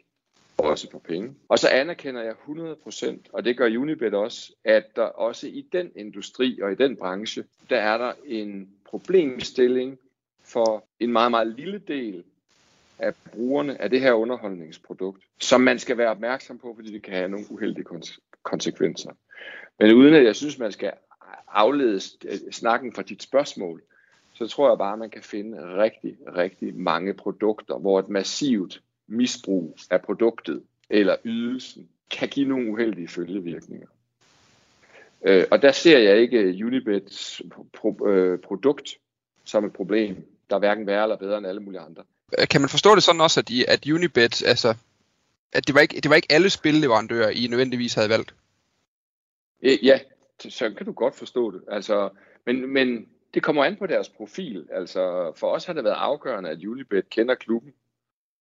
og 0.57 0.65
også 0.65 0.89
på 0.89 0.99
penge. 0.99 1.35
Og 1.49 1.59
så 1.59 1.69
anerkender 1.69 2.23
jeg 2.23 2.33
100%, 2.47 3.17
og 3.33 3.45
det 3.45 3.57
gør 3.57 3.65
Unibet 3.65 4.13
også, 4.13 4.53
at 4.63 4.95
der 4.95 5.01
også 5.01 5.47
i 5.47 5.67
den 5.71 5.91
industri 5.95 6.59
og 6.61 6.71
i 6.71 6.75
den 6.75 6.97
branche, 6.97 7.43
der 7.69 7.77
er 7.77 7.97
der 7.97 8.13
en 8.25 8.69
problemstilling 8.85 9.97
for 10.43 10.85
en 10.99 11.11
meget, 11.11 11.31
meget 11.31 11.47
lille 11.47 11.79
del 11.87 12.23
af 12.99 13.13
brugerne 13.31 13.81
af 13.81 13.89
det 13.89 14.01
her 14.01 14.13
underholdningsprodukt, 14.13 15.23
som 15.39 15.61
man 15.61 15.79
skal 15.79 15.97
være 15.97 16.09
opmærksom 16.09 16.57
på, 16.57 16.73
fordi 16.75 16.93
det 16.93 17.03
kan 17.03 17.13
have 17.13 17.29
nogle 17.29 17.45
uheldige 17.49 17.85
konsekvenser. 18.43 19.11
Men 19.79 19.93
uden 19.93 20.13
at 20.13 20.23
jeg 20.23 20.35
synes, 20.35 20.59
man 20.59 20.71
skal 20.71 20.91
aflede 21.47 21.99
snakken 22.51 22.93
fra 22.93 23.01
dit 23.01 23.23
spørgsmål, 23.23 23.81
så 24.33 24.47
tror 24.47 24.69
jeg 24.69 24.77
bare, 24.77 24.93
at 24.93 24.99
man 24.99 25.09
kan 25.09 25.23
finde 25.23 25.77
rigtig, 25.77 26.17
rigtig 26.37 26.75
mange 26.75 27.13
produkter, 27.13 27.77
hvor 27.77 27.99
et 27.99 28.09
massivt 28.09 28.81
misbrug 29.07 29.77
af 29.89 30.01
produktet 30.01 30.63
eller 30.89 31.15
ydelsen 31.25 31.89
kan 32.11 32.29
give 32.29 32.47
nogle 32.47 32.71
uheldige 32.71 33.07
følgevirkninger. 33.07 33.87
Øh, 35.25 35.45
og 35.51 35.61
der 35.61 35.71
ser 35.71 35.99
jeg 35.99 36.17
ikke 36.17 36.65
Unibets 36.65 37.41
pro- 37.77 38.07
øh, 38.07 38.39
produkt 38.39 38.97
som 39.43 39.65
et 39.65 39.73
problem, 39.73 40.15
der 40.49 40.55
er 40.55 40.59
hverken 40.59 40.87
værre 40.87 41.03
eller 41.03 41.17
bedre 41.17 41.37
end 41.37 41.47
alle 41.47 41.61
mulige 41.61 41.81
andre. 41.81 42.03
Kan 42.49 42.61
man 42.61 42.69
forstå 42.69 42.95
det 42.95 43.03
sådan 43.03 43.21
også, 43.21 43.39
at, 43.39 43.49
de, 43.49 43.69
at 43.69 43.89
Unibet, 43.89 44.43
altså, 44.45 44.75
at 45.51 45.67
det 45.67 45.75
var, 45.75 45.81
ikke, 45.81 46.01
det 46.01 46.09
var 46.09 46.15
ikke 46.15 46.31
alle 46.31 46.49
spilleverandører, 46.49 47.29
I 47.29 47.47
nødvendigvis 47.47 47.93
havde 47.93 48.09
valgt? 48.09 48.35
Øh, 49.61 49.85
ja, 49.85 49.99
så 50.39 50.73
kan 50.77 50.85
du 50.85 50.91
godt 50.91 51.15
forstå 51.15 51.51
det. 51.51 51.61
Altså, 51.67 52.09
men, 52.45 52.73
men 52.73 53.09
det 53.33 53.43
kommer 53.43 53.63
an 53.63 53.77
på 53.77 53.87
deres 53.87 54.09
profil. 54.09 54.67
Altså, 54.71 55.33
for 55.35 55.47
os 55.47 55.65
har 55.65 55.73
det 55.73 55.83
været 55.83 55.95
afgørende, 55.95 56.49
at 56.49 56.57
Julibet 56.57 57.09
kender 57.09 57.35
klubben, 57.35 57.73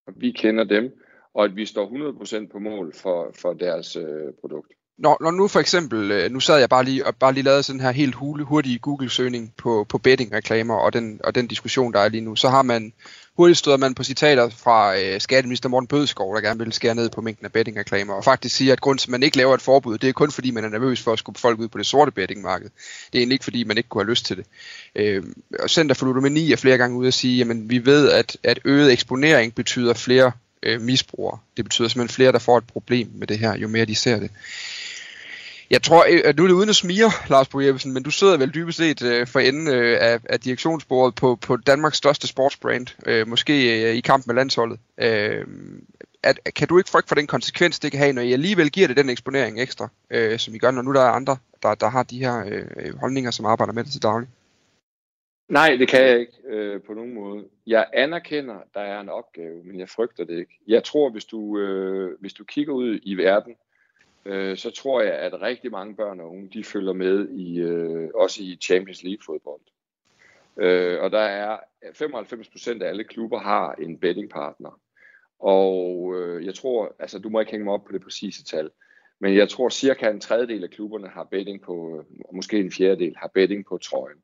og 0.06 0.12
vi 0.16 0.30
kender 0.30 0.64
dem, 0.64 1.00
og 1.34 1.44
at 1.44 1.56
vi 1.56 1.66
står 1.66 2.42
100% 2.44 2.46
på 2.52 2.58
mål 2.58 2.94
for, 2.94 3.30
for 3.40 3.52
deres 3.52 3.96
øh, 3.96 4.32
produkt. 4.40 4.72
Når, 4.98 5.18
når 5.20 5.30
nu 5.30 5.48
for 5.48 5.60
eksempel, 5.60 6.10
øh, 6.10 6.30
nu 6.30 6.40
sad 6.40 6.58
jeg 6.58 6.68
bare 6.68 6.84
lige 6.84 7.06
og 7.06 7.16
bare 7.16 7.32
lige 7.32 7.44
lavede 7.44 7.62
sådan 7.62 7.80
her 7.80 7.90
helt 7.90 8.14
hurtige 8.14 8.78
Google-søgning 8.78 9.52
på, 9.56 9.86
på 9.88 9.98
betting-reklamer 9.98 10.74
og 10.74 10.92
den, 10.92 11.20
og 11.24 11.34
den 11.34 11.46
diskussion, 11.46 11.92
der 11.92 12.00
er 12.00 12.08
lige 12.08 12.20
nu, 12.20 12.36
så 12.36 12.48
har 12.48 12.62
man 12.62 12.92
hurtigt 13.36 13.58
støder 13.58 13.76
man 13.76 13.94
på 13.94 14.04
citater 14.04 14.48
fra 14.48 14.98
øh, 14.98 15.20
skatteminister 15.20 15.68
Morten 15.68 15.86
Bødskov, 15.86 16.34
der 16.34 16.40
gerne 16.40 16.58
vil 16.58 16.72
skære 16.72 16.94
ned 16.94 17.10
på 17.10 17.20
mængden 17.20 17.44
af 17.44 17.52
bettingreklamer, 17.52 18.14
og 18.14 18.24
faktisk 18.24 18.56
siger, 18.56 18.72
at 18.72 18.80
grund 18.80 18.98
til, 18.98 19.08
at 19.08 19.10
man 19.10 19.22
ikke 19.22 19.36
laver 19.36 19.54
et 19.54 19.62
forbud, 19.62 19.98
det 19.98 20.08
er 20.08 20.12
kun 20.12 20.30
fordi, 20.30 20.50
man 20.50 20.64
er 20.64 20.68
nervøs 20.68 21.00
for 21.00 21.12
at 21.12 21.18
skubbe 21.18 21.40
folk 21.40 21.58
ud 21.58 21.68
på 21.68 21.78
det 21.78 21.86
sorte 21.86 22.10
bettingmarked. 22.10 22.70
Det 23.12 23.18
er 23.18 23.20
egentlig 23.20 23.34
ikke 23.34 23.44
fordi, 23.44 23.64
man 23.64 23.76
ikke 23.76 23.88
kunne 23.88 24.04
have 24.04 24.10
lyst 24.10 24.26
til 24.26 24.36
det. 24.36 24.46
Øh, 24.96 25.22
og 25.58 25.70
Center 25.70 25.94
for 25.94 26.06
Ludomani 26.06 26.52
er 26.52 26.56
flere 26.56 26.78
gange 26.78 26.98
ude 26.98 27.08
at 27.08 27.14
sige, 27.14 27.50
at 27.50 27.70
vi 27.70 27.86
ved, 27.86 28.10
at, 28.10 28.36
at 28.42 28.60
øget 28.64 28.92
eksponering 28.92 29.54
betyder 29.54 29.94
flere 29.94 30.32
øh, 30.62 30.80
misbrugere. 30.80 31.38
Det 31.56 31.64
betyder 31.64 31.88
simpelthen 31.88 32.14
flere, 32.14 32.32
der 32.32 32.38
får 32.38 32.58
et 32.58 32.66
problem 32.66 33.10
med 33.14 33.26
det 33.26 33.38
her, 33.38 33.56
jo 33.56 33.68
mere 33.68 33.84
de 33.84 33.94
ser 33.94 34.18
det. 34.18 34.30
Jeg 35.74 35.82
tror, 35.82 36.04
øh, 36.10 36.20
at 36.24 36.36
nu 36.36 36.42
er 36.42 36.48
det 36.48 36.54
uden 36.54 36.68
at 36.68 36.76
smire, 36.76 37.10
Lars 37.30 37.48
Bo 37.48 37.60
Jeppesen, 37.60 37.92
men 37.92 38.02
du 38.02 38.10
sidder 38.10 38.38
vel 38.38 38.54
dybest 38.54 38.78
set 38.78 39.02
øh, 39.02 39.26
for 39.26 39.40
enden 39.40 39.68
øh, 39.68 39.98
af, 40.00 40.20
af 40.24 40.40
direktionsbordet 40.40 41.14
på, 41.14 41.36
på 41.46 41.56
Danmarks 41.56 41.96
største 41.96 42.26
sportsbrand, 42.26 42.86
øh, 43.06 43.28
måske 43.28 43.54
øh, 43.88 43.94
i 43.94 44.00
kamp 44.00 44.26
med 44.26 44.34
landsholdet. 44.34 44.78
Øh, 44.98 45.46
at, 46.22 46.38
kan 46.56 46.68
du 46.68 46.78
ikke 46.78 46.90
frygte 46.90 47.08
for 47.08 47.14
den 47.14 47.26
konsekvens, 47.26 47.78
det 47.78 47.90
kan 47.90 48.00
have, 48.00 48.12
når 48.12 48.22
I 48.22 48.32
alligevel 48.32 48.70
giver 48.70 48.88
det 48.88 48.96
den 48.96 49.10
eksponering 49.10 49.60
ekstra, 49.60 49.88
øh, 50.10 50.38
som 50.38 50.54
I 50.54 50.58
gør, 50.58 50.70
når 50.70 50.82
nu 50.82 50.92
der 50.92 51.00
er 51.00 51.10
andre, 51.10 51.36
der, 51.62 51.74
der 51.74 51.88
har 51.88 52.02
de 52.02 52.18
her 52.18 52.44
øh, 52.46 52.98
holdninger, 52.98 53.30
som 53.30 53.46
arbejder 53.46 53.72
med 53.72 53.84
det 53.84 53.92
til 53.92 54.02
daglig? 54.02 54.28
Nej, 55.48 55.76
det 55.76 55.88
kan 55.88 56.02
jeg 56.02 56.20
ikke 56.20 56.38
øh, 56.48 56.82
på 56.82 56.94
nogen 56.94 57.14
måde. 57.14 57.44
Jeg 57.66 57.86
anerkender, 57.92 58.54
der 58.74 58.80
er 58.80 59.00
en 59.00 59.08
opgave, 59.08 59.64
men 59.64 59.78
jeg 59.78 59.88
frygter 59.88 60.24
det 60.24 60.38
ikke. 60.38 60.58
Jeg 60.66 60.84
tror, 60.84 61.10
hvis 61.10 61.24
du, 61.24 61.58
øh, 61.58 62.20
hvis 62.20 62.32
du 62.32 62.44
kigger 62.44 62.72
ud 62.72 62.98
i 63.02 63.14
verden, 63.14 63.54
øh, 64.24 64.56
så 64.56 64.70
tror 64.70 65.02
jeg, 65.02 65.14
at 65.14 65.42
rigtig 65.42 65.70
mange 65.70 65.96
børn 65.96 66.20
og 66.20 66.30
unge, 66.30 66.50
de 66.52 66.64
følger 66.64 66.92
med 66.92 67.28
i 67.28 67.60
øh, 67.60 68.10
også 68.14 68.42
i 68.42 68.58
Champions 68.62 69.02
League 69.02 69.22
fodbold. 69.26 69.60
Øh, 70.56 71.02
og 71.02 71.10
der 71.10 71.20
er 71.20 71.58
95% 71.84 72.82
af 72.82 72.88
alle 72.88 73.04
klubber 73.04 73.38
har 73.38 73.72
en 73.72 73.98
bettingpartner. 73.98 74.80
Og 75.38 76.14
øh, 76.16 76.46
jeg 76.46 76.54
tror, 76.54 76.96
altså 76.98 77.18
du 77.18 77.28
må 77.28 77.40
ikke 77.40 77.52
hænge 77.52 77.64
mig 77.64 77.74
op 77.74 77.84
på 77.84 77.92
det 77.92 78.02
præcise 78.02 78.44
tal, 78.44 78.70
men 79.20 79.36
jeg 79.36 79.48
tror 79.48 79.68
cirka 79.68 80.10
en 80.10 80.20
tredjedel 80.20 80.64
af 80.64 80.70
klubberne 80.70 81.08
har 81.08 81.24
betting 81.24 81.62
på, 81.62 81.98
øh, 81.98 82.34
måske 82.34 82.58
en 82.58 82.72
fjerdedel 82.72 83.16
har 83.16 83.30
betting 83.34 83.66
på 83.66 83.78
trøjen. 83.78 84.18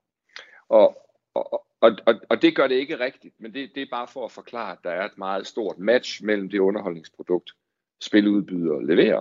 Og, 0.68 1.06
og, 1.34 1.66
og, 1.80 1.92
og, 2.06 2.14
og 2.28 2.42
det 2.42 2.56
gør 2.56 2.66
det 2.66 2.74
ikke 2.74 2.98
rigtigt, 2.98 3.34
men 3.38 3.54
det, 3.54 3.70
det 3.74 3.82
er 3.82 3.86
bare 3.90 4.08
for 4.08 4.24
at 4.24 4.32
forklare, 4.32 4.72
at 4.72 4.78
der 4.84 4.90
er 4.90 5.04
et 5.04 5.18
meget 5.18 5.46
stort 5.46 5.78
match 5.78 6.24
mellem 6.24 6.50
det 6.50 6.58
underholdningsprodukt, 6.58 7.50
spiludbydere 8.00 8.86
leverer, 8.86 9.20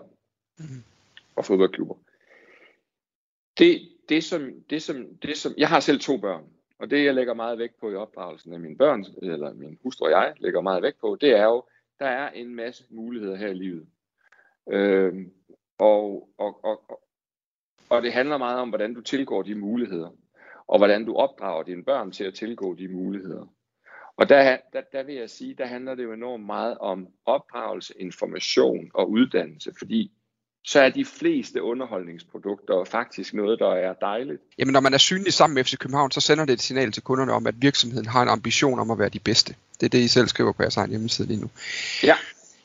mm. 0.60 0.84
og 1.36 1.45
fodboldklubber. 1.45 1.95
Det, 3.60 3.89
det, 4.10 4.24
som, 4.24 4.54
det, 4.69 4.82
som, 4.82 5.17
det 5.22 5.38
som, 5.38 5.54
jeg 5.58 5.69
har 5.69 5.80
selv 5.80 6.00
to 6.00 6.17
børn, 6.17 6.43
og 6.80 6.89
det 6.89 7.06
jeg 7.06 7.15
lægger 7.15 7.34
meget 7.34 7.58
vægt 7.58 7.80
på 7.80 7.91
i 7.91 7.95
opdragelsen 7.95 8.54
af 8.54 8.60
mine 8.60 8.78
børn, 8.78 9.06
eller 9.22 9.54
min 9.54 9.78
hustru 9.84 10.06
og 10.06 10.12
jeg 10.12 10.34
lægger 10.38 10.62
meget 10.62 10.84
vægt 10.84 11.00
på, 11.00 11.17
det 11.22 11.30
er 11.30 11.43
jo, 11.43 11.63
der 12.00 12.06
er 12.06 12.30
en 12.30 12.56
masse 12.56 12.84
muligheder 12.89 13.36
her 13.36 13.48
i 13.48 13.54
livet. 13.54 13.88
Øh, 14.69 15.28
og, 15.78 16.30
og, 16.38 16.65
og, 16.65 17.02
og 17.89 18.02
det 18.02 18.13
handler 18.13 18.38
meget 18.38 18.60
om, 18.60 18.69
hvordan 18.69 18.93
du 18.93 19.02
tilgår 19.02 19.41
de 19.41 19.56
muligheder, 19.56 20.10
og 20.67 20.78
hvordan 20.78 21.06
du 21.06 21.15
opdrager 21.15 21.63
dine 21.63 21.84
børn 21.84 22.12
til 22.12 22.24
at 22.24 22.34
tilgå 22.34 22.76
de 22.76 22.88
muligheder. 22.88 23.45
Og 24.17 24.30
der, 24.30 24.58
der, 24.74 24.82
der 24.91 25.04
vil 25.04 25.15
jeg 25.15 25.30
sige, 25.30 25.54
der 25.54 25.65
handler 25.65 25.95
det 25.95 26.04
jo 26.04 26.13
enormt 26.13 26.45
meget 26.45 26.78
om 26.78 27.08
opdragelse, 27.26 27.93
information 28.00 28.91
og 28.93 29.10
uddannelse, 29.10 29.74
fordi 29.78 30.12
så 30.63 30.80
er 30.80 30.89
de 30.89 31.06
fleste 31.06 31.63
underholdningsprodukter 31.63 32.84
faktisk 32.84 33.34
noget, 33.34 33.60
der 33.60 33.74
er 33.74 33.93
dejligt. 33.93 34.41
Jamen 34.58 34.74
når 34.74 34.80
man 34.80 34.93
er 34.93 34.98
synlig 34.98 35.34
sammen 35.34 35.56
med 35.56 35.63
FC 35.63 35.78
København, 35.78 36.12
så 36.12 36.22
sender 36.22 36.45
det 36.45 36.54
et 36.54 36.62
signal 36.62 36.91
til 36.91 37.04
kunderne 37.04 37.34
om, 37.34 37.48
at 37.48 37.56
virksomheden 37.58 38.06
har 38.06 38.22
en 38.22 38.30
ambition 38.30 38.80
om 38.80 38.91
at 38.91 39.00
være 39.00 39.10
de 39.10 39.19
bedste. 39.19 39.56
Det 39.80 39.86
er 39.86 39.89
det, 39.89 40.00
I 40.00 40.08
selv 40.08 40.28
skriver 40.28 40.52
på 40.52 40.63
jeres 40.63 40.78
egen 40.78 40.89
hjemmeside 40.89 41.28
lige 41.28 41.41
nu. 41.41 41.50
Ja, 42.04 42.15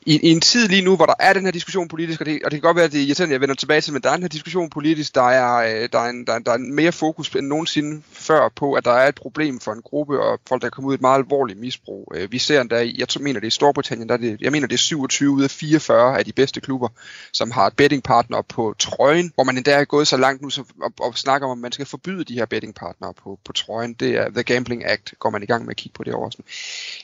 i, 0.07 0.29
i 0.29 0.31
en 0.31 0.41
tid 0.41 0.69
lige 0.69 0.83
nu, 0.83 0.97
hvor 0.97 1.07
der 1.07 1.15
er 1.19 1.33
den 1.33 1.45
her 1.45 1.53
diskussion 1.53 1.89
politisk, 1.89 2.21
og 2.21 2.27
det, 2.27 2.43
og 2.45 2.51
det 2.51 2.61
kan 2.61 2.67
godt 2.67 2.77
være, 2.77 2.85
at 2.85 2.93
det 2.93 3.01
er 3.01 3.05
irriterende, 3.05 3.33
jeg 3.33 3.41
vender 3.41 3.55
tilbage 3.55 3.81
til, 3.81 3.93
men 3.93 4.03
der 4.03 4.09
er 4.09 4.15
den 4.15 4.23
her 4.23 4.29
diskussion 4.29 4.71
politisk, 4.71 5.15
der 5.15 5.23
er, 5.23 5.83
øh, 5.83 5.89
der 5.93 5.99
er, 5.99 6.11
en, 6.11 6.27
der, 6.27 6.39
der 6.39 6.53
er 6.53 6.59
mere 6.59 6.93
fokus 6.93 7.29
end 7.29 7.47
nogensinde 7.47 8.03
før 8.13 8.49
på, 8.49 8.73
at 8.73 8.85
der 8.85 8.93
er 8.93 9.09
et 9.09 9.15
problem 9.15 9.61
for 9.61 9.73
en 9.73 9.83
gruppe, 9.83 10.21
og 10.21 10.41
folk, 10.49 10.63
der 10.63 10.71
kommer 10.71 10.89
ud 10.89 10.95
i 10.95 10.97
et 10.97 11.01
meget 11.01 11.19
alvorligt 11.19 11.59
misbrug. 11.59 12.13
Øh, 12.15 12.33
vi 12.33 12.39
ser 12.39 12.61
endda, 12.61 12.77
jeg 12.77 13.07
mener 13.21 13.41
det 13.41 13.47
er 13.47 13.49
i 13.49 13.51
Storbritannien, 13.51 14.09
der 14.09 14.15
er 14.15 14.19
det, 14.19 14.41
jeg 14.41 14.53
mener 14.53 14.67
det 14.67 14.75
er 14.75 14.79
27 14.79 15.31
ud 15.31 15.43
af 15.43 15.51
44 15.51 16.19
af 16.19 16.25
de 16.25 16.33
bedste 16.33 16.61
klubber, 16.61 16.89
som 17.33 17.51
har 17.51 17.67
et 17.67 17.77
bettingpartner 17.77 18.43
på 18.43 18.75
trøjen, 18.79 19.33
hvor 19.35 19.45
man 19.45 19.57
endda 19.57 19.73
er 19.73 19.85
gået 19.85 20.09
så 20.09 20.17
langt 20.17 20.43
nu 20.43 20.51
så, 20.51 20.65
og, 20.83 20.93
og 21.01 21.19
snakker 21.19 21.49
om, 21.49 21.59
at 21.59 21.63
man 21.63 21.73
skal 21.73 21.87
forbyde 21.87 22.25
de 22.25 22.35
her 22.35 22.47
bettingpartnere 22.47 23.15
på, 23.15 23.39
på 23.45 23.53
trøjen. 23.53 23.95
Det 23.95 24.17
er 24.17 24.31
The 24.31 24.43
Gambling 24.43 24.87
Act, 24.87 25.15
går 25.19 25.31
man 25.31 25.43
i 25.43 25.47
gang 25.47 25.65
med 25.65 25.71
at 25.71 25.77
kigge 25.77 25.97
på 25.97 26.05
det 26.05 26.15
også. 26.15 26.39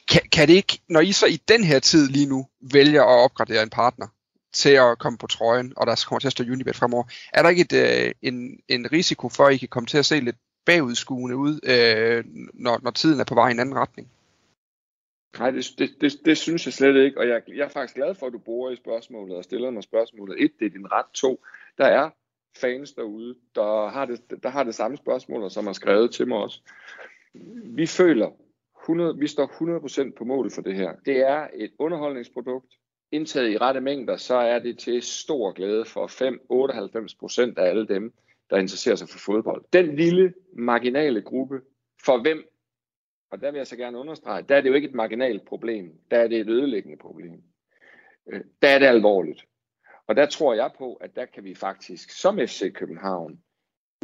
Kan, 0.08 0.20
kan 0.32 0.48
det 0.48 0.54
ikke, 0.54 0.78
når 0.88 1.00
I 1.00 1.12
så 1.12 1.26
i 1.26 1.40
den 1.48 1.64
her 1.64 1.78
tid 1.78 2.08
lige 2.08 2.26
nu 2.26 2.46
vælger 2.60 3.02
at 3.02 3.24
opgradere 3.24 3.62
en 3.62 3.70
partner 3.70 4.06
til 4.52 4.70
at 4.70 4.98
komme 4.98 5.18
på 5.18 5.26
trøjen, 5.26 5.72
og 5.76 5.86
der 5.86 6.04
kommer 6.08 6.20
til 6.20 6.28
at 6.28 6.32
stå 6.32 6.44
Unibet 6.44 6.76
fremover, 6.76 7.04
er 7.32 7.42
der 7.42 7.48
ikke 7.48 7.62
et, 7.62 8.06
øh, 8.06 8.14
en, 8.22 8.60
en 8.68 8.92
risiko 8.92 9.28
for, 9.28 9.44
at 9.44 9.54
I 9.54 9.56
kan 9.56 9.68
komme 9.68 9.86
til 9.86 9.98
at 9.98 10.06
se 10.06 10.20
lidt 10.20 10.36
bagudskuende 10.66 11.36
ud, 11.36 11.60
øh, 11.62 12.24
når, 12.54 12.80
når 12.82 12.90
tiden 12.90 13.20
er 13.20 13.24
på 13.24 13.34
vej 13.34 13.48
i 13.48 13.52
en 13.52 13.60
anden 13.60 13.74
retning? 13.74 14.10
Nej, 15.38 15.50
det, 15.50 15.66
det, 15.78 15.90
det, 16.00 16.12
det 16.24 16.38
synes 16.38 16.66
jeg 16.66 16.72
slet 16.72 17.04
ikke, 17.04 17.18
og 17.18 17.28
jeg, 17.28 17.42
jeg 17.48 17.64
er 17.64 17.68
faktisk 17.68 17.94
glad 17.94 18.14
for, 18.14 18.26
at 18.26 18.32
du 18.32 18.38
bruger 18.38 18.70
i 18.70 18.76
spørgsmålet 18.76 19.36
og 19.36 19.44
stiller 19.44 19.70
mig 19.70 19.82
spørgsmålet. 19.82 20.44
Et, 20.44 20.52
det 20.58 20.66
er 20.66 20.70
din 20.70 20.92
ret. 20.92 21.06
To, 21.14 21.44
der 21.78 21.86
er 21.86 22.10
fans 22.56 22.92
derude, 22.92 23.34
der 23.54 23.88
har 23.88 24.04
det, 24.04 24.42
der 24.42 24.48
har 24.48 24.64
det 24.64 24.74
samme 24.74 24.96
spørgsmål, 24.96 25.42
og 25.42 25.50
som 25.50 25.66
har 25.66 25.72
skrevet 25.72 26.10
til 26.10 26.28
mig 26.28 26.38
også. 26.38 26.60
Vi 27.64 27.86
føler, 27.86 28.30
100, 28.90 29.18
vi 29.18 29.26
står 29.26 30.08
100% 30.08 30.12
på 30.18 30.24
mål 30.24 30.50
for 30.50 30.62
det 30.62 30.74
her. 30.74 30.92
Det 31.06 31.16
er 31.16 31.48
et 31.54 31.72
underholdningsprodukt. 31.78 32.74
Indtaget 33.12 33.50
i 33.50 33.58
rette 33.58 33.80
mængder, 33.80 34.16
så 34.16 34.34
er 34.34 34.58
det 34.58 34.78
til 34.78 35.02
stor 35.02 35.52
glæde 35.52 35.84
for 35.84 36.06
5-98% 37.56 37.62
af 37.62 37.68
alle 37.68 37.86
dem, 37.86 38.12
der 38.50 38.56
interesserer 38.56 38.96
sig 38.96 39.08
for 39.08 39.18
fodbold. 39.18 39.64
Den 39.72 39.96
lille 39.96 40.34
marginale 40.52 41.22
gruppe, 41.22 41.60
for 42.04 42.22
hvem, 42.22 42.44
og 43.30 43.40
der 43.40 43.50
vil 43.50 43.58
jeg 43.58 43.66
så 43.66 43.76
gerne 43.76 43.98
understrege, 43.98 44.42
der 44.48 44.56
er 44.56 44.60
det 44.60 44.68
jo 44.68 44.74
ikke 44.74 44.88
et 44.88 44.94
marginalt 44.94 45.44
problem, 45.44 45.92
der 46.10 46.18
er 46.18 46.28
det 46.28 46.40
et 46.40 46.48
ødelæggende 46.48 46.96
problem. 46.96 47.42
Øh, 48.32 48.40
der 48.62 48.68
er 48.68 48.78
det 48.78 48.86
alvorligt. 48.86 49.44
Og 50.06 50.16
der 50.16 50.26
tror 50.26 50.54
jeg 50.54 50.70
på, 50.78 50.94
at 50.94 51.16
der 51.16 51.24
kan 51.24 51.44
vi 51.44 51.54
faktisk 51.54 52.10
som 52.10 52.38
FC 52.38 52.72
København 52.72 53.40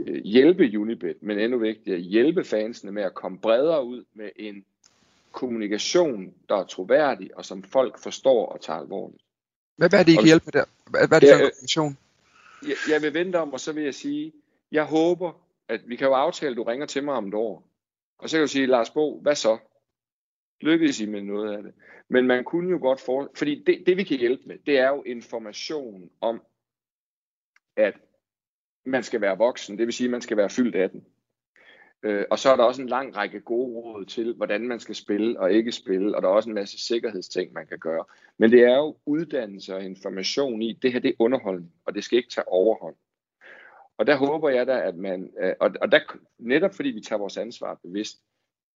øh, 0.06 0.22
hjælpe 0.24 0.78
Unibet, 0.78 1.16
men 1.22 1.38
endnu 1.38 1.58
vigtigere, 1.58 1.98
hjælpe 1.98 2.44
fansene 2.44 2.92
med 2.92 3.02
at 3.02 3.14
komme 3.14 3.38
bredere 3.38 3.84
ud 3.84 4.04
med 4.14 4.30
en 4.36 4.64
kommunikation, 5.36 6.34
der 6.48 6.56
er 6.56 6.64
troværdig, 6.64 7.36
og 7.36 7.44
som 7.44 7.62
folk 7.62 7.98
forstår 7.98 8.46
og 8.46 8.60
tager 8.60 8.80
alvorligt. 8.80 9.22
Hvad, 9.76 9.88
hvad 9.88 10.00
er 10.00 10.04
det, 10.04 10.12
I 10.12 10.16
kan 10.16 10.24
hjælpe 10.24 10.50
der? 10.50 10.64
Hvad, 10.90 11.08
hvad 11.08 11.16
er 11.16 11.20
det 11.20 11.28
for 11.28 11.34
en 11.34 11.40
kommunikation? 11.40 11.98
Jeg, 12.62 12.76
jeg 12.90 13.02
vil 13.02 13.14
vente 13.14 13.36
om, 13.36 13.52
og 13.52 13.60
så 13.60 13.72
vil 13.72 13.84
jeg 13.84 13.94
sige, 13.94 14.32
jeg 14.72 14.84
håber, 14.84 15.32
at 15.68 15.80
vi 15.86 15.96
kan 15.96 16.06
jo 16.06 16.14
aftale, 16.14 16.50
at 16.50 16.56
du 16.56 16.62
ringer 16.62 16.86
til 16.86 17.04
mig 17.04 17.14
om 17.14 17.28
et 17.28 17.34
år. 17.34 17.68
Og 18.18 18.30
så 18.30 18.36
kan 18.36 18.42
du 18.42 18.48
sige, 18.48 18.66
Lars 18.66 18.90
Bo, 18.90 19.20
hvad 19.20 19.34
så? 19.34 19.58
Lykkedes 20.60 21.00
I 21.00 21.06
med 21.06 21.22
noget 21.22 21.56
af 21.56 21.62
det? 21.62 21.72
Men 22.08 22.26
man 22.26 22.44
kunne 22.44 22.70
jo 22.70 22.78
godt 22.78 23.00
få, 23.00 23.28
fordi 23.34 23.62
det, 23.66 23.82
det 23.86 23.96
vi 23.96 24.04
kan 24.04 24.18
hjælpe 24.18 24.42
med, 24.46 24.58
det 24.66 24.78
er 24.78 24.88
jo 24.88 25.02
information 25.02 26.10
om, 26.20 26.42
at 27.76 27.94
man 28.86 29.02
skal 29.02 29.20
være 29.20 29.38
voksen, 29.38 29.78
det 29.78 29.86
vil 29.86 29.94
sige, 29.94 30.06
at 30.06 30.10
man 30.10 30.20
skal 30.20 30.36
være 30.36 30.50
fyldt 30.50 30.76
18. 30.76 31.04
Øh, 32.02 32.24
og 32.30 32.38
så 32.38 32.50
er 32.50 32.56
der 32.56 32.64
også 32.64 32.82
en 32.82 32.88
lang 32.88 33.16
række 33.16 33.40
gode 33.40 33.74
råd 33.74 34.04
til, 34.04 34.34
hvordan 34.34 34.68
man 34.68 34.80
skal 34.80 34.94
spille 34.94 35.40
og 35.40 35.52
ikke 35.52 35.72
spille, 35.72 36.16
og 36.16 36.22
der 36.22 36.28
er 36.28 36.32
også 36.32 36.48
en 36.48 36.54
masse 36.54 36.86
sikkerhedsting, 36.86 37.52
man 37.52 37.66
kan 37.66 37.78
gøre. 37.78 38.04
Men 38.38 38.50
det 38.50 38.62
er 38.62 38.76
jo 38.76 38.96
uddannelse 39.06 39.74
og 39.74 39.84
information 39.84 40.62
i, 40.62 40.72
det 40.72 40.92
her 40.92 41.00
det 41.00 41.08
er 41.08 41.14
underholdning, 41.18 41.72
og 41.84 41.94
det 41.94 42.04
skal 42.04 42.16
ikke 42.16 42.30
tage 42.30 42.48
overhånd. 42.48 42.96
Og 43.98 44.06
der 44.06 44.16
håber 44.16 44.48
jeg 44.48 44.66
da, 44.66 44.80
at 44.80 44.96
man, 44.96 45.30
øh, 45.40 45.54
og, 45.60 45.70
og 45.80 45.92
der, 45.92 46.00
netop 46.38 46.74
fordi 46.74 46.88
vi 46.88 47.00
tager 47.00 47.18
vores 47.18 47.36
ansvar 47.36 47.74
bevidst, 47.82 48.22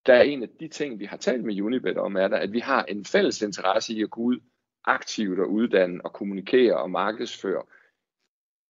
der 0.07 0.15
er 0.15 0.23
en 0.23 0.43
af 0.43 0.49
de 0.61 0.69
ting, 0.69 0.99
vi 0.99 1.05
har 1.05 1.17
talt 1.17 1.45
med 1.45 1.61
Unibet 1.61 1.97
om, 1.99 2.17
er 2.17 2.29
der, 2.29 2.37
at 2.37 2.53
vi 2.53 2.59
har 2.59 2.85
en 2.85 3.05
fælles 3.05 3.43
interesse 3.43 3.95
i 3.95 4.03
at 4.03 4.11
gå 4.11 4.21
ud 4.21 4.41
aktivt 4.85 5.41
og 5.41 5.51
uddanne 5.51 6.05
og 6.05 6.13
kommunikere 6.13 6.77
og 6.77 6.91
markedsføre, 6.91 7.63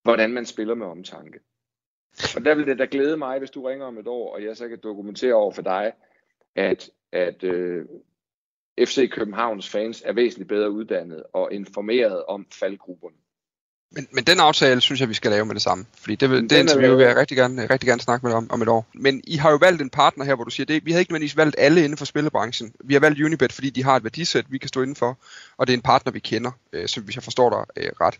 hvordan 0.03 0.31
man 0.33 0.47
spiller 0.47 0.75
med 0.75 0.87
omtanke. 0.87 1.41
Og 2.37 2.45
der 2.45 2.55
vil 2.55 2.67
det 2.67 2.79
da 2.79 2.87
glæde 2.91 3.17
mig, 3.17 3.39
hvis 3.39 3.51
du 3.51 3.67
ringer 3.67 3.87
om 3.87 3.99
et 3.99 4.07
år, 4.07 4.35
og 4.35 4.45
jeg 4.45 4.57
så 4.57 4.69
kan 4.69 4.79
dokumentere 4.83 5.35
over 5.35 5.53
for 5.53 5.63
dig, 5.63 5.93
at, 6.57 6.91
at 7.13 7.45
øh, 7.45 7.85
FC 8.85 9.11
Københavns 9.11 9.69
fans 9.69 10.03
er 10.07 10.13
væsentligt 10.13 10.49
bedre 10.49 10.71
uddannet 10.71 11.23
og 11.33 11.53
informeret 11.53 12.25
om 12.25 12.47
faldgrupperne. 12.53 13.17
Men, 13.93 14.09
men 14.13 14.25
den 14.25 14.41
aftale 14.41 14.81
synes 14.81 15.01
jeg, 15.01 15.09
vi 15.09 15.15
skal 15.15 15.31
lave 15.31 15.45
med 15.45 15.55
det 15.55 15.63
samme. 15.63 15.87
Fordi 15.99 16.15
det, 16.15 16.51
det 16.51 16.59
interview 16.59 16.97
vil 16.97 17.07
jeg 17.07 17.17
rigtig 17.17 17.37
gerne, 17.37 17.67
rigtig 17.71 17.87
gerne 17.87 18.01
snakke 18.01 18.27
med 18.27 18.31
dig 18.31 18.37
om, 18.37 18.51
om 18.51 18.63
et 18.63 18.69
år. 18.69 18.87
Men 18.95 19.21
I 19.25 19.37
har 19.37 19.51
jo 19.51 19.57
valgt 19.57 19.83
en 19.83 19.91
partner 19.91 20.25
her, 20.25 20.35
hvor 20.35 20.45
du 20.45 20.51
siger, 20.51 20.67
det, 20.67 20.85
vi 20.85 20.93
har 20.93 20.99
ikke 20.99 21.13
nødvendigvis 21.13 21.37
valgt 21.37 21.57
alle 21.59 21.85
inden 21.85 21.97
for 21.97 22.05
spillebranchen. 22.05 22.73
Vi 22.85 22.95
har 22.95 23.01
valgt 23.01 23.21
Unibet, 23.21 23.53
fordi 23.53 23.71
de 23.71 23.85
har 23.85 23.97
et 23.97 24.05
værdisæt, 24.05 24.45
vi 24.49 24.59
kan 24.59 24.69
stå 24.69 24.83
indenfor. 24.83 25.19
Og 25.57 25.67
det 25.67 25.73
er 25.73 25.77
en 25.77 25.83
partner, 25.83 26.13
vi 26.13 26.19
kender, 26.19 26.51
øh, 26.73 26.89
som 26.89 27.03
hvis 27.03 27.17
jeg 27.17 27.23
forstår 27.23 27.51
dig 27.51 27.85
øh, 27.85 27.93
ret 28.01 28.19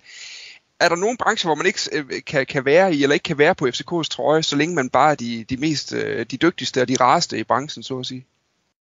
er 0.81 0.89
der 0.89 0.97
nogle 0.97 1.17
brancher, 1.19 1.49
hvor 1.49 1.55
man 1.55 1.67
ikke 1.67 1.81
øh, 1.97 2.23
kan, 2.27 2.47
kan 2.47 2.65
være 2.65 2.95
i, 2.95 3.03
eller 3.03 3.15
ikke 3.15 3.25
kan 3.25 3.39
være 3.39 3.55
på 3.55 3.67
FCK's 3.67 4.09
trøje, 4.11 4.43
så 4.43 4.57
længe 4.57 4.75
man 4.75 4.91
bare 4.91 5.11
er 5.11 5.15
de, 5.15 5.45
de 5.45 5.57
mest, 5.57 5.95
øh, 5.95 6.27
de 6.27 6.37
dygtigste 6.37 6.83
og 6.83 6.89
de 6.89 6.97
rareste 7.01 7.39
i 7.39 7.45
branchen, 7.45 7.83
så 7.83 7.99
at 7.99 8.07
sige? 8.07 8.27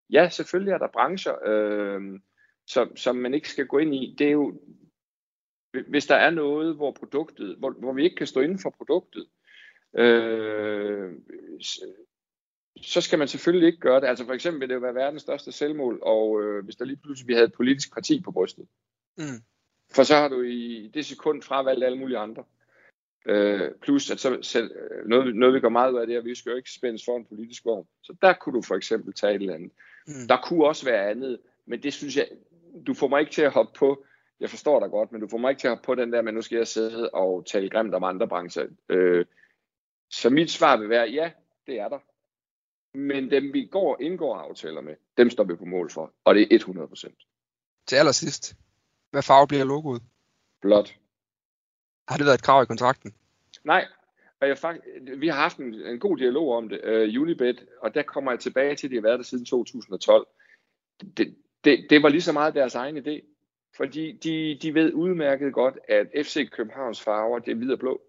Ja, 0.10 0.30
selvfølgelig 0.30 0.72
er 0.72 0.78
der 0.78 0.88
brancher, 0.88 1.36
øh, 1.46 2.20
som, 2.68 2.98
som 2.98 3.16
man 3.16 3.34
ikke 3.34 3.50
skal 3.50 3.68
gå 3.68 3.78
ind 3.78 3.96
i. 3.96 4.16
Det 4.20 4.28
er 4.28 4.32
jo, 4.32 4.60
hvis 5.88 6.06
der 6.06 6.16
er 6.16 6.30
noget, 6.30 6.76
hvor 6.76 6.92
produktet, 6.92 7.56
hvor, 7.60 7.72
hvor 7.72 7.94
vi 7.94 8.04
ikke 8.04 8.16
kan 8.16 8.28
stå 8.28 8.40
inden 8.40 8.60
for 8.60 8.70
produktet, 8.70 9.26
øh, 9.98 11.14
så 12.82 13.02
skal 13.02 13.20
man 13.20 13.28
selvfølgelig 13.28 13.68
ikke 13.68 13.80
gøre 13.80 14.02
det. 14.02 14.08
Altså 14.08 14.26
for 14.26 14.34
eksempel 14.34 14.60
vil 14.60 14.70
det 14.70 14.76
jo 14.76 14.80
være 14.80 14.96
verdens 14.96 15.22
største 15.22 15.52
selvmål, 15.52 16.00
og 16.02 16.42
øh, 16.44 16.64
hvis 16.64 16.76
der 16.76 16.86
lige 16.86 17.00
pludselig 17.04 17.28
vi 17.28 17.34
havde 17.34 17.46
et 17.46 17.54
politisk 17.54 17.94
parti 17.94 18.22
på 18.22 18.32
brystet, 18.32 18.68
mm. 19.18 19.44
For 19.92 20.04
så 20.04 20.16
har 20.16 20.28
du 20.28 20.42
i 20.42 20.92
det 20.94 21.06
sekund 21.06 21.42
fravalgt 21.42 21.86
alle 21.86 21.98
mulige 21.98 22.18
andre. 22.18 22.44
Øh, 23.26 23.72
plus 23.82 24.12
at 24.12 24.20
så 24.20 24.38
selv, 24.42 24.72
noget, 25.06 25.36
noget 25.36 25.56
vi 25.56 25.60
går 25.60 25.70
meget 25.70 25.94
ud 25.94 26.00
af 26.00 26.08
det, 26.08 26.16
er, 26.16 26.20
at 26.20 26.26
vi 26.26 26.36
skal 26.36 26.50
jo 26.50 26.58
ikke 26.58 26.72
spændes 26.72 27.06
for 27.06 27.18
en 27.18 27.26
politisk 27.26 27.66
vogn. 27.66 27.88
Så 28.02 28.16
der 28.22 28.34
kunne 28.34 28.56
du 28.58 28.62
for 28.62 28.76
eksempel 28.76 29.14
tage 29.14 29.36
et 29.36 29.42
eller 29.42 29.54
andet. 29.54 29.72
Mm. 30.08 30.28
Der 30.30 30.38
kunne 30.44 30.68
også 30.68 30.86
være 30.86 31.10
andet, 31.10 31.40
men 31.66 31.84
det 31.84 31.94
synes 31.94 32.18
jeg, 32.18 32.28
du 32.88 32.94
får 32.94 33.08
mig 33.08 33.20
ikke 33.20 33.32
til 33.32 33.42
at 33.42 33.52
hoppe 33.52 33.80
på, 33.80 34.06
jeg 34.40 34.50
forstår 34.50 34.80
dig 34.80 34.90
godt, 34.90 35.12
men 35.12 35.22
du 35.22 35.28
får 35.28 35.38
mig 35.38 35.50
ikke 35.50 35.60
til 35.60 35.68
at 35.68 35.72
hoppe 35.72 35.86
på 35.86 35.96
den 35.96 36.14
der, 36.14 36.22
men 36.22 36.34
nu 36.34 36.42
skal 36.42 36.58
jeg 36.58 36.68
sidde 36.68 37.10
og 37.10 37.46
tale 37.46 37.70
grimt 37.70 37.96
om 37.96 38.04
andre 38.04 38.28
brancher. 38.28 38.68
Øh, 38.90 39.26
så 40.10 40.30
mit 40.30 40.52
svar 40.52 40.78
vil 40.78 40.90
være, 40.90 41.10
ja, 41.10 41.32
det 41.68 41.80
er 41.80 41.88
der. 41.88 42.00
Men 42.98 43.32
dem 43.32 43.54
vi 43.54 43.66
går 43.66 43.98
indgår 44.02 44.36
aftaler 44.36 44.82
med, 44.82 44.96
dem 45.18 45.30
står 45.30 45.44
vi 45.44 45.56
på 45.56 45.66
mål 45.66 45.92
for, 45.92 46.14
og 46.24 46.36
det 46.36 46.54
er 46.54 46.60
100%. 46.60 47.84
Til 47.88 47.96
allersidst, 47.96 48.56
hvad 49.12 49.24
farve 49.24 49.48
bliver 49.48 49.64
logoet? 49.64 50.02
Blåt. 50.62 50.96
Har 52.08 52.18
det 52.18 52.26
været 52.26 52.38
et 52.38 52.44
krav 52.44 52.64
i 52.64 52.66
kontrakten? 52.66 53.14
Nej, 53.64 53.86
og 54.40 54.48
jeg 54.48 54.58
fakt, 54.58 54.82
vi 55.18 55.28
har 55.28 55.36
haft 55.36 55.58
en, 55.58 55.74
en 55.74 56.00
god 56.00 56.18
dialog 56.18 56.56
om 56.58 56.70
det, 56.70 57.08
uh, 57.16 57.22
Unibet, 57.22 57.66
og 57.82 57.96
der 57.96 58.04
kommer 58.04 58.32
jeg 58.32 58.40
tilbage 58.40 58.76
til, 58.76 58.88
at 58.88 58.92
de 58.92 58.96
har 58.96 59.02
været 59.02 59.20
der 59.20 59.24
siden 59.24 59.46
2012. 59.46 60.28
Det, 61.18 61.36
det, 61.64 61.86
det 61.90 62.04
var 62.04 62.10
lige 62.10 62.22
så 62.22 62.34
meget 62.34 62.56
deres 62.56 62.76
egen 62.76 62.98
idé. 62.98 63.22
fordi 63.78 64.12
de, 64.12 64.60
de 64.62 64.74
ved 64.74 64.94
udmærket 64.94 65.54
godt, 65.54 65.80
at 65.88 66.08
FC 66.26 66.50
Københavns 66.50 67.02
farver, 67.02 67.40
det 67.40 67.52
er 67.52 67.56
hvid 67.56 67.72
og 67.72 67.80
blå. 67.80 68.02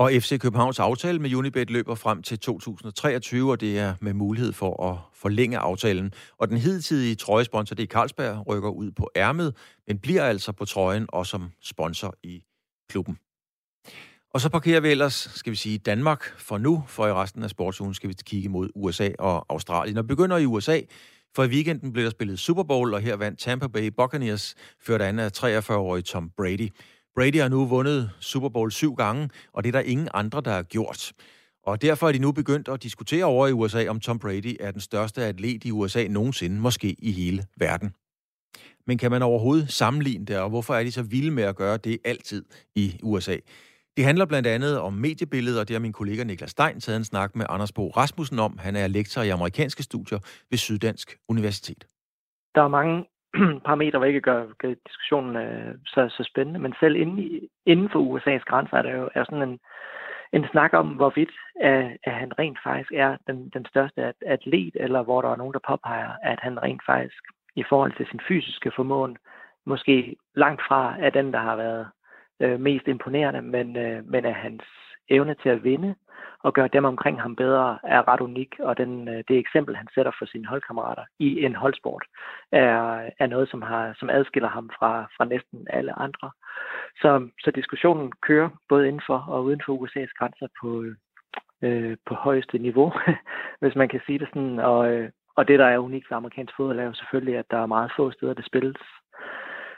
Og 0.00 0.10
FC 0.12 0.38
Københavns 0.38 0.78
aftale 0.78 1.18
med 1.18 1.34
Unibet 1.34 1.70
løber 1.70 1.94
frem 1.94 2.22
til 2.22 2.38
2023, 2.38 3.50
og 3.50 3.60
det 3.60 3.78
er 3.78 3.94
med 4.00 4.12
mulighed 4.12 4.52
for 4.52 4.90
at 4.90 4.98
forlænge 5.14 5.58
aftalen. 5.58 6.12
Og 6.38 6.48
den 6.48 6.56
hidtidige 6.56 7.14
trøjesponsor, 7.14 7.74
det 7.74 7.82
er 7.82 7.86
Carlsberg, 7.86 8.46
rykker 8.48 8.68
ud 8.68 8.90
på 8.90 9.10
ærmet, 9.16 9.56
men 9.86 9.98
bliver 9.98 10.24
altså 10.24 10.52
på 10.52 10.64
trøjen 10.64 11.06
og 11.08 11.26
som 11.26 11.50
sponsor 11.62 12.14
i 12.22 12.42
klubben. 12.88 13.18
Og 14.34 14.40
så 14.40 14.48
parkerer 14.48 14.80
vi 14.80 14.88
ellers, 14.88 15.28
skal 15.34 15.50
vi 15.50 15.56
sige, 15.56 15.78
Danmark 15.78 16.38
for 16.38 16.58
nu, 16.58 16.84
for 16.86 17.06
i 17.06 17.12
resten 17.12 17.42
af 17.42 17.50
sportsugen 17.50 17.94
skal 17.94 18.08
vi 18.08 18.14
kigge 18.24 18.48
mod 18.48 18.68
USA 18.74 19.08
og 19.18 19.46
Australien. 19.48 19.96
Og 19.96 20.06
begynder 20.06 20.36
i 20.36 20.46
USA, 20.46 20.80
for 21.36 21.44
i 21.44 21.48
weekenden 21.48 21.92
blev 21.92 22.04
der 22.04 22.10
spillet 22.10 22.38
Super 22.38 22.62
Bowl, 22.62 22.94
og 22.94 23.00
her 23.00 23.16
vandt 23.16 23.38
Tampa 23.38 23.66
Bay 23.66 23.86
Buccaneers, 23.86 24.54
ført 24.80 25.02
an 25.02 25.18
af 25.18 25.30
43-årige 25.44 26.02
Tom 26.02 26.30
Brady. 26.36 26.68
Brady 27.20 27.40
har 27.40 27.48
nu 27.48 27.66
vundet 27.66 28.10
Super 28.20 28.48
Bowl 28.48 28.72
syv 28.72 28.94
gange, 28.94 29.30
og 29.52 29.64
det 29.64 29.68
er 29.68 29.72
der 29.72 29.80
ingen 29.80 30.08
andre, 30.14 30.40
der 30.40 30.50
har 30.50 30.62
gjort. 30.62 31.12
Og 31.62 31.82
derfor 31.82 32.08
er 32.08 32.12
de 32.12 32.18
nu 32.18 32.32
begyndt 32.32 32.68
at 32.68 32.82
diskutere 32.82 33.24
over 33.24 33.46
i 33.46 33.52
USA, 33.52 33.88
om 33.88 34.00
Tom 34.00 34.18
Brady 34.18 34.56
er 34.60 34.70
den 34.70 34.80
største 34.80 35.24
atlet 35.24 35.64
i 35.64 35.70
USA 35.70 36.06
nogensinde, 36.08 36.60
måske 36.60 36.96
i 36.98 37.12
hele 37.12 37.44
verden. 37.56 37.94
Men 38.86 38.98
kan 38.98 39.10
man 39.10 39.22
overhovedet 39.22 39.72
sammenligne 39.72 40.24
det, 40.24 40.38
og 40.38 40.48
hvorfor 40.48 40.74
er 40.74 40.84
de 40.84 40.92
så 40.92 41.02
vilde 41.02 41.30
med 41.30 41.42
at 41.42 41.56
gøre 41.56 41.76
det 41.76 41.98
altid 42.04 42.44
i 42.74 43.00
USA? 43.02 43.36
Det 43.96 44.04
handler 44.04 44.24
blandt 44.24 44.46
andet 44.46 44.78
om 44.78 44.92
mediebilledet, 44.92 45.60
og 45.60 45.68
det 45.68 45.74
har 45.74 45.80
min 45.80 45.92
kollega 45.92 46.24
Niklas 46.24 46.50
Stein 46.50 46.80
taget 46.80 46.96
en 46.96 47.04
snak 47.04 47.36
med 47.36 47.46
Anders 47.48 47.72
Bo 47.72 47.90
Rasmussen 47.90 48.38
om. 48.38 48.58
Han 48.58 48.76
er 48.76 48.86
lektor 48.86 49.22
i 49.22 49.28
amerikanske 49.28 49.82
studier 49.82 50.18
ved 50.50 50.58
Syddansk 50.58 51.18
Universitet. 51.28 51.84
Der 52.54 52.62
er 52.62 52.68
mange 52.68 53.04
parametre, 53.66 53.98
hvor 53.98 54.06
ikke 54.06 54.20
gør, 54.20 54.46
gør 54.58 54.74
diskussionen 54.86 55.36
øh, 55.36 55.74
så, 55.86 56.08
så 56.08 56.24
spændende, 56.24 56.60
men 56.60 56.74
selv 56.80 56.96
inden, 56.96 57.18
i, 57.18 57.48
inden 57.66 57.88
for 57.90 57.98
USA's 57.98 58.44
grænser 58.44 58.76
er 58.76 58.82
der 58.82 58.96
jo 58.96 59.10
er 59.14 59.24
sådan 59.24 59.48
en, 59.48 59.58
en 60.32 60.46
snak 60.52 60.72
om, 60.72 60.88
hvorvidt 60.88 61.30
at, 61.60 61.96
at 62.04 62.12
han 62.12 62.38
rent 62.38 62.58
faktisk 62.64 62.92
er 62.92 63.16
den, 63.26 63.48
den 63.48 63.66
største 63.66 64.12
atlet, 64.26 64.76
eller 64.80 65.02
hvor 65.02 65.22
der 65.22 65.28
er 65.28 65.36
nogen, 65.36 65.52
der 65.52 65.68
påpeger, 65.68 66.10
at 66.22 66.38
han 66.42 66.62
rent 66.62 66.82
faktisk 66.86 67.22
i 67.56 67.64
forhold 67.68 67.92
til 67.96 68.06
sin 68.06 68.20
fysiske 68.28 68.72
formåen, 68.76 69.16
måske 69.66 70.16
langt 70.34 70.62
fra 70.68 70.96
er 70.98 71.10
den, 71.10 71.32
der 71.32 71.38
har 71.38 71.56
været 71.56 71.86
øh, 72.40 72.60
mest 72.60 72.88
imponerende, 72.88 73.42
men, 73.42 73.76
øh, 73.76 74.06
men 74.06 74.24
at 74.24 74.34
hans 74.34 74.62
evne 75.10 75.34
til 75.42 75.48
at 75.48 75.64
vinde 75.64 75.94
og 76.42 76.54
gøre 76.54 76.68
dem 76.68 76.84
omkring 76.84 77.22
ham 77.22 77.36
bedre 77.36 77.78
er 77.82 78.08
ret 78.08 78.20
unik, 78.20 78.56
og 78.60 78.76
den, 78.78 79.08
øh, 79.08 79.24
det 79.28 79.38
eksempel, 79.38 79.76
han 79.76 79.88
sætter 79.94 80.12
for 80.18 80.26
sine 80.26 80.46
holdkammerater 80.46 81.04
i 81.18 81.44
en 81.44 81.54
holdsport, 81.54 82.04
er, 82.52 83.10
er 83.18 83.26
noget, 83.26 83.50
som, 83.50 83.62
har, 83.62 83.94
som 83.98 84.10
adskiller 84.10 84.48
ham 84.48 84.70
fra, 84.78 85.08
fra 85.16 85.24
næsten 85.24 85.66
alle 85.70 85.98
andre. 85.98 86.30
Så, 87.00 87.28
så 87.40 87.50
diskussionen 87.50 88.12
kører 88.22 88.48
både 88.68 88.88
inden 88.88 89.02
for 89.06 89.18
og 89.28 89.44
uden 89.44 89.60
for 89.66 89.72
USA's 89.76 90.12
grænser 90.18 90.48
på, 90.60 90.84
øh, 91.62 91.96
på 92.06 92.14
højeste 92.14 92.58
niveau, 92.58 92.92
hvis 93.60 93.74
man 93.74 93.88
kan 93.88 94.00
sige 94.06 94.18
det 94.18 94.28
sådan. 94.28 94.58
Og, 94.58 94.92
øh, 94.92 95.10
og 95.36 95.48
det, 95.48 95.58
der 95.58 95.66
er 95.66 95.78
unikt 95.78 96.08
for 96.08 96.14
amerikansk 96.14 96.56
fodbold, 96.56 96.78
er 96.78 96.84
jo 96.84 96.94
selvfølgelig, 96.94 97.36
at 97.38 97.50
der 97.50 97.58
er 97.58 97.66
meget 97.66 97.92
få 97.96 98.10
steder, 98.10 98.34
det 98.34 98.46
spilles 98.46 98.76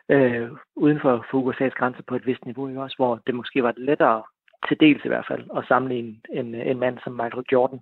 øh, 0.09 0.51
uden 0.77 1.01
for, 1.01 1.27
for 1.31 1.37
USA's 1.43 1.79
grænser 1.79 2.03
på 2.07 2.17
et 2.17 2.27
vist 2.27 2.45
niveau, 2.45 2.83
også, 2.83 2.97
hvor 2.97 3.21
det 3.27 3.35
måske 3.35 3.63
var 3.63 3.75
lettere, 3.77 4.23
til 4.73 4.81
dels 4.81 5.05
i 5.05 5.09
hvert 5.09 5.27
fald, 5.29 5.45
at 5.57 5.65
sammenligne 5.69 6.15
en, 6.33 6.55
en 6.55 6.79
mand 6.79 6.99
som 7.05 7.13
Michael 7.13 7.45
Jordan, 7.53 7.81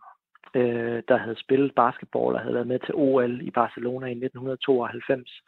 øh, 0.55 1.03
der 1.09 1.17
havde 1.17 1.41
spillet 1.45 1.75
basketball 1.75 2.35
og 2.35 2.41
havde 2.41 2.55
været 2.55 2.67
med 2.67 2.79
til 2.79 2.95
OL 2.95 3.41
i 3.41 3.51
Barcelona 3.51 4.07
i 4.07 4.11
1992, 4.11 5.43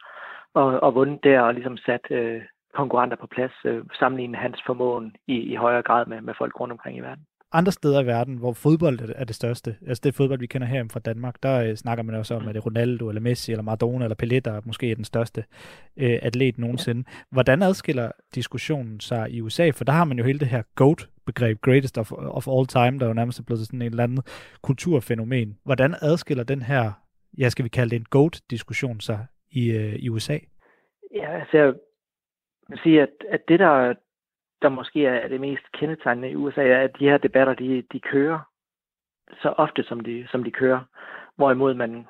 og, 0.53 0.65
og 0.83 0.95
vundet 0.95 1.23
der 1.23 1.39
og 1.41 1.53
ligesom 1.53 1.77
sat 1.77 2.05
øh, 2.11 2.41
konkurrenter 2.73 3.17
på 3.17 3.27
plads, 3.27 3.55
øh, 3.65 3.83
sammenligne 3.99 4.37
hans 4.37 4.59
formåen 4.65 5.15
i, 5.27 5.37
i 5.51 5.55
højere 5.55 5.83
grad 5.83 6.05
med, 6.05 6.21
med 6.21 6.33
folk 6.37 6.59
rundt 6.59 6.71
omkring 6.71 6.97
i 6.97 7.01
verden 7.01 7.25
andre 7.53 7.71
steder 7.71 8.01
i 8.01 8.05
verden, 8.05 8.37
hvor 8.37 8.53
fodbold 8.53 8.99
er 9.15 9.25
det 9.25 9.35
største, 9.35 9.75
altså 9.87 10.01
det 10.03 10.15
fodbold, 10.15 10.39
vi 10.39 10.47
kender 10.47 10.67
her 10.67 10.85
fra 10.91 10.99
Danmark, 10.99 11.43
der 11.43 11.63
øh, 11.63 11.75
snakker 11.75 12.03
man 12.03 12.15
også 12.15 12.35
om, 12.35 12.47
at 12.47 12.55
det 12.55 12.61
er 12.61 12.65
Ronaldo, 12.65 13.09
eller 13.09 13.21
Messi, 13.21 13.51
eller 13.51 13.63
Maradona, 13.63 14.05
eller 14.05 14.15
Pelé, 14.23 14.39
der 14.39 14.61
måske 14.65 14.91
er 14.91 14.95
den 14.95 15.03
største 15.03 15.43
øh, 15.97 16.19
atlet 16.21 16.57
nogensinde. 16.57 17.03
Hvordan 17.31 17.63
adskiller 17.63 18.11
diskussionen 18.35 18.99
sig 18.99 19.31
i 19.31 19.41
USA? 19.41 19.69
For 19.69 19.83
der 19.83 19.93
har 19.93 20.03
man 20.03 20.17
jo 20.17 20.23
hele 20.23 20.39
det 20.39 20.47
her 20.47 20.63
GOAT-begreb, 20.75 21.61
greatest 21.61 21.97
of, 21.97 22.11
of 22.11 22.47
all 22.47 22.67
time, 22.67 22.99
der 22.99 23.07
jo 23.07 23.13
nærmest 23.13 23.39
er 23.39 23.43
blevet 23.43 23.65
sådan 23.65 23.81
en 23.81 23.87
eller 23.87 24.03
anden 24.03 24.19
kulturfænomen. 24.61 25.57
Hvordan 25.63 25.95
adskiller 26.01 26.43
den 26.43 26.61
her, 26.61 26.91
ja, 27.37 27.49
skal 27.49 27.63
vi 27.63 27.69
kalde 27.69 27.89
det 27.89 27.95
en 27.95 28.05
GOAT-diskussion 28.09 28.99
sig 28.99 29.25
i, 29.51 29.71
øh, 29.71 29.95
i 29.95 30.09
USA? 30.09 30.37
Ja, 31.15 31.39
altså 31.39 31.57
jeg 31.57 31.73
vil 32.69 32.79
sige, 32.83 33.01
at, 33.01 33.09
at 33.29 33.41
det, 33.47 33.59
der, 33.59 33.93
der 34.63 34.69
måske 34.69 35.05
er 35.05 35.27
det 35.27 35.41
mest 35.41 35.71
kendetegnende 35.71 36.29
i 36.29 36.35
USA, 36.35 36.63
er, 36.67 36.81
at 36.81 36.99
de 36.99 37.09
her 37.09 37.17
debatter, 37.17 37.53
de, 37.53 37.83
de 37.93 37.99
kører 37.99 38.39
så 39.41 39.49
ofte, 39.57 39.83
som 39.83 39.99
de, 39.99 40.27
som 40.31 40.43
de 40.43 40.51
kører. 40.51 40.79
Hvorimod 41.35 41.73
man 41.73 42.07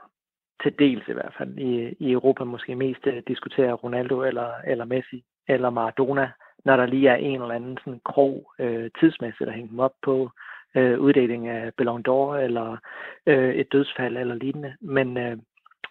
til 0.63 0.79
dels 0.79 1.07
i 1.07 1.13
hvert 1.13 1.33
fald 1.37 1.57
i, 1.57 1.95
i 1.99 2.11
Europa 2.11 2.43
måske 2.43 2.75
mest 2.75 3.07
øh, 3.07 3.23
diskuterer 3.27 3.73
Ronaldo 3.73 4.23
eller, 4.23 4.51
eller 4.67 4.85
Messi 4.85 5.23
eller 5.47 5.69
Maradona, 5.69 6.31
når 6.65 6.77
der 6.77 6.85
lige 6.85 7.09
er 7.09 7.15
en 7.15 7.41
eller 7.41 7.55
anden 7.55 7.77
sådan 7.77 8.01
krog 8.05 8.53
øh, 8.59 8.91
tidsmæssigt 8.99 9.49
at 9.49 9.55
hænge 9.55 9.69
dem 9.69 9.79
op 9.79 9.93
på 10.01 10.31
øh, 10.75 10.99
uddeling 10.99 11.47
af 11.47 11.73
Ballon 11.73 12.03
d'Or 12.07 12.35
eller 12.35 12.77
øh, 13.25 13.55
et 13.55 13.71
dødsfald 13.71 14.17
eller 14.17 14.35
lignende. 14.35 14.75
Men, 14.81 15.17
øh, 15.17 15.37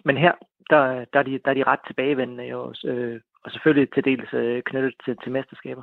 men 0.04 0.16
her, 0.16 0.32
der, 0.70 1.04
der, 1.12 1.18
er 1.18 1.22
de, 1.22 1.38
der 1.44 1.50
er 1.50 1.54
de 1.54 1.64
ret 1.64 1.80
tilbagevendende 1.86 2.44
jo, 2.44 2.74
øh, 2.84 3.20
og 3.44 3.50
selvfølgelig 3.50 3.90
til 3.90 4.04
dels 4.04 4.34
øh, 4.34 4.62
knyttet 4.62 4.94
til, 5.04 5.16
til 5.22 5.32
mesterskaber. 5.32 5.82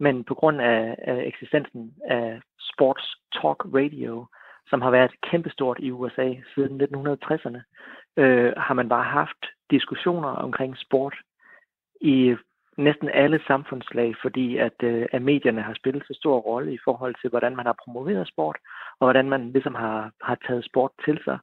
Men 0.00 0.24
på 0.24 0.34
grund 0.34 0.60
af, 0.60 0.96
af 0.98 1.22
eksistensen 1.26 1.94
af 2.08 2.40
Sports 2.72 3.16
Talk 3.32 3.60
Radio, 3.74 4.26
som 4.66 4.82
har 4.82 4.90
været 4.90 5.20
kæmpestort 5.30 5.76
i 5.80 5.90
USA 5.90 6.34
siden 6.54 6.80
1960'erne, 6.80 7.60
øh, 8.16 8.52
har 8.56 8.74
man 8.74 8.88
bare 8.88 9.04
haft 9.04 9.42
diskussioner 9.70 10.28
omkring 10.28 10.76
sport 10.76 11.14
i 12.00 12.36
næsten 12.76 13.08
alle 13.08 13.40
samfundslag, 13.46 14.14
fordi 14.22 14.56
at, 14.56 14.82
øh, 14.82 15.06
at 15.12 15.22
medierne 15.22 15.62
har 15.62 15.74
spillet 15.74 16.02
så 16.06 16.14
stor 16.14 16.38
rolle 16.38 16.74
i 16.74 16.78
forhold 16.84 17.14
til, 17.20 17.30
hvordan 17.30 17.56
man 17.56 17.66
har 17.66 17.76
promoveret 17.84 18.28
sport, 18.28 18.56
og 19.00 19.06
hvordan 19.06 19.28
man 19.28 19.52
ligesom 19.52 19.74
har, 19.74 20.10
har 20.22 20.38
taget 20.46 20.64
sport 20.64 20.90
til 21.04 21.20
sig. 21.24 21.38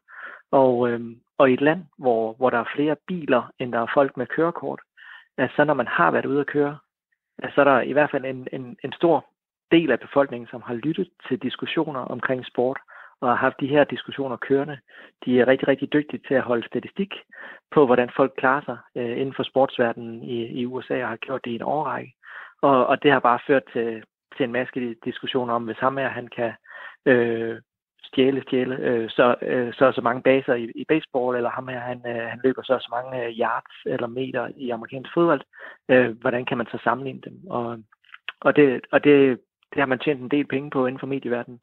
Og, 0.51 0.89
øh, 0.89 1.01
og 1.37 1.49
i 1.49 1.53
et 1.53 1.61
land, 1.61 1.81
hvor, 1.97 2.33
hvor 2.33 2.49
der 2.49 2.57
er 2.57 2.73
flere 2.75 2.95
biler, 3.07 3.51
end 3.59 3.71
der 3.71 3.79
er 3.79 3.91
folk 3.93 4.17
med 4.17 4.25
kørekort, 4.25 4.81
så 5.55 5.63
når 5.63 5.73
man 5.73 5.87
har 5.87 6.11
været 6.11 6.25
ude 6.25 6.39
at 6.39 6.47
køre, 6.47 6.77
så 7.55 7.61
er 7.61 7.63
der 7.63 7.81
i 7.81 7.91
hvert 7.91 8.11
fald 8.11 8.25
en, 8.25 8.47
en, 8.53 8.77
en 8.83 8.91
stor 8.91 9.25
del 9.71 9.91
af 9.91 9.99
befolkningen, 9.99 10.47
som 10.47 10.61
har 10.61 10.73
lyttet 10.73 11.09
til 11.27 11.41
diskussioner 11.41 11.99
omkring 11.99 12.45
sport, 12.45 12.79
og 13.21 13.29
har 13.29 13.35
haft 13.35 13.59
de 13.59 13.67
her 13.67 13.83
diskussioner 13.83 14.37
kørende. 14.37 14.77
De 15.25 15.39
er 15.39 15.47
rigtig, 15.47 15.67
rigtig 15.67 15.93
dygtige 15.93 16.21
til 16.27 16.33
at 16.33 16.43
holde 16.49 16.67
statistik 16.67 17.13
på, 17.71 17.85
hvordan 17.85 18.09
folk 18.15 18.33
klarer 18.37 18.61
sig 18.65 18.77
øh, 18.95 19.19
inden 19.19 19.33
for 19.35 19.43
sportsverdenen 19.43 20.23
i, 20.23 20.45
i 20.45 20.65
USA, 20.65 21.03
og 21.03 21.09
har 21.09 21.15
gjort 21.15 21.45
det 21.45 21.51
i 21.51 21.55
en 21.55 21.61
årrække. 21.61 22.13
Og, 22.61 22.87
og 22.87 23.03
det 23.03 23.11
har 23.11 23.19
bare 23.19 23.39
ført 23.47 23.63
til, 23.73 24.03
til 24.37 24.43
en 24.43 24.51
masse 24.51 24.95
diskussioner 25.05 25.53
om, 25.53 25.63
hvis 25.63 25.77
ham 25.77 25.97
her, 25.97 26.09
han 26.09 26.27
kan 26.27 26.53
øh, 27.05 27.61
stjæle, 28.07 28.41
stjæle, 28.41 28.75
øh, 28.75 29.09
så, 29.09 29.35
øh, 29.41 29.73
så 29.73 29.91
så 29.91 30.01
mange 30.01 30.21
baser 30.21 30.53
i, 30.53 30.63
i 30.75 30.85
baseball, 30.87 31.35
eller 31.35 31.49
ham 31.49 31.67
her, 31.67 31.79
han, 31.79 32.01
øh, 32.07 32.25
han 32.31 32.39
løber 32.43 32.61
så 32.63 32.77
så 32.79 32.89
mange 32.91 33.25
øh, 33.25 33.31
yards 33.39 33.75
eller 33.85 34.07
meter 34.07 34.47
i 34.57 34.69
amerikansk 34.69 35.13
fodbold. 35.13 35.41
Øh, 35.89 36.09
hvordan 36.21 36.45
kan 36.45 36.57
man 36.57 36.67
så 36.67 36.77
sammenligne 36.83 37.21
dem? 37.21 37.35
Og, 37.49 37.77
og, 38.41 38.55
det, 38.55 38.81
og 38.91 39.03
det, 39.03 39.39
det 39.71 39.79
har 39.79 39.85
man 39.85 39.99
tjent 39.99 40.21
en 40.21 40.31
del 40.31 40.47
penge 40.47 40.69
på 40.69 40.85
inden 40.85 40.99
for 40.99 41.07
medieverdenen, 41.07 41.59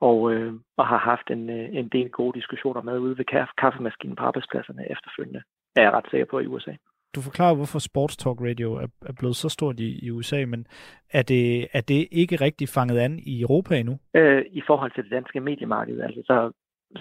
og, 0.00 0.32
øh, 0.32 0.52
og 0.76 0.86
har 0.86 0.98
haft 0.98 1.30
en, 1.30 1.50
øh, 1.50 1.68
en 1.72 1.88
del 1.88 2.10
gode 2.10 2.38
diskussioner 2.38 2.82
med 2.82 2.98
ude 2.98 3.18
ved 3.18 3.24
kaffe, 3.24 3.52
kaffemaskinen 3.58 4.16
på 4.16 4.24
arbejdspladserne 4.24 4.90
efterfølgende, 4.90 5.42
er 5.76 5.82
jeg 5.82 5.92
ret 5.92 6.10
sikker 6.10 6.26
på 6.26 6.38
i 6.38 6.46
USA 6.46 6.72
du 7.14 7.20
forklarer, 7.20 7.54
hvorfor 7.54 7.78
Sports 7.78 8.16
Talk 8.16 8.40
Radio 8.40 8.74
er, 8.74 8.86
er 9.06 9.12
blevet 9.18 9.36
så 9.36 9.48
stort 9.48 9.80
i, 9.80 10.06
i 10.06 10.10
USA, 10.10 10.46
men 10.46 10.66
er 11.10 11.22
det, 11.22 11.68
er 11.72 11.80
det 11.80 12.08
ikke 12.12 12.36
rigtig 12.36 12.68
fanget 12.68 12.98
an 12.98 13.18
i 13.18 13.42
Europa 13.42 13.74
endnu? 13.76 13.98
Øh, 14.14 14.44
I 14.52 14.62
forhold 14.66 14.90
til 14.90 15.04
det 15.04 15.12
danske 15.12 15.40
mediemarked, 15.40 16.00
altså 16.00 16.22
så, 16.26 16.52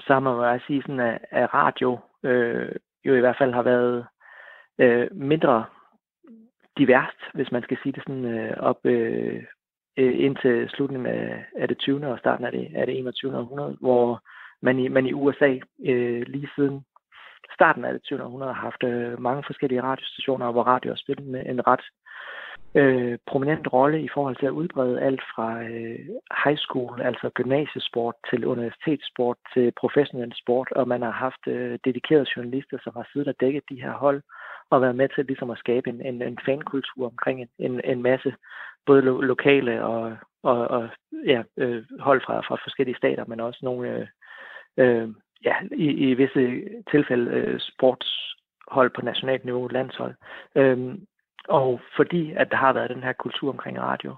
så 0.07 0.19
må 0.19 0.41
man 0.41 0.59
sige, 0.67 0.81
sådan, 0.81 0.99
at, 0.99 1.19
at 1.31 1.53
radio 1.53 1.99
øh, 2.23 2.71
jo 3.05 3.15
i 3.15 3.19
hvert 3.19 3.37
fald 3.37 3.53
har 3.53 3.63
været 3.63 4.05
øh, 4.79 5.07
mindre 5.11 5.65
diverst, 6.77 7.17
hvis 7.33 7.51
man 7.51 7.63
skal 7.63 7.77
sige 7.83 7.93
det 7.93 8.03
sådan, 8.07 8.25
øh, 8.25 8.57
op 8.57 8.79
øh, 8.83 9.43
øh 9.97 10.19
indtil 10.25 10.69
slutningen 10.69 11.07
af, 11.07 11.45
af 11.57 11.67
det 11.67 11.77
20. 11.77 12.07
og 12.07 12.19
starten 12.19 12.45
af 12.45 12.51
det, 12.51 12.67
af 12.75 12.85
det 12.85 12.99
21. 12.99 13.37
århundrede, 13.37 13.77
hvor 13.79 14.21
man 14.61 14.79
i, 14.79 14.87
man 14.87 15.05
i 15.05 15.13
USA 15.13 15.57
øh, 15.85 16.21
lige 16.27 16.49
siden 16.55 16.81
starten 17.53 17.85
af 17.85 17.93
det 17.93 18.03
20. 18.03 18.23
århundrede 18.23 18.53
har 18.53 18.61
haft 18.61 18.83
øh, 18.83 19.21
mange 19.21 19.43
forskellige 19.47 19.83
radiostationer, 19.83 20.51
hvor 20.51 20.63
radio 20.63 20.91
har 20.91 20.95
spillet 20.95 21.27
en, 21.27 21.35
en 21.35 21.67
ret 21.67 21.85
øh, 22.75 23.17
prominent 23.27 23.73
rolle 23.73 24.01
i 24.01 24.09
forhold 24.13 24.35
til 24.35 24.45
at 24.45 24.57
udbrede 24.61 25.01
alt 25.01 25.21
fra 25.35 25.63
øh, 25.63 25.99
high 26.45 26.57
school, 26.57 27.01
altså 27.01 27.29
gymnasiesport, 27.29 28.15
til 28.29 28.45
universitetssport, 28.45 29.37
til 29.53 29.73
professionel 29.81 30.33
sport, 30.35 30.71
og 30.71 30.87
man 30.87 31.01
har 31.01 31.11
haft 31.11 31.47
øh, 31.47 31.79
dedikerede 31.85 32.31
journalister, 32.35 32.77
som 32.83 32.93
har 32.95 33.07
siddet 33.13 33.27
og 33.27 33.35
dækket 33.39 33.63
de 33.69 33.81
her 33.81 33.91
hold, 33.91 34.21
og 34.69 34.81
været 34.81 34.95
med 34.95 35.09
til 35.09 35.25
ligesom 35.25 35.49
at 35.49 35.57
skabe 35.57 35.89
en, 35.89 36.01
en, 36.05 36.21
en 36.21 36.39
fankultur 36.45 37.05
omkring 37.05 37.41
en, 37.41 37.49
en, 37.59 37.81
en 37.83 38.01
masse 38.01 38.33
både 38.85 39.01
lo- 39.01 39.21
lokale 39.21 39.83
og, 39.83 40.17
og, 40.43 40.67
og 40.67 40.89
ja, 41.25 41.43
øh, 41.57 41.83
hold 41.99 42.21
fra, 42.25 42.39
fra 42.39 42.55
forskellige 42.65 42.97
stater, 42.97 43.25
men 43.27 43.39
også 43.39 43.59
nogle 43.63 43.89
øh, 43.89 44.07
øh, 44.77 45.09
ja, 45.43 45.55
i, 45.71 46.09
i 46.09 46.13
visse 46.13 46.63
tilfælde 46.91 47.31
øh, 47.31 47.59
sportshold 47.59 48.89
på 48.95 49.01
nationalt 49.01 49.45
niveau, 49.45 49.67
landshold. 49.67 50.15
Øhm, 50.55 51.07
og 51.47 51.81
fordi 51.95 52.31
at 52.31 52.51
der 52.51 52.57
har 52.57 52.73
været 52.73 52.89
den 52.89 53.03
her 53.03 53.13
kultur 53.13 53.49
omkring 53.49 53.79
radio, 53.79 54.11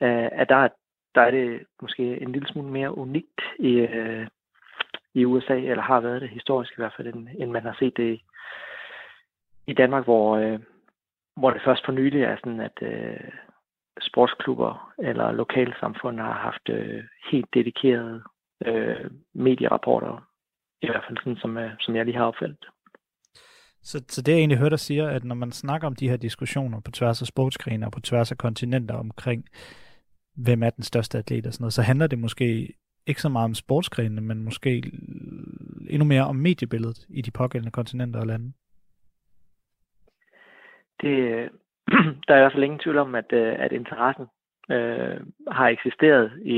øh, 0.00 0.28
at 0.32 0.48
der, 0.48 0.68
der 1.14 1.20
er 1.20 1.30
det 1.30 1.66
måske 1.82 2.20
en 2.22 2.32
lille 2.32 2.48
smule 2.48 2.70
mere 2.70 2.98
unikt 2.98 3.40
i, 3.58 3.72
øh, 3.72 4.26
i 5.14 5.24
USA, 5.24 5.54
eller 5.54 5.82
har 5.82 6.00
været 6.00 6.20
det 6.22 6.30
historisk 6.30 6.72
i 6.72 6.80
hvert 6.80 6.94
fald, 6.96 7.14
end, 7.14 7.28
end 7.38 7.50
man 7.50 7.62
har 7.62 7.76
set 7.78 7.96
det 7.96 8.20
i 9.66 9.72
Danmark, 9.72 10.04
hvor, 10.04 10.36
øh, 10.36 10.60
hvor 11.36 11.50
det 11.50 11.62
først 11.64 11.84
for 11.84 11.92
nylig 11.92 12.22
er 12.22 12.36
sådan, 12.36 12.60
at 12.60 12.78
øh, 12.82 13.30
sportsklubber 14.00 14.92
eller 14.98 15.32
lokalsamfund 15.32 16.20
har 16.20 16.32
haft 16.32 16.68
øh, 16.68 17.04
helt 17.30 17.54
dedikerede 17.54 18.22
øh, 18.66 19.10
medierapporter, 19.34 20.28
i 20.82 20.86
hvert 20.86 21.04
fald 21.08 21.18
sådan, 21.18 21.36
som, 21.36 21.56
øh, 21.58 21.70
som 21.80 21.96
jeg 21.96 22.04
lige 22.04 22.16
har 22.16 22.24
opfattet. 22.24 22.64
Så, 23.82 24.04
så 24.08 24.22
det 24.22 24.32
jeg 24.32 24.38
egentlig 24.38 24.58
hørte 24.58 24.70
dig 24.70 24.80
sige, 24.80 25.10
at 25.10 25.24
når 25.24 25.34
man 25.34 25.52
snakker 25.52 25.86
om 25.86 25.96
de 25.96 26.08
her 26.08 26.16
diskussioner 26.16 26.80
på 26.80 26.90
tværs 26.90 27.22
af 27.22 27.26
sportsgrene 27.26 27.86
og 27.86 27.92
på 27.92 28.00
tværs 28.00 28.32
af 28.32 28.38
kontinenter 28.38 28.94
omkring, 28.94 29.44
hvem 30.36 30.62
er 30.62 30.70
den 30.70 30.84
største 30.84 31.18
atlet 31.18 31.46
og 31.46 31.52
sådan 31.52 31.62
noget, 31.62 31.72
så 31.72 31.82
handler 31.82 32.06
det 32.06 32.18
måske 32.18 32.74
ikke 33.06 33.22
så 33.22 33.28
meget 33.28 33.44
om 33.44 33.54
sportsgrenene, 33.54 34.20
men 34.20 34.44
måske 34.44 34.92
endnu 35.90 36.04
mere 36.04 36.26
om 36.26 36.36
mediebilledet 36.36 37.06
i 37.08 37.22
de 37.22 37.30
pågældende 37.30 37.72
kontinenter 37.72 38.20
og 38.20 38.26
lande. 38.26 38.52
Det, 41.00 41.14
der 42.28 42.34
er 42.34 42.38
i 42.38 42.42
hvert 42.42 42.52
fald 42.52 42.64
ingen 42.64 42.78
tvivl 42.78 42.98
om, 42.98 43.14
at, 43.14 43.32
øh, 43.32 43.54
at 43.58 43.72
interessen 43.72 44.26
øh, 44.70 45.20
har 45.50 45.68
eksisteret 45.68 46.32
i, 46.44 46.56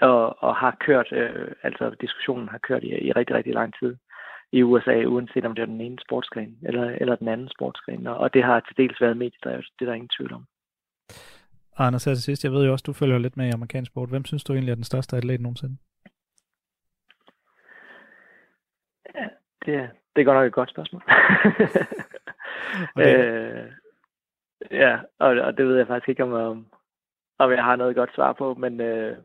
og, 0.00 0.42
og 0.42 0.56
har 0.56 0.76
kørt, 0.80 1.12
øh, 1.12 1.52
altså 1.62 1.96
diskussionen 2.00 2.48
har 2.48 2.58
kørt 2.58 2.82
i, 2.82 2.86
i 2.86 3.12
rigtig, 3.12 3.36
rigtig 3.36 3.54
lang 3.54 3.74
tid 3.80 3.96
i 4.52 4.62
USA, 4.62 5.04
uanset 5.04 5.44
om 5.44 5.54
det 5.54 5.62
er 5.62 5.66
den 5.66 5.80
ene 5.80 5.98
sportsgren 6.00 6.58
eller, 6.62 6.84
eller 7.00 7.16
den 7.16 7.28
anden 7.28 7.48
sportsgren. 7.48 8.06
Og 8.06 8.34
det 8.34 8.44
har 8.44 8.60
til 8.60 8.76
dels 8.76 9.00
været 9.00 9.16
mediedrevet, 9.16 9.66
det 9.78 9.84
er 9.84 9.86
der 9.86 9.94
ingen 9.94 10.10
tvivl 10.18 10.32
om. 10.32 10.44
Og 11.72 11.86
Anders, 11.86 12.04
her 12.04 12.14
til 12.14 12.22
sidst, 12.22 12.44
jeg 12.44 12.52
ved 12.52 12.64
jo 12.66 12.72
også, 12.72 12.84
du 12.86 12.92
følger 12.92 13.18
lidt 13.18 13.36
med 13.36 13.46
i 13.46 13.50
amerikansk 13.50 13.90
sport. 13.90 14.08
Hvem 14.08 14.24
synes 14.24 14.44
du 14.44 14.52
egentlig 14.52 14.70
er 14.70 14.74
den 14.74 14.84
største 14.84 15.16
atlet 15.16 15.40
nogensinde? 15.40 15.76
Ja, 19.14 19.28
det, 19.66 19.90
det 20.16 20.20
er 20.22 20.24
godt 20.24 20.36
nok 20.36 20.46
et 20.46 20.52
godt 20.52 20.70
spørgsmål. 20.70 21.02
okay. 22.96 23.18
øh, 23.18 23.72
ja, 24.70 24.98
og, 25.18 25.28
og 25.28 25.58
det 25.58 25.66
ved 25.66 25.76
jeg 25.76 25.86
faktisk 25.86 26.08
ikke, 26.08 26.24
om, 26.24 26.66
om 27.38 27.50
jeg 27.50 27.64
har 27.64 27.76
noget 27.76 27.96
godt 27.96 28.14
svar 28.14 28.32
på, 28.32 28.54
men, 28.54 28.80
øh, 28.80 29.16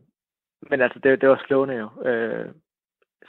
men 0.69 0.81
altså, 0.81 0.99
det, 1.03 1.21
det 1.21 1.29
var 1.29 1.43
slående 1.47 1.75
jo. 1.75 2.09
Øh, 2.09 2.45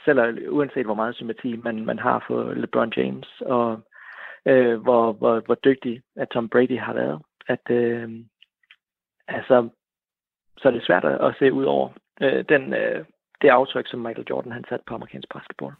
selv 0.05 0.19
uanset 0.49 0.85
hvor 0.85 0.93
meget 0.93 1.15
sympati 1.15 1.55
man, 1.55 1.85
man 1.85 1.99
har 1.99 2.23
for 2.27 2.53
LeBron 2.53 2.93
James, 2.97 3.27
og 3.41 3.79
øh, 4.45 4.77
hvor, 4.81 5.13
hvor, 5.13 5.39
hvor 5.45 5.55
dygtig 5.55 6.01
at 6.15 6.29
Tom 6.29 6.49
Brady 6.49 6.79
har 6.79 6.93
været, 6.93 7.21
at 7.47 7.69
øh, 7.69 8.09
altså, 9.27 9.69
så 10.57 10.67
er 10.67 10.71
det 10.71 10.85
svært 10.85 11.05
at 11.05 11.35
se 11.39 11.53
ud 11.53 11.63
over 11.63 11.89
øh, 12.21 12.45
den, 12.49 12.73
øh, 12.73 13.05
det 13.41 13.49
aftryk, 13.49 13.87
som 13.87 13.99
Michael 13.99 14.27
Jordan 14.29 14.51
han 14.51 14.65
satte 14.69 14.85
på 14.87 14.95
amerikansk 14.95 15.33
basketball. 15.33 15.73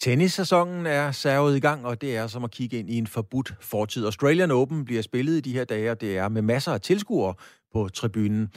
Tennissæsonen 0.00 0.86
er 0.86 1.10
servet 1.10 1.56
i 1.56 1.60
gang, 1.60 1.86
og 1.86 2.00
det 2.00 2.16
er 2.16 2.26
som 2.26 2.44
at 2.44 2.50
kigge 2.50 2.78
ind 2.78 2.90
i 2.90 2.98
en 2.98 3.06
forbudt 3.06 3.52
fortid. 3.60 4.04
Australian 4.04 4.50
Open 4.50 4.84
bliver 4.84 5.02
spillet 5.02 5.32
i 5.32 5.40
de 5.40 5.52
her 5.52 5.64
dage, 5.64 5.90
og 5.90 6.00
det 6.00 6.18
er 6.18 6.28
med 6.28 6.42
masser 6.42 6.72
af 6.72 6.80
tilskuere 6.80 7.34
på 7.72 7.88
tribunen. 7.88 8.52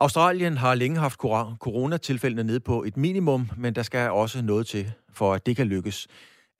Australien 0.00 0.56
har 0.56 0.74
længe 0.74 0.98
haft 0.98 1.18
coronatilfældene 1.60 2.44
nede 2.44 2.60
på 2.60 2.82
et 2.82 2.96
minimum, 2.96 3.50
men 3.56 3.74
der 3.74 3.82
skal 3.82 4.10
også 4.10 4.42
noget 4.42 4.66
til, 4.66 4.92
for 5.12 5.34
at 5.34 5.46
det 5.46 5.56
kan 5.56 5.66
lykkes. 5.66 6.06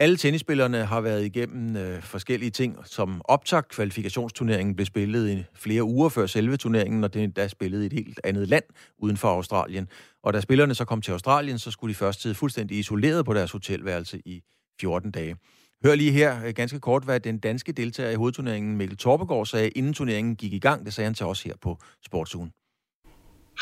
Alle 0.01 0.16
tennisspillerne 0.16 0.85
har 0.85 1.01
været 1.01 1.24
igennem 1.24 1.76
øh, 1.76 2.03
forskellige 2.03 2.51
ting, 2.51 2.76
som 2.85 3.22
optag. 3.24 3.68
Kvalifikationsturneringen 3.68 4.76
blev 4.76 4.87
spillet 4.87 5.30
i 5.30 5.45
flere 5.55 5.82
uger 5.82 6.09
før 6.09 6.26
selve 6.26 6.57
turneringen, 6.57 7.05
og 7.05 7.14
det 7.14 7.39
er 7.39 7.49
spillet 7.49 7.82
i 7.82 7.87
et 7.87 7.93
helt 7.93 8.20
andet 8.24 8.49
land 8.49 8.64
uden 8.99 9.16
for 9.16 9.28
Australien. 9.28 9.89
Og 10.22 10.32
da 10.32 10.41
spillerne 10.41 10.74
så 10.74 10.85
kom 10.85 11.03
til 11.03 11.12
Australien, 11.12 11.59
så 11.59 11.70
skulle 11.70 11.93
de 11.93 11.99
først 11.99 12.22
sidde 12.22 12.35
fuldstændig 12.35 12.78
isoleret 12.78 13.24
på 13.26 13.35
deres 13.35 13.53
hotelværelse 13.53 14.20
i 14.24 14.43
14 14.80 15.11
dage. 15.11 15.37
Hør 15.85 15.95
lige 15.95 16.12
her 16.12 16.47
øh, 16.47 16.55
ganske 16.55 16.80
kort, 16.80 17.05
hvad 17.05 17.20
den 17.20 17.39
danske 17.39 17.72
deltager 17.72 18.11
i 18.11 18.14
hovedturneringen 18.14 18.76
Mikkel 18.76 18.99
Torbegaard 18.99 19.47
sagde, 19.47 19.68
inden 19.68 19.95
turneringen 19.95 20.37
gik 20.37 20.53
i 20.53 20.59
gang. 20.59 20.85
Det 20.85 20.95
sagde 20.95 21.07
han 21.07 21.14
til 21.14 21.26
os 21.26 21.43
her 21.43 21.55
på 21.62 21.78
Sportsugen. 22.07 22.53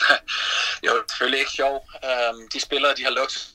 jo, 0.86 0.92
selvfølgelig 1.08 1.40
ikke 1.40 1.50
sjov. 1.60 1.74
Um, 2.08 2.48
de 2.48 2.60
spillere, 2.60 2.94
de 2.94 3.04
har 3.04 3.10
lukket, 3.10 3.48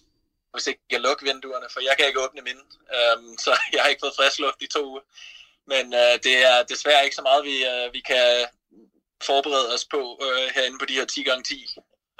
hvis 0.53 0.67
ikke 0.67 0.81
jeg 0.91 1.01
lukke 1.01 1.25
vinduerne, 1.25 1.67
for 1.73 1.79
jeg 1.79 1.95
kan 1.97 2.07
ikke 2.07 2.23
åbne 2.23 2.41
mine. 2.41 2.61
Um, 2.97 3.37
så 3.37 3.51
jeg 3.73 3.81
har 3.81 3.89
ikke 3.89 4.03
fået 4.05 4.17
frisk 4.19 4.39
luft 4.39 4.61
i 4.61 4.67
to 4.67 4.85
uger. 4.85 5.01
Men 5.67 5.85
uh, 5.93 6.15
det 6.25 6.35
er 6.51 6.63
desværre 6.63 7.03
ikke 7.03 7.15
så 7.15 7.21
meget, 7.21 7.43
vi, 7.43 7.55
uh, 7.71 7.93
vi 7.93 7.99
kan 7.99 8.45
forberede 9.23 9.73
os 9.73 9.85
på 9.85 10.01
uh, 10.25 10.47
herinde 10.55 10.79
på 10.79 10.85
de 10.85 10.93
her 10.93 11.05
10x10 11.11 11.53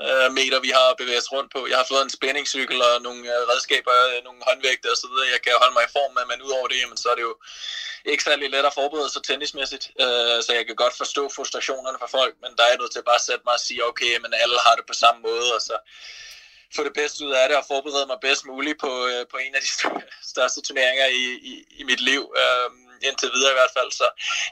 øh, 0.06 0.28
meter, 0.40 0.60
vi 0.68 0.72
har 0.78 0.88
bevæget 1.02 1.24
os 1.24 1.32
rundt 1.36 1.50
på. 1.56 1.62
Jeg 1.72 1.78
har 1.82 1.88
fået 1.92 2.04
en 2.04 2.16
spændingscykel 2.18 2.78
og 2.88 2.94
nogle 3.08 3.22
øh, 3.34 3.42
redskaber, 3.52 3.94
øh, 4.10 4.18
nogle 4.28 4.42
håndvægte 4.48 4.88
osv., 4.94 5.16
jeg 5.34 5.42
kan 5.44 5.62
holde 5.62 5.76
mig 5.78 5.84
i 5.86 5.96
form 5.98 6.12
med, 6.18 6.26
men 6.32 6.46
udover 6.48 6.68
det, 6.68 6.78
jamen, 6.82 6.98
så 7.04 7.08
er 7.12 7.18
det 7.20 7.26
jo 7.30 7.36
ikke 8.12 8.24
særlig 8.24 8.50
let 8.50 8.66
at 8.70 8.78
forberede 8.82 9.10
sig 9.14 9.24
tennismæssigt, 9.24 9.86
uh, 10.04 10.38
så 10.46 10.52
jeg 10.58 10.66
kan 10.66 10.76
godt 10.84 10.96
forstå 11.02 11.24
frustrationerne 11.36 11.98
for 12.02 12.10
folk, 12.18 12.34
men 12.44 12.52
der 12.58 12.66
er 12.66 12.78
noget 12.78 12.92
til 12.92 13.04
at 13.04 13.10
bare 13.12 13.26
sætte 13.28 13.44
mig 13.46 13.54
og 13.60 13.64
sige, 13.68 13.86
okay, 13.90 14.14
men 14.24 14.32
alle 14.44 14.58
har 14.66 14.76
det 14.76 14.86
på 14.88 14.96
samme 15.04 15.20
måde, 15.22 15.48
og 15.56 15.62
så 15.62 15.76
få 16.76 16.84
det 16.84 16.94
bedste 16.94 17.26
ud 17.26 17.32
af 17.32 17.46
det 17.50 17.58
og 17.58 17.66
forberede 17.74 18.08
mig 18.12 18.20
bedst 18.22 18.46
muligt 18.46 18.78
på, 18.80 18.92
på 19.32 19.38
en 19.46 19.56
af 19.56 19.62
de 19.62 19.72
største 20.34 20.62
turneringer 20.62 21.08
i, 21.22 21.24
i, 21.52 21.54
i 21.80 21.84
mit 21.84 22.02
liv. 22.10 22.22
Uh, 22.44 22.87
indtil 23.08 23.30
videre 23.36 23.52
i 23.54 23.58
hvert 23.60 23.74
fald. 23.78 23.92
Så 24.02 24.08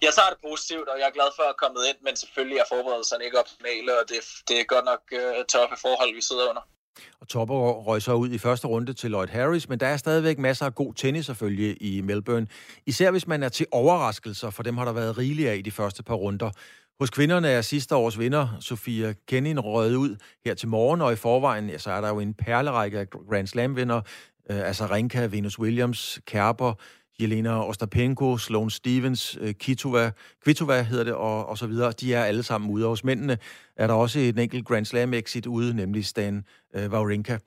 jeg 0.05 0.11
tager 0.17 0.29
det 0.33 0.39
positivt, 0.49 0.87
og 0.91 0.95
jeg 0.99 1.07
er 1.11 1.15
glad 1.17 1.29
for 1.37 1.45
at 1.53 1.57
komme 1.61 1.77
ind, 1.89 1.99
men 2.07 2.13
selvfølgelig 2.23 2.57
er 2.63 2.67
forberedelserne 2.73 3.23
ikke 3.27 3.39
optimale, 3.43 3.91
og 3.99 4.03
det, 4.11 4.19
det 4.47 4.55
er 4.61 4.65
godt 4.73 4.85
nok 4.91 5.01
øh, 5.19 5.31
uh, 5.39 5.43
toppe 5.53 5.75
forhold, 5.85 6.11
vi 6.19 6.23
sidder 6.29 6.45
under. 6.51 6.65
Og 7.21 7.27
Topper 7.27 7.55
røg 7.87 8.01
så 8.01 8.13
ud 8.13 8.29
i 8.29 8.37
første 8.37 8.67
runde 8.67 8.93
til 8.93 9.11
Lloyd 9.11 9.27
Harris, 9.27 9.69
men 9.69 9.79
der 9.79 9.87
er 9.87 9.97
stadigvæk 9.97 10.37
masser 10.39 10.65
af 10.65 10.75
god 10.75 10.93
tennis 10.93 11.25
selvfølgelig 11.25 11.77
i 11.81 12.01
Melbourne. 12.01 12.47
Især 12.85 13.11
hvis 13.11 13.27
man 13.27 13.43
er 13.43 13.49
til 13.49 13.65
overraskelser, 13.71 14.49
for 14.49 14.63
dem 14.63 14.77
har 14.77 14.85
der 14.85 14.91
været 14.91 15.17
rigeligt 15.17 15.49
af 15.49 15.55
i 15.55 15.61
de 15.61 15.71
første 15.71 16.03
par 16.03 16.15
runder. 16.15 16.51
Hos 16.99 17.09
kvinderne 17.09 17.47
er 17.47 17.61
sidste 17.61 17.95
års 17.95 18.19
vinder, 18.19 18.47
Sofia 18.59 19.13
Kenin, 19.27 19.59
røget 19.59 19.95
ud 19.95 20.15
her 20.45 20.53
til 20.53 20.67
morgen, 20.67 21.01
og 21.01 21.13
i 21.13 21.15
forvejen 21.15 21.69
ja, 21.69 21.77
så 21.77 21.91
er 21.91 22.01
der 22.01 22.09
jo 22.09 22.19
en 22.19 22.33
perlerække 22.33 22.99
af 22.99 23.09
Grand 23.09 23.47
Slam-vinder, 23.47 24.01
øh, 24.49 24.67
altså 24.67 24.85
Renka, 24.85 25.25
Venus 25.25 25.59
Williams, 25.59 26.19
Kerber, 26.27 26.73
Jelena 27.21 27.67
Ostapenko, 27.69 28.37
Sloane 28.37 28.71
Stevens, 28.71 29.37
øh, 29.41 29.53
Kitova, 29.53 30.11
Kvitova 30.43 30.81
hedder 30.81 31.03
det, 31.03 31.13
og, 31.13 31.49
og 31.49 31.57
så 31.57 31.67
videre. 31.67 31.91
De 31.91 32.13
er 32.13 32.23
alle 32.23 32.43
sammen 32.43 32.71
ude. 32.71 32.87
hos 32.87 33.03
mændene 33.03 33.37
er 33.77 33.87
der 33.87 33.93
også 33.93 34.19
en 34.19 34.39
enkelt 34.39 34.65
Grand 34.65 34.85
Slam-exit 34.85 35.45
ude, 35.45 35.75
nemlig 35.75 36.05
Stan 36.05 36.43
øh, 36.75 36.91
Wawrinka. 36.91 37.37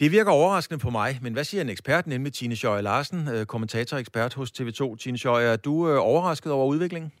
Det 0.00 0.12
virker 0.12 0.30
overraskende 0.30 0.80
på 0.84 0.90
mig, 0.90 1.10
men 1.22 1.32
hvad 1.32 1.44
siger 1.44 1.62
en 1.62 1.70
ekspert, 1.70 2.06
nemlig 2.06 2.32
Tine 2.32 2.56
Schøjer 2.56 2.80
Larsen, 2.80 3.18
øh, 3.18 3.24
kommentator 3.24 3.46
kommentator-ekspert 3.46 4.34
hos 4.34 4.50
TV2. 4.50 4.96
Tine 4.96 5.18
Schøjer, 5.18 5.52
er 5.52 5.56
du 5.56 5.74
øh, 5.90 5.98
overrasket 6.10 6.52
over 6.52 6.66
udviklingen? 6.66 7.12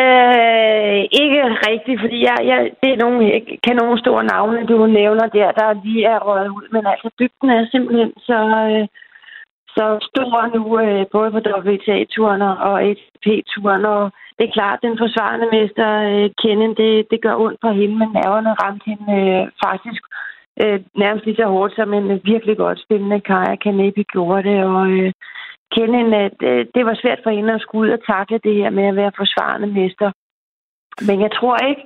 Øh, 0.00 1.00
ikke 1.22 1.40
rigtigt, 1.70 1.98
fordi 2.04 2.18
jeg, 2.28 2.38
jeg, 2.50 2.58
det 2.82 2.90
er 2.92 3.02
nogle 3.04 3.20
kan 3.64 3.76
nogle 3.76 3.98
store 4.04 4.24
navne, 4.24 4.66
du 4.66 4.86
nævner 4.86 5.26
der, 5.38 5.48
der 5.60 5.82
lige 5.84 6.04
er 6.14 6.18
røget 6.28 6.48
ud. 6.48 6.66
Men 6.74 6.86
altså, 6.92 7.08
dybden 7.18 7.50
er 7.50 7.66
simpelthen 7.72 8.10
så, 8.28 8.38
øh, 8.70 8.86
så 9.76 9.86
stor 10.08 10.40
nu, 10.56 10.62
øh, 10.84 11.06
både 11.12 11.30
på 11.30 11.40
WTA-turen 11.68 12.42
og 12.42 12.82
ATP-turen. 12.82 13.84
Og 13.84 14.12
det 14.38 14.44
er 14.46 14.56
klart, 14.58 14.84
den 14.86 14.98
forsvarende 14.98 15.48
mester, 15.56 15.88
øh, 16.10 16.30
Kennen, 16.40 16.74
det, 16.80 17.06
det 17.10 17.22
gør 17.22 17.34
ondt 17.44 17.60
på 17.60 17.70
hende, 17.78 17.96
men 17.98 18.08
nerverne 18.18 18.52
ramte 18.62 18.84
hende 18.90 19.08
øh, 19.20 19.44
faktisk 19.64 20.02
øh, 20.62 20.80
nærmest 21.02 21.24
lige 21.24 21.36
så 21.36 21.46
hårdt, 21.46 21.74
som 21.76 21.94
en 21.94 22.20
virkelig 22.24 22.56
godt 22.56 22.80
spillende 22.84 23.20
Kaja 23.20 23.56
Kanepi 23.56 24.02
gjorde 24.02 24.42
det. 24.48 24.64
Og 24.64 24.86
øh, 24.90 25.12
Kennen, 25.74 26.14
at 26.26 26.38
øh, 26.42 26.66
det 26.74 26.82
var 26.86 26.94
svært 27.02 27.20
for 27.22 27.30
hende 27.30 27.52
at 27.54 27.60
skulle 27.60 27.88
ud 27.88 27.96
og 27.98 28.04
takle 28.06 28.38
det 28.44 28.54
her 28.54 28.70
med 28.70 28.86
at 28.88 28.96
være 28.96 29.12
forsvarende 29.16 29.66
mester. 29.66 30.10
Men 31.08 31.20
jeg 31.20 31.32
tror 31.32 31.56
ikke, 31.56 31.84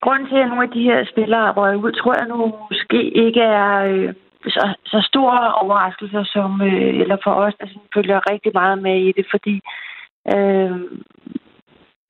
grund 0.00 0.22
til, 0.28 0.36
at 0.36 0.48
nogle 0.48 0.62
af 0.62 0.70
de 0.70 0.82
her 0.82 1.04
spillere 1.12 1.52
røg 1.52 1.76
ud, 1.76 1.92
tror 1.92 2.14
jeg 2.18 2.28
nu 2.28 2.54
måske 2.70 3.00
ikke 3.24 3.40
er... 3.40 3.84
Øh, 3.84 4.14
så, 4.46 4.74
så 4.86 4.98
store 5.10 5.54
overraskelser 5.54 6.24
som, 6.24 6.62
øh, 6.62 7.00
eller 7.02 7.16
for 7.24 7.30
os, 7.30 7.54
der 7.60 7.66
følger 7.94 8.30
rigtig 8.30 8.52
meget 8.54 8.82
med 8.82 8.96
i 9.08 9.12
det, 9.12 9.26
fordi 9.30 9.60
Øh, 10.34 10.72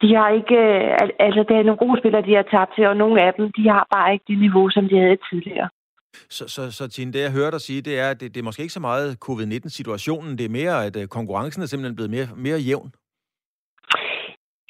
de 0.03 0.09
har 0.19 0.29
ikke, 0.41 0.59
øh, 0.77 1.27
altså 1.27 1.43
det 1.49 1.57
er 1.57 1.67
nogle 1.69 1.83
gode 1.85 2.01
spillere, 2.01 2.27
de 2.29 2.35
har 2.39 2.47
tabt 2.55 2.73
til, 2.75 2.85
og 2.87 2.97
nogle 2.97 3.17
af 3.27 3.33
dem, 3.39 3.53
de 3.59 3.65
har 3.75 3.85
bare 3.95 4.13
ikke 4.13 4.25
det 4.29 4.39
niveau, 4.39 4.71
som 4.71 4.85
de 4.89 4.97
havde 4.99 5.19
tidligere. 5.31 5.69
Så, 6.31 6.49
så, 6.49 6.71
så 6.71 6.89
Tine, 6.89 7.13
det 7.13 7.21
jeg 7.21 7.33
hører 7.33 7.51
dig 7.51 7.61
sige, 7.61 7.83
det 7.83 7.99
er, 7.99 8.11
at 8.11 8.21
det, 8.21 8.35
det 8.35 8.41
er 8.41 8.45
måske 8.45 8.63
ikke 8.63 8.79
så 8.79 8.81
meget 8.81 9.19
covid-19-situationen, 9.27 10.39
det 10.39 10.45
er 10.45 10.57
mere, 10.61 10.87
at 10.87 10.97
øh, 10.97 11.07
konkurrencen 11.09 11.63
er 11.63 11.67
simpelthen 11.67 11.97
blevet 11.97 12.11
mere, 12.11 12.29
mere 12.37 12.59
jævn. 12.59 12.93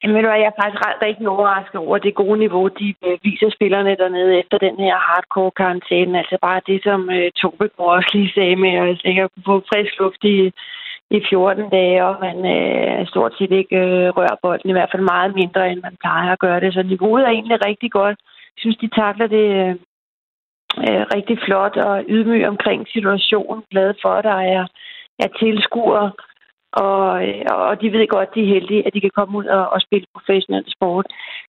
Jamen, 0.02 0.14
ved 0.14 0.22
du 0.22 0.28
hvad, 0.28 0.40
jeg 0.40 0.52
er 0.52 0.60
faktisk 0.62 0.82
ret 0.86 1.02
rigtig 1.02 1.28
overrasket 1.28 1.76
over 1.80 1.98
det 1.98 2.14
gode 2.14 2.38
niveau, 2.38 2.68
de 2.68 2.88
øh, 3.06 3.18
viser 3.22 3.50
spillerne 3.50 3.96
dernede 4.02 4.38
efter 4.38 4.58
den 4.58 4.76
her 4.84 4.96
hardcore 5.06 5.50
karantæne. 5.50 6.18
Altså 6.18 6.36
bare 6.42 6.60
det, 6.66 6.78
som 6.82 7.00
uh, 7.16 7.28
Tobe 7.40 7.70
også 7.78 8.10
lige 8.14 8.32
sagde 8.34 8.56
med 8.56 8.72
at 8.82 8.98
sikkert 8.98 9.30
få 9.46 9.54
frisk 9.70 9.92
luft 10.00 10.22
i, 10.24 10.36
i 11.10 11.18
14 11.30 11.70
dage, 11.70 12.04
og 12.04 12.14
man 12.26 12.36
uh, 12.54 13.06
stort 13.06 13.32
set 13.38 13.52
ikke 13.60 13.76
uh, 13.76 14.08
rører 14.18 14.36
bolden, 14.42 14.70
i 14.70 14.76
hvert 14.76 14.92
fald 14.92 15.10
meget 15.14 15.34
mindre, 15.34 15.70
end 15.70 15.80
man 15.82 15.96
plejer 16.02 16.32
at 16.32 16.38
gøre 16.38 16.60
det. 16.60 16.74
Så 16.74 16.82
niveauet 16.82 17.24
er 17.24 17.32
egentlig 17.36 17.66
rigtig 17.66 17.90
godt. 17.92 18.18
Jeg 18.54 18.60
synes, 18.62 18.76
de 18.76 18.88
takler 19.00 19.26
det 19.26 19.48
uh, 20.84 21.02
rigtig 21.16 21.38
flot 21.44 21.76
og 21.76 22.04
ydmyg 22.08 22.48
omkring 22.48 22.80
situationen. 22.88 23.62
Glad 23.70 23.94
for, 24.02 24.12
at 24.18 24.24
der 24.24 24.40
er, 24.56 24.64
er 25.24 25.28
tilskuere 25.40 26.10
og, 26.84 27.28
øh, 27.28 27.42
og 27.50 27.80
de 27.80 27.92
ved 27.92 28.06
godt, 28.08 28.34
de 28.34 28.42
er 28.42 28.52
heldige, 28.54 28.86
at 28.86 28.94
de 28.94 29.00
kan 29.00 29.16
komme 29.18 29.38
ud 29.38 29.44
og, 29.44 29.64
og 29.74 29.80
spille 29.80 30.06
professionel 30.14 30.64
sport. 30.76 31.06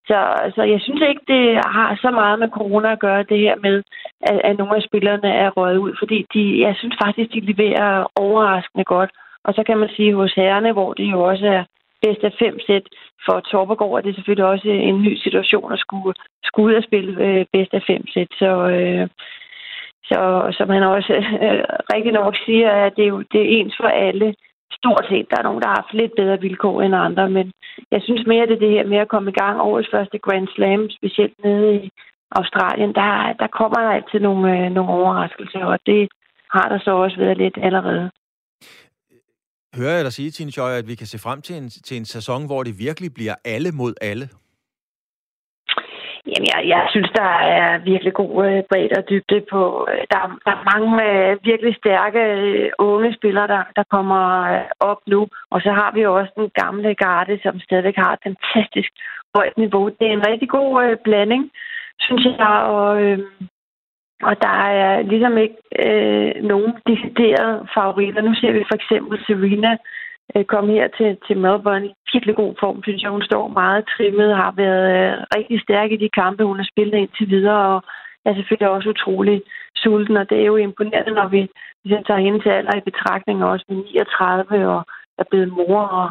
Så, 0.07 0.19
så 0.55 0.61
jeg 0.73 0.79
synes 0.81 1.01
ikke, 1.09 1.23
det 1.27 1.43
har 1.75 1.97
så 2.01 2.09
meget 2.11 2.39
med 2.39 2.49
corona 2.57 2.91
at 2.91 2.99
gøre, 2.99 3.29
det 3.31 3.39
her 3.39 3.55
med, 3.65 3.83
at, 4.21 4.41
at 4.43 4.57
nogle 4.57 4.75
af 4.75 4.81
spillerne 4.81 5.29
er 5.43 5.49
røget 5.49 5.77
ud, 5.77 5.93
fordi 5.99 6.25
de, 6.33 6.61
jeg 6.65 6.75
synes 6.75 6.95
faktisk, 7.03 7.29
de 7.33 7.39
leverer 7.51 8.07
overraskende 8.15 8.85
godt. 8.85 9.11
Og 9.43 9.53
så 9.53 9.63
kan 9.63 9.77
man 9.77 9.89
sige 9.95 10.13
hos 10.13 10.33
herrene, 10.33 10.71
hvor 10.71 10.93
det 10.93 11.11
jo 11.11 11.19
også 11.21 11.45
er 11.45 11.63
bedst 12.01 12.23
af 12.23 12.33
fem 12.39 12.59
sæt 12.67 12.85
for 13.25 13.39
Torbergaard, 13.39 13.97
er 13.97 14.01
det 14.01 14.15
selvfølgelig 14.15 14.45
også 14.45 14.69
en 14.69 15.01
ny 15.01 15.15
situation 15.15 15.73
at 15.73 15.79
skulle, 15.79 16.13
skulle 16.43 16.69
ud 16.69 16.79
og 16.79 16.83
spille 16.83 17.23
øh, 17.25 17.45
bedst 17.53 17.73
af 17.73 17.83
fem 17.87 18.03
sæt. 18.13 18.27
Så, 18.31 18.51
øh, 18.77 19.07
så 20.09 20.19
som 20.57 20.69
han 20.69 20.83
også 20.83 21.13
øh, 21.13 21.63
rigtig 21.93 22.11
nok 22.11 22.35
siger, 22.45 22.71
at 22.71 22.93
det 22.95 23.03
er 23.03 23.07
jo 23.07 23.23
det 23.31 23.41
er 23.41 23.49
ens 23.57 23.75
for 23.79 23.87
alle 23.87 24.35
stort 24.71 25.05
set. 25.09 25.27
Der 25.31 25.37
er 25.39 25.47
nogen, 25.47 25.61
der 25.61 25.67
har 25.67 25.81
haft 25.81 25.93
lidt 25.93 26.13
bedre 26.19 26.41
vilkår 26.41 26.81
end 26.81 26.95
andre, 26.95 27.29
men 27.29 27.51
jeg 27.91 28.01
synes 28.03 28.23
mere, 28.27 28.47
det 28.47 28.55
er 28.55 28.65
det 28.65 28.75
her 28.77 28.87
med 28.87 28.97
at 28.97 29.11
komme 29.13 29.29
i 29.31 29.39
gang. 29.41 29.55
Årets 29.61 29.89
første 29.93 30.17
Grand 30.25 30.47
Slam, 30.55 30.89
specielt 30.89 31.37
nede 31.43 31.75
i 31.75 31.89
Australien, 32.31 32.91
der, 32.99 33.33
der 33.41 33.47
kommer 33.47 33.77
der 33.81 33.91
altid 33.97 34.19
nogle, 34.19 34.43
øh, 34.55 34.71
nogle 34.71 34.91
overraskelser, 34.91 35.63
og 35.73 35.79
det 35.85 36.09
har 36.55 36.69
der 36.69 36.79
så 36.79 36.91
også 36.91 37.17
været 37.17 37.37
lidt 37.37 37.57
allerede. 37.67 38.11
Hører 39.75 39.95
jeg 39.95 40.05
dig 40.05 40.13
sige, 40.13 40.31
Tine 40.31 40.51
Joy, 40.57 40.71
at 40.71 40.87
vi 40.87 40.95
kan 40.95 41.07
se 41.07 41.19
frem 41.19 41.41
til 41.41 41.55
en, 41.55 41.69
til 41.69 41.97
en 41.97 42.05
sæson, 42.05 42.45
hvor 42.45 42.63
det 42.63 42.79
virkelig 42.79 43.13
bliver 43.13 43.35
alle 43.45 43.71
mod 43.71 43.93
alle? 44.01 44.29
Jamen, 46.27 46.47
jeg, 46.53 46.61
jeg 46.67 46.87
synes, 46.89 47.11
der 47.15 47.31
er 47.57 47.77
virkelig 47.77 48.13
god 48.13 48.45
øh, 48.47 48.63
bredde 48.69 48.95
og 48.97 49.09
dybde 49.09 49.41
på. 49.51 49.87
Øh, 49.91 50.03
der, 50.11 50.19
der 50.45 50.51
er 50.51 50.67
mange 50.71 50.91
øh, 51.09 51.37
virkelig 51.43 51.75
stærke 51.75 52.19
øh, 52.19 52.69
unge 52.79 53.13
spillere, 53.13 53.47
der, 53.47 53.63
der 53.75 53.83
kommer 53.83 54.23
øh, 54.53 54.65
op 54.79 55.01
nu. 55.07 55.27
Og 55.51 55.61
så 55.61 55.71
har 55.71 55.91
vi 55.93 56.01
jo 56.01 56.17
også 56.19 56.31
den 56.35 56.49
gamle 56.61 56.95
garde, 56.95 57.39
som 57.43 57.59
stadig 57.59 57.93
har 57.97 58.13
et 58.13 58.19
fantastisk 58.27 58.91
højt 59.35 59.57
niveau. 59.57 59.85
Det 59.99 60.07
er 60.07 60.13
en 60.13 60.27
rigtig 60.27 60.49
god 60.49 60.83
øh, 60.83 60.97
blanding, 61.03 61.51
synes 61.99 62.25
jeg. 62.25 62.55
Og, 62.77 63.01
øh, 63.01 63.19
og 64.23 64.41
der 64.41 64.55
er 64.79 65.01
ligesom 65.01 65.37
ikke 65.37 65.59
øh, 65.85 66.43
nogen 66.43 66.73
deciderede 66.87 67.67
favoritter. 67.73 68.21
Nu 68.21 68.33
ser 68.35 68.51
vi 68.51 68.63
for 68.69 68.75
eksempel 68.75 69.19
Serena 69.27 69.77
Øh, 70.35 70.45
kom 70.45 70.69
her 70.69 70.87
til, 70.97 71.17
til 71.27 71.37
Melbourne 71.37 71.87
i 71.87 71.93
virkelig 72.13 72.35
god 72.35 72.53
form, 72.59 72.83
synes 72.83 73.01
jeg. 73.03 73.11
Hun 73.11 73.21
står 73.29 73.47
meget 73.47 73.85
trimmet, 73.95 74.35
har 74.35 74.51
været 74.51 74.85
øh, 74.97 75.13
rigtig 75.35 75.61
stærk 75.61 75.91
i 75.91 76.01
de 76.03 76.09
kampe, 76.09 76.43
hun 76.43 76.59
har 76.59 76.67
spillet 76.71 76.97
indtil 76.97 77.29
videre, 77.29 77.61
og 77.75 77.83
er 78.25 78.33
selvfølgelig 78.35 78.69
også 78.69 78.89
utrolig 78.89 79.41
sulten, 79.75 80.17
og 80.17 80.29
det 80.29 80.37
er 80.39 80.45
jo 80.45 80.55
imponerende, 80.55 81.11
når 81.11 81.27
vi 81.27 81.47
ligesom 81.83 82.03
tager 82.03 82.25
hende 82.25 82.39
til 82.39 82.49
alder 82.49 82.77
i 82.77 82.87
betragtning, 82.89 83.43
også 83.43 83.65
med 83.69 83.77
39 83.77 84.69
og 84.75 84.81
er 85.17 85.23
blevet 85.29 85.51
mor 85.53 85.81
og 85.81 86.09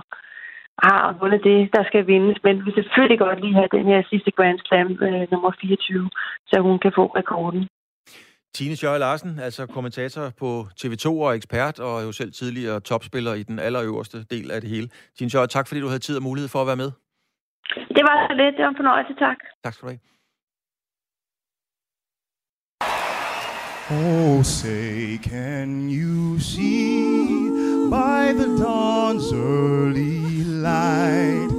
har 0.83 1.17
vundet 1.21 1.45
det, 1.45 1.69
der 1.77 1.85
skal 1.85 2.07
vindes. 2.07 2.39
Men 2.45 2.67
vi 2.67 2.71
selvfølgelig 2.73 3.19
godt 3.19 3.41
lige 3.41 3.55
have 3.55 3.69
den 3.73 3.87
her 3.87 4.03
sidste 4.11 4.31
Grand 4.31 4.59
Slam, 4.59 4.99
øh, 5.07 5.27
nummer 5.33 5.51
24, 5.61 6.11
så 6.47 6.61
hun 6.61 6.79
kan 6.79 6.93
få 6.99 7.05
rekorden. 7.07 7.69
Tine 8.59 8.77
Sjøj 8.77 8.99
Larsen, 8.99 9.39
altså 9.39 9.67
kommentator 9.67 10.31
på 10.39 10.67
TV2 10.81 11.07
og 11.09 11.37
ekspert, 11.37 11.81
og 11.81 12.03
jo 12.03 12.13
selv 12.13 12.33
tidligere 12.33 12.81
topspiller 12.81 13.35
i 13.35 13.43
den 13.43 13.59
allerøverste 13.59 14.25
del 14.25 14.51
af 14.51 14.61
det 14.61 14.71
hele. 14.71 14.89
Tine 15.19 15.31
Sjøj, 15.31 15.47
tak 15.47 15.69
fordi 15.69 15.81
du 15.81 15.87
havde 15.87 15.99
tid 15.99 16.17
og 16.17 16.23
mulighed 16.23 16.49
for 16.49 16.61
at 16.61 16.67
være 16.67 16.77
med. 16.77 16.91
Det 17.97 18.03
var 18.09 18.17
så 18.29 18.35
lidt. 18.37 18.55
Det 18.57 18.63
var 18.63 18.69
en 18.69 18.77
fornøjelse. 18.77 19.15
Tak. 19.15 19.37
Tak 19.65 19.75
skal 19.75 19.87
du 19.87 19.91
have. 19.93 20.01
Oh, 23.91 24.43
say, 24.43 25.19
can 25.31 25.69
you 26.01 26.39
see 26.39 27.51
by 27.97 28.23
the 28.41 28.49
dawn's 28.65 29.33
early 29.33 30.19
light 30.69 31.51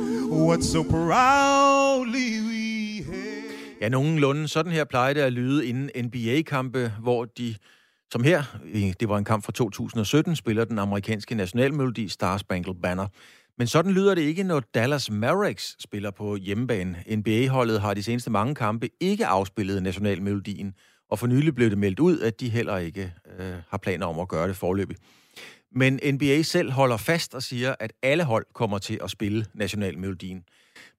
what 0.47 0.63
so 0.63 0.83
proudly 0.83 2.31
we? 2.47 2.59
Ja, 3.82 3.89
nogenlunde 3.89 4.47
sådan 4.47 4.71
her 4.71 4.84
plejer 4.84 5.13
det 5.13 5.21
at 5.21 5.34
lyde 5.34 5.67
inden 5.67 6.05
NBA-kampe, 6.05 6.91
hvor 7.01 7.25
de, 7.25 7.55
som 8.11 8.23
her, 8.23 8.43
det 8.99 9.09
var 9.09 9.17
en 9.17 9.25
kamp 9.25 9.45
fra 9.45 9.51
2017, 9.51 10.36
spiller 10.36 10.65
den 10.65 10.80
amerikanske 10.80 11.36
nationalmelodi 11.36 12.07
Star 12.07 12.38
Spangled 12.38 12.75
Banner. 12.82 13.07
Men 13.57 13.67
sådan 13.67 13.91
lyder 13.91 14.15
det 14.15 14.21
ikke, 14.21 14.43
når 14.43 14.59
Dallas 14.59 15.11
Mavericks 15.11 15.75
spiller 15.80 16.11
på 16.11 16.36
hjemmebane. 16.36 17.03
NBA-holdet 17.15 17.82
har 17.82 17.93
de 17.93 18.03
seneste 18.03 18.32
mange 18.32 18.55
kampe 18.55 18.89
ikke 18.99 19.25
afspillet 19.25 19.84
nationalmelodien, 19.84 20.73
og 21.09 21.19
for 21.19 21.27
nylig 21.27 21.55
blev 21.55 21.69
det 21.69 21.77
meldt 21.77 21.99
ud, 21.99 22.19
at 22.19 22.39
de 22.39 22.49
heller 22.49 22.77
ikke 22.77 23.13
øh, 23.39 23.53
har 23.69 23.77
planer 23.77 24.05
om 24.05 24.19
at 24.19 24.27
gøre 24.27 24.47
det 24.47 24.55
forløbig. 24.55 24.97
Men 25.71 25.99
NBA 26.13 26.41
selv 26.41 26.71
holder 26.71 26.97
fast 26.97 27.36
og 27.36 27.43
siger, 27.43 27.75
at 27.80 27.93
alle 28.03 28.23
hold 28.23 28.45
kommer 28.53 28.77
til 28.77 28.99
at 29.03 29.11
spille 29.11 29.45
nationalmelodien. 29.53 30.43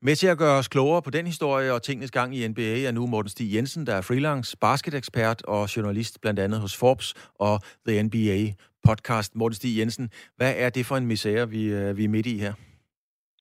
Med 0.03 0.17
til 0.17 0.27
at 0.27 0.39
gøre 0.39 0.59
os 0.59 0.69
klogere 0.69 1.03
på 1.03 1.11
den 1.11 1.27
historie 1.27 1.73
og 1.73 1.83
tingens 1.83 2.11
gang 2.11 2.37
i 2.37 2.49
NBA 2.49 2.81
er 2.81 2.93
nu 2.93 3.07
Morten 3.07 3.29
Stig 3.29 3.55
Jensen, 3.55 3.87
der 3.87 3.95
er 3.95 4.01
freelance 4.01 4.57
basketekspert 4.57 5.43
og 5.43 5.77
journalist 5.77 6.21
blandt 6.21 6.41
andet 6.41 6.61
hos 6.61 6.77
Forbes 6.77 7.15
og 7.35 7.61
The 7.89 8.03
NBA 8.03 8.53
podcast. 8.85 9.37
Morten 9.37 9.57
Stig 9.57 9.79
Jensen, 9.79 10.11
hvad 10.37 10.55
er 10.57 10.71
det 10.71 10.87
for 10.87 10.97
en 10.97 11.07
misære, 11.07 11.51
vi, 11.51 11.65
øh, 11.65 11.97
vi 11.97 12.05
er 12.05 12.09
midt 12.09 12.27
i 12.27 12.39
her? 12.39 12.53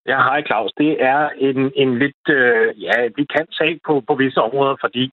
Ja, 0.07 0.17
hej 0.27 0.43
Claus. 0.47 0.71
Det 0.77 1.03
er 1.03 1.29
en, 1.37 1.71
en 1.75 1.99
lidt, 1.99 2.25
øh, 2.29 2.83
ja, 2.85 2.95
vi 3.15 3.23
kan 3.35 3.45
sag 3.51 3.79
på, 3.87 4.03
på 4.07 4.13
visse 4.15 4.41
områder, 4.41 4.75
fordi 4.81 5.03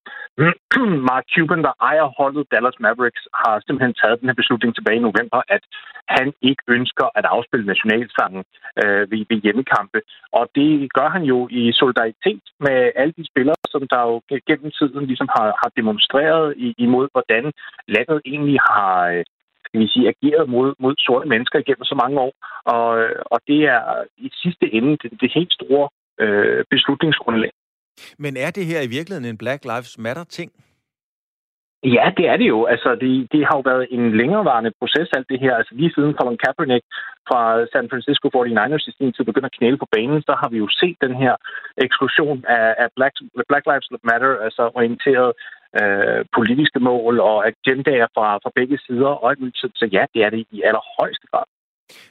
Mark 1.10 1.24
Cuban, 1.34 1.62
der 1.66 1.72
ejer 1.80 2.06
holdet 2.18 2.50
Dallas 2.52 2.80
Mavericks, 2.80 3.24
har 3.34 3.54
simpelthen 3.66 3.94
taget 3.94 4.20
den 4.20 4.28
her 4.28 4.40
beslutning 4.42 4.74
tilbage 4.74 4.98
i 4.98 5.06
november, 5.08 5.40
at 5.48 5.64
han 6.08 6.32
ikke 6.42 6.62
ønsker 6.68 7.06
at 7.18 7.24
afspille 7.24 7.66
nationalsangen 7.66 8.44
øh, 8.82 9.10
ved, 9.10 9.22
ved 9.30 9.38
hjemmekampe. 9.44 10.00
Og 10.32 10.44
det 10.54 10.92
gør 10.92 11.08
han 11.08 11.22
jo 11.22 11.48
i 11.50 11.72
solidaritet 11.72 12.42
med 12.60 12.78
alle 12.96 13.14
de 13.18 13.26
spillere, 13.30 13.60
som 13.74 13.82
der 13.92 14.00
jo 14.10 14.14
gennem 14.48 14.70
tiden 14.78 15.06
ligesom 15.06 15.28
har, 15.36 15.48
har 15.62 15.70
demonstreret 15.76 16.54
imod, 16.78 17.08
hvordan 17.12 17.44
landet 17.88 18.20
egentlig 18.24 18.58
har, 18.70 19.08
øh, 19.08 19.24
skal 19.66 19.80
vi 19.80 19.88
sige, 19.88 20.12
ageret 20.14 20.48
mod, 20.48 20.68
mod 20.78 20.94
sorte 20.98 21.28
mennesker 21.28 21.58
igennem 21.58 21.84
så 21.84 21.96
mange 22.02 22.16
år. 22.26 22.32
Og, 22.74 22.88
og 23.34 23.38
det 23.48 23.60
er 23.76 23.82
i 24.16 24.28
sidste 24.42 24.66
ende 24.76 24.92
det, 25.02 25.10
det 25.20 25.30
helt 25.38 25.52
store 25.52 25.88
øh, 26.24 26.64
beslutningsgrundlag. 26.70 27.52
Men 28.18 28.36
er 28.36 28.50
det 28.50 28.66
her 28.66 28.80
i 28.82 28.92
virkeligheden 28.96 29.30
en 29.30 29.38
Black 29.38 29.64
Lives 29.64 29.98
Matter-ting? 29.98 30.50
Ja, 31.96 32.06
det 32.16 32.26
er 32.32 32.36
det 32.36 32.48
jo. 32.54 32.64
Altså, 32.64 32.90
det, 33.02 33.32
det 33.32 33.42
har 33.46 33.54
jo 33.58 33.62
været 33.70 33.86
en 33.90 34.16
længerevarende 34.20 34.72
proces, 34.80 35.08
alt 35.16 35.28
det 35.32 35.40
her. 35.40 35.54
Altså, 35.56 35.74
lige 35.74 35.92
siden 35.94 36.14
Colin 36.18 36.42
Kaepernick 36.44 36.84
fra 37.28 37.40
San 37.72 37.86
Francisco 37.90 38.26
49ers 38.36 38.88
i 38.90 38.92
sin 38.98 39.12
tid 39.12 39.24
begynder 39.24 39.50
at 39.50 39.58
knæle 39.58 39.78
på 39.78 39.88
banen, 39.96 40.20
så 40.22 40.32
har 40.40 40.48
vi 40.52 40.58
jo 40.64 40.68
set 40.80 40.96
den 41.06 41.14
her 41.22 41.34
eksklusion 41.84 42.38
af, 42.58 42.74
af 42.82 42.88
Black, 42.96 43.14
Black 43.50 43.64
Lives 43.70 43.88
Matter, 44.08 44.32
altså 44.46 44.62
orienteret 44.78 45.30
øh, 45.80 46.24
politiske 46.38 46.80
mål 46.80 47.20
og 47.20 47.36
agendaer 47.50 48.08
fra, 48.14 48.26
fra 48.42 48.50
begge 48.54 48.78
sider. 48.86 49.12
Og, 49.24 49.36
så, 49.54 49.66
så 49.74 49.88
ja, 49.92 50.04
det 50.14 50.20
er 50.24 50.30
det 50.30 50.46
i 50.50 50.62
allerhøjeste 50.68 51.26
grad. 51.32 51.46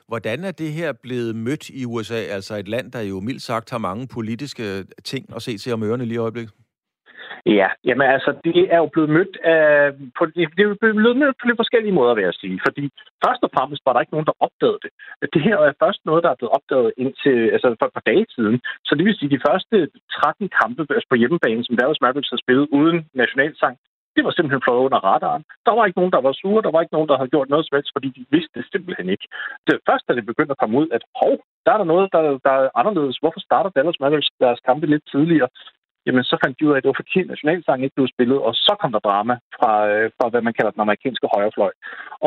Hvordan 0.07 0.43
er 0.43 0.51
det 0.51 0.71
her 0.71 0.93
blevet 1.03 1.35
mødt 1.35 1.69
i 1.69 1.85
USA, 1.85 2.19
altså 2.37 2.55
et 2.55 2.67
land, 2.67 2.91
der 2.91 3.01
jo 3.01 3.19
mildt 3.19 3.41
sagt 3.41 3.71
har 3.71 3.77
mange 3.77 4.07
politiske 4.07 4.63
ting 5.03 5.35
at 5.35 5.41
se 5.41 5.57
til 5.57 5.73
om 5.73 5.83
ørerne 5.83 6.05
lige 6.05 6.15
i 6.15 6.25
øjeblikket? 6.27 6.53
Ja, 7.45 7.67
jamen 7.87 8.07
altså, 8.15 8.31
det 8.43 8.73
er 8.73 8.77
jo 8.77 8.89
blevet 8.93 9.09
mødt 9.09 9.37
af, 9.53 9.93
på, 10.17 10.25
det 10.25 10.59
er 10.59 10.69
jo 10.71 10.77
blevet 10.81 11.17
mødt 11.17 11.37
på 11.39 11.47
lidt 11.47 11.61
forskellige 11.63 11.97
måder, 11.99 12.13
vil 12.15 12.23
jeg 12.23 12.33
sige. 12.33 12.59
Fordi 12.67 12.83
først 13.25 13.41
og 13.43 13.51
fremmest 13.55 13.81
var 13.85 13.93
der 13.93 14.01
ikke 14.01 14.15
nogen, 14.15 14.29
der 14.31 14.41
opdagede 14.45 14.79
det. 14.83 14.91
Det 15.33 15.41
her 15.47 15.57
er 15.57 15.81
først 15.83 16.01
noget, 16.05 16.23
der 16.23 16.29
er 16.31 16.39
blevet 16.39 16.55
opdaget 16.57 16.93
indtil, 16.97 17.39
altså 17.55 17.67
for 17.79 17.85
et 17.87 17.97
par 17.97 18.07
dage 18.11 18.25
siden. 18.35 18.57
Så 18.87 18.91
det 18.95 19.05
vil 19.05 19.17
sige, 19.17 19.29
at 19.29 19.35
de 19.35 19.45
første 19.49 19.75
13 20.13 20.49
kampe 20.61 20.81
på 20.85 20.93
altså 20.93 21.15
hjemmebane, 21.21 21.63
som 21.63 21.77
Dallas 21.77 22.01
Mavericks 22.01 22.33
har 22.33 22.41
spillet 22.43 22.67
uden 22.77 22.97
nationalsang, 23.21 23.75
Det 24.15 24.23
var 24.25 24.33
simpelthen 24.33 24.65
flået 24.65 24.85
under 24.87 24.99
radaren. 25.11 25.43
Der 25.67 25.73
var 25.77 25.85
ikke 25.85 25.99
nogen, 25.99 26.15
der 26.15 26.21
var 26.27 26.33
sure. 26.41 26.61
Der 26.65 26.71
var 26.73 26.81
ikke 26.81 26.95
nogen, 26.97 27.09
der 27.09 27.17
havde 27.19 27.33
gjort 27.35 27.49
noget 27.49 27.65
som 27.65 27.75
helst, 27.77 27.91
fordi 27.95 28.09
de 28.17 28.23
vidste 28.35 28.53
det 28.59 28.65
simpelthen 28.71 29.07
ikke. 29.13 29.27
Det 29.65 29.73
først, 29.89 30.03
da 30.07 30.11
det 30.15 30.25
begyndte 30.31 30.55
at 30.55 30.61
komme 30.61 30.75
ud, 30.81 30.87
at 30.97 31.03
hov, 31.21 31.33
der 31.65 31.71
er 31.73 31.79
der 31.81 31.91
noget, 31.93 32.07
der, 32.15 32.21
der 32.47 32.53
er 32.61 32.69
anderledes. 32.81 33.17
Hvorfor 33.21 33.41
starter 33.47 33.69
Dallas 33.69 33.99
Mavericks 33.99 34.31
deres 34.45 34.59
kampe 34.67 34.85
lidt 34.93 35.05
tidligere? 35.13 35.49
Jamen 36.05 36.23
så 36.23 36.35
fandt 36.43 36.59
de 36.59 36.65
ud 36.67 36.73
af, 36.73 36.77
at 36.77 36.83
det 36.83 36.91
var 36.91 37.01
fordi 37.01 37.23
nationalsangen 37.23 37.83
ikke 37.83 37.97
blev 37.97 38.07
spillet, 38.15 38.39
og 38.47 38.53
så 38.65 38.73
kom 38.81 38.91
der 38.91 39.07
drama 39.07 39.35
fra, 39.57 39.73
øh, 39.91 40.07
fra 40.17 40.25
hvad 40.29 40.41
man 40.47 40.55
kalder 40.57 40.71
den 40.71 40.85
amerikanske 40.85 41.27
højrefløj. 41.35 41.73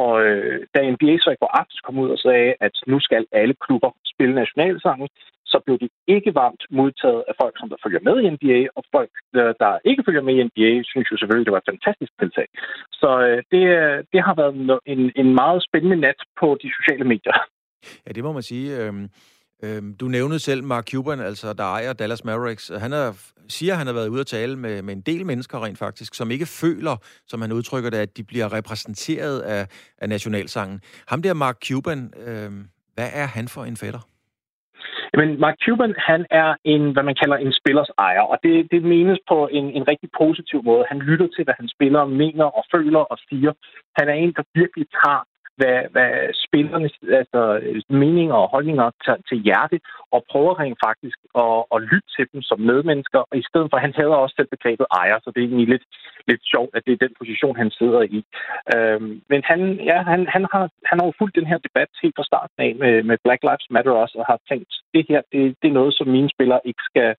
Og 0.03 0.13
øh, 0.27 0.59
da 0.75 0.79
NBA 0.95 1.15
så 1.25 1.31
i 1.33 1.41
går 1.41 1.53
aftes 1.61 1.81
kom 1.81 1.99
ud 2.03 2.11
og 2.15 2.19
sagde, 2.27 2.51
at 2.67 2.75
nu 2.93 2.99
skal 3.07 3.23
alle 3.41 3.55
klubber 3.65 3.91
spille 4.13 4.35
nationalsangen, 4.35 5.09
så 5.53 5.59
blev 5.65 5.77
de 5.83 5.89
ikke 6.15 6.35
varmt 6.35 6.63
modtaget 6.71 7.23
af 7.29 7.35
folk, 7.43 7.55
som 7.59 7.69
der 7.69 7.83
følger 7.85 8.03
med 8.09 8.17
i 8.21 8.31
NBA, 8.35 8.61
og 8.77 8.83
folk, 8.97 9.13
øh, 9.41 9.55
der 9.63 9.73
ikke 9.91 10.03
følger 10.07 10.23
med 10.27 10.35
i 10.35 10.45
NBA, 10.49 10.71
synes 10.91 11.09
jo 11.11 11.17
selvfølgelig, 11.17 11.47
det 11.47 11.57
var 11.57 11.63
et 11.63 11.73
fantastisk 11.73 12.13
tiltag. 12.21 12.49
Så 13.01 13.11
øh, 13.27 13.39
det, 13.53 13.63
det 14.13 14.21
har 14.27 14.35
været 14.41 14.55
en, 14.93 15.03
en 15.23 15.31
meget 15.43 15.61
spændende 15.69 15.99
nat 16.07 16.21
på 16.41 16.47
de 16.63 16.69
sociale 16.79 17.05
medier. 17.13 17.37
Ja, 18.07 18.11
det 18.13 18.23
må 18.25 18.33
man 18.33 18.43
sige. 18.43 18.67
Øh 18.81 18.93
øhm, 19.65 19.97
du 20.01 20.07
nævnede 20.09 20.39
selv 20.39 20.65
Mark 20.65 20.91
Cuban, 20.91 21.21
altså 21.21 21.53
der 21.53 21.65
ejer 21.65 21.93
Dallas 21.93 22.25
Mavericks. 22.25 22.73
Han 22.79 22.93
er, 22.93 23.13
siger, 23.49 23.73
at 23.73 23.79
han 23.79 23.87
har 23.87 23.95
været 23.95 24.09
ude 24.09 24.21
at 24.21 24.27
tale 24.27 24.57
med, 24.57 24.83
med 24.83 24.95
en 24.95 25.01
del 25.01 25.27
mennesker 25.27 25.65
rent 25.65 25.79
faktisk, 25.79 26.15
som 26.15 26.31
ikke 26.31 26.47
føler, 26.47 26.97
som 27.27 27.43
han 27.43 27.53
udtrykker 27.53 27.91
det, 27.91 27.99
at 27.99 28.17
de 28.17 28.25
bliver 28.25 28.53
repræsenteret 28.53 29.41
af, 29.41 29.67
af 29.99 30.09
nationalsangen. 30.09 30.81
Ham 31.09 31.23
der 31.23 31.35
Mark 31.35 31.57
Cuban, 31.69 32.13
øhm, 32.27 32.69
hvad 32.95 33.11
er 33.15 33.27
han 33.27 33.49
for 33.49 33.65
en 33.65 33.77
fætter? 33.77 34.03
Jamen, 35.13 35.41
Mark 35.45 35.57
Cuban, 35.65 35.95
han 36.11 36.27
er 36.31 36.51
en, 36.65 36.83
hvad 36.93 37.05
man 37.09 37.17
kalder 37.23 37.37
en 37.37 37.53
spillers 37.61 37.91
ejer, 37.99 38.25
og 38.33 38.37
det, 38.45 38.55
det 38.73 38.83
menes 38.83 39.21
på 39.29 39.49
en, 39.59 39.67
en 39.77 39.89
rigtig 39.91 40.11
positiv 40.23 40.59
måde. 40.65 40.85
Han 40.89 40.99
lytter 40.99 41.29
til, 41.35 41.45
hvad 41.45 41.55
han 41.61 41.69
spiller, 41.69 42.03
mener 42.23 42.45
og 42.59 42.65
føler 42.75 43.03
og 43.13 43.19
siger. 43.29 43.53
Han 43.99 44.09
er 44.09 44.17
en, 44.23 44.33
der 44.37 44.43
virkelig 44.61 44.87
tager 44.99 45.23
hvad, 45.59 45.79
hvad 45.95 46.13
spillernes 46.45 46.95
altså, 47.21 47.43
meninger 48.03 48.39
og 48.43 48.49
holdninger 48.55 48.89
til, 49.05 49.17
til 49.29 49.39
hjerte, 49.47 49.79
og 50.15 50.21
prøver 50.31 50.61
rent 50.61 50.79
faktisk 50.87 51.19
at, 51.45 51.59
at 51.75 51.79
lytte 51.91 52.09
til 52.17 52.25
dem 52.33 52.43
som 52.49 52.59
medmennesker, 52.71 53.21
og 53.31 53.35
i 53.43 53.45
stedet 53.49 53.69
for, 53.71 53.77
han 53.87 53.95
havde 53.99 54.23
også 54.23 54.35
selv 54.37 54.51
begrebet 54.57 54.87
ejer, 55.01 55.19
så 55.21 55.29
det 55.31 55.41
er 55.41 55.49
egentlig 55.49 55.69
lidt, 55.75 55.87
lidt 56.31 56.43
sjovt, 56.53 56.73
at 56.77 56.83
det 56.87 56.93
er 56.93 57.05
den 57.05 57.15
position, 57.21 57.57
han 57.63 57.71
sidder 57.71 58.03
i. 58.17 58.21
Øhm, 58.75 59.13
men 59.33 59.41
han, 59.51 59.61
ja, 59.91 59.99
han, 60.13 60.21
han, 60.35 60.45
har, 60.53 60.65
han 60.89 60.97
har 60.99 61.07
jo 61.07 61.19
fulgt 61.19 61.39
den 61.41 61.51
her 61.51 61.59
debat 61.67 61.91
helt 62.03 62.17
fra 62.17 62.29
starten 62.31 62.59
af 62.67 62.73
med, 62.83 62.95
med 63.09 63.17
Black 63.25 63.43
Lives 63.43 63.71
Matter 63.75 63.93
også, 64.03 64.17
og 64.21 64.27
har 64.31 64.39
tænkt, 64.51 64.71
det 64.95 65.05
her, 65.09 65.21
det, 65.33 65.41
det 65.61 65.69
er 65.69 65.79
noget, 65.81 65.95
som 65.95 66.07
mine 66.17 66.31
spillere 66.35 66.61
ikke 66.65 66.83
skal, 66.91 67.11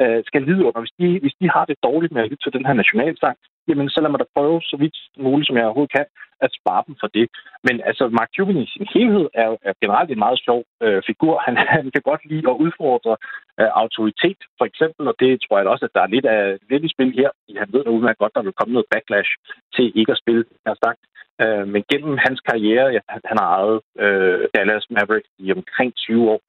øh, 0.00 0.20
skal 0.28 0.42
lide 0.48 0.64
under. 0.66 0.80
Hvis 0.80 0.96
de, 1.00 1.06
hvis 1.24 1.36
de 1.40 1.46
har 1.54 1.64
det 1.64 1.84
dårligt 1.88 2.12
med 2.12 2.22
at 2.22 2.30
lytte 2.30 2.44
til 2.44 2.56
den 2.56 2.66
her 2.66 2.76
nationalsang, 2.82 3.36
jamen 3.70 3.90
så 3.90 3.98
lad 4.00 4.10
mig 4.10 4.20
da 4.20 4.34
prøve 4.36 4.60
så 4.70 4.76
vidt 4.82 4.96
muligt, 5.26 5.46
som 5.46 5.56
jeg 5.56 5.64
overhovedet 5.64 5.96
kan, 5.98 6.06
at 6.44 6.50
spare 6.58 6.82
dem 6.86 6.94
for 7.00 7.08
det. 7.16 7.26
Men 7.66 7.74
altså, 7.88 8.04
Mark 8.18 8.30
Cuban 8.36 8.56
i 8.64 8.72
sin 8.74 8.86
helhed 8.94 9.26
er, 9.42 9.50
er 9.68 9.74
generelt 9.82 10.10
en 10.10 10.24
meget 10.26 10.40
sjov 10.46 10.60
øh, 10.84 11.02
figur. 11.06 11.34
Han, 11.46 11.54
han 11.76 11.90
kan 11.94 12.02
godt 12.10 12.22
lide 12.30 12.50
at 12.50 12.60
udfordre 12.64 13.14
øh, 13.60 13.70
autoritet, 13.82 14.40
for 14.58 14.64
eksempel, 14.70 15.04
og 15.10 15.14
det 15.20 15.30
tror 15.40 15.58
jeg 15.58 15.72
også, 15.74 15.84
at 15.84 15.94
der 15.96 16.02
er 16.02 16.14
lidt, 16.14 16.26
af, 16.26 16.42
lidt 16.70 16.84
i 16.84 16.94
spil 16.94 17.12
her. 17.20 17.30
Han 17.62 17.68
ved 17.72 17.84
da 17.84 17.90
udmærket 17.90 18.22
godt, 18.22 18.34
der 18.36 18.42
vil 18.42 18.58
komme 18.58 18.72
noget 18.74 18.90
backlash 18.92 19.30
til 19.74 19.86
ikke 20.00 20.12
at 20.12 20.22
spille, 20.22 20.44
jeg 20.64 20.70
har 20.74 20.80
sagt. 20.86 21.02
Øh, 21.42 21.64
men 21.72 21.82
gennem 21.90 22.14
hans 22.26 22.40
karriere, 22.50 22.86
ja, 22.96 23.00
han 23.30 23.36
har 23.40 23.48
ejet 23.58 23.80
øh, 24.04 24.48
Dallas 24.54 24.86
Mavericks 24.90 25.30
i 25.38 25.52
omkring 25.52 25.90
20 25.94 26.30
år, 26.30 26.40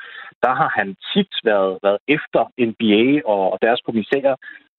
der 0.43 0.53
har 0.61 0.69
han 0.79 0.87
tit 1.13 1.33
været, 1.43 1.73
været 1.85 1.99
efter 2.07 2.41
NBA 2.69 3.05
og, 3.31 3.43
og 3.53 3.57
deres 3.61 3.81
kommissærer 3.87 4.35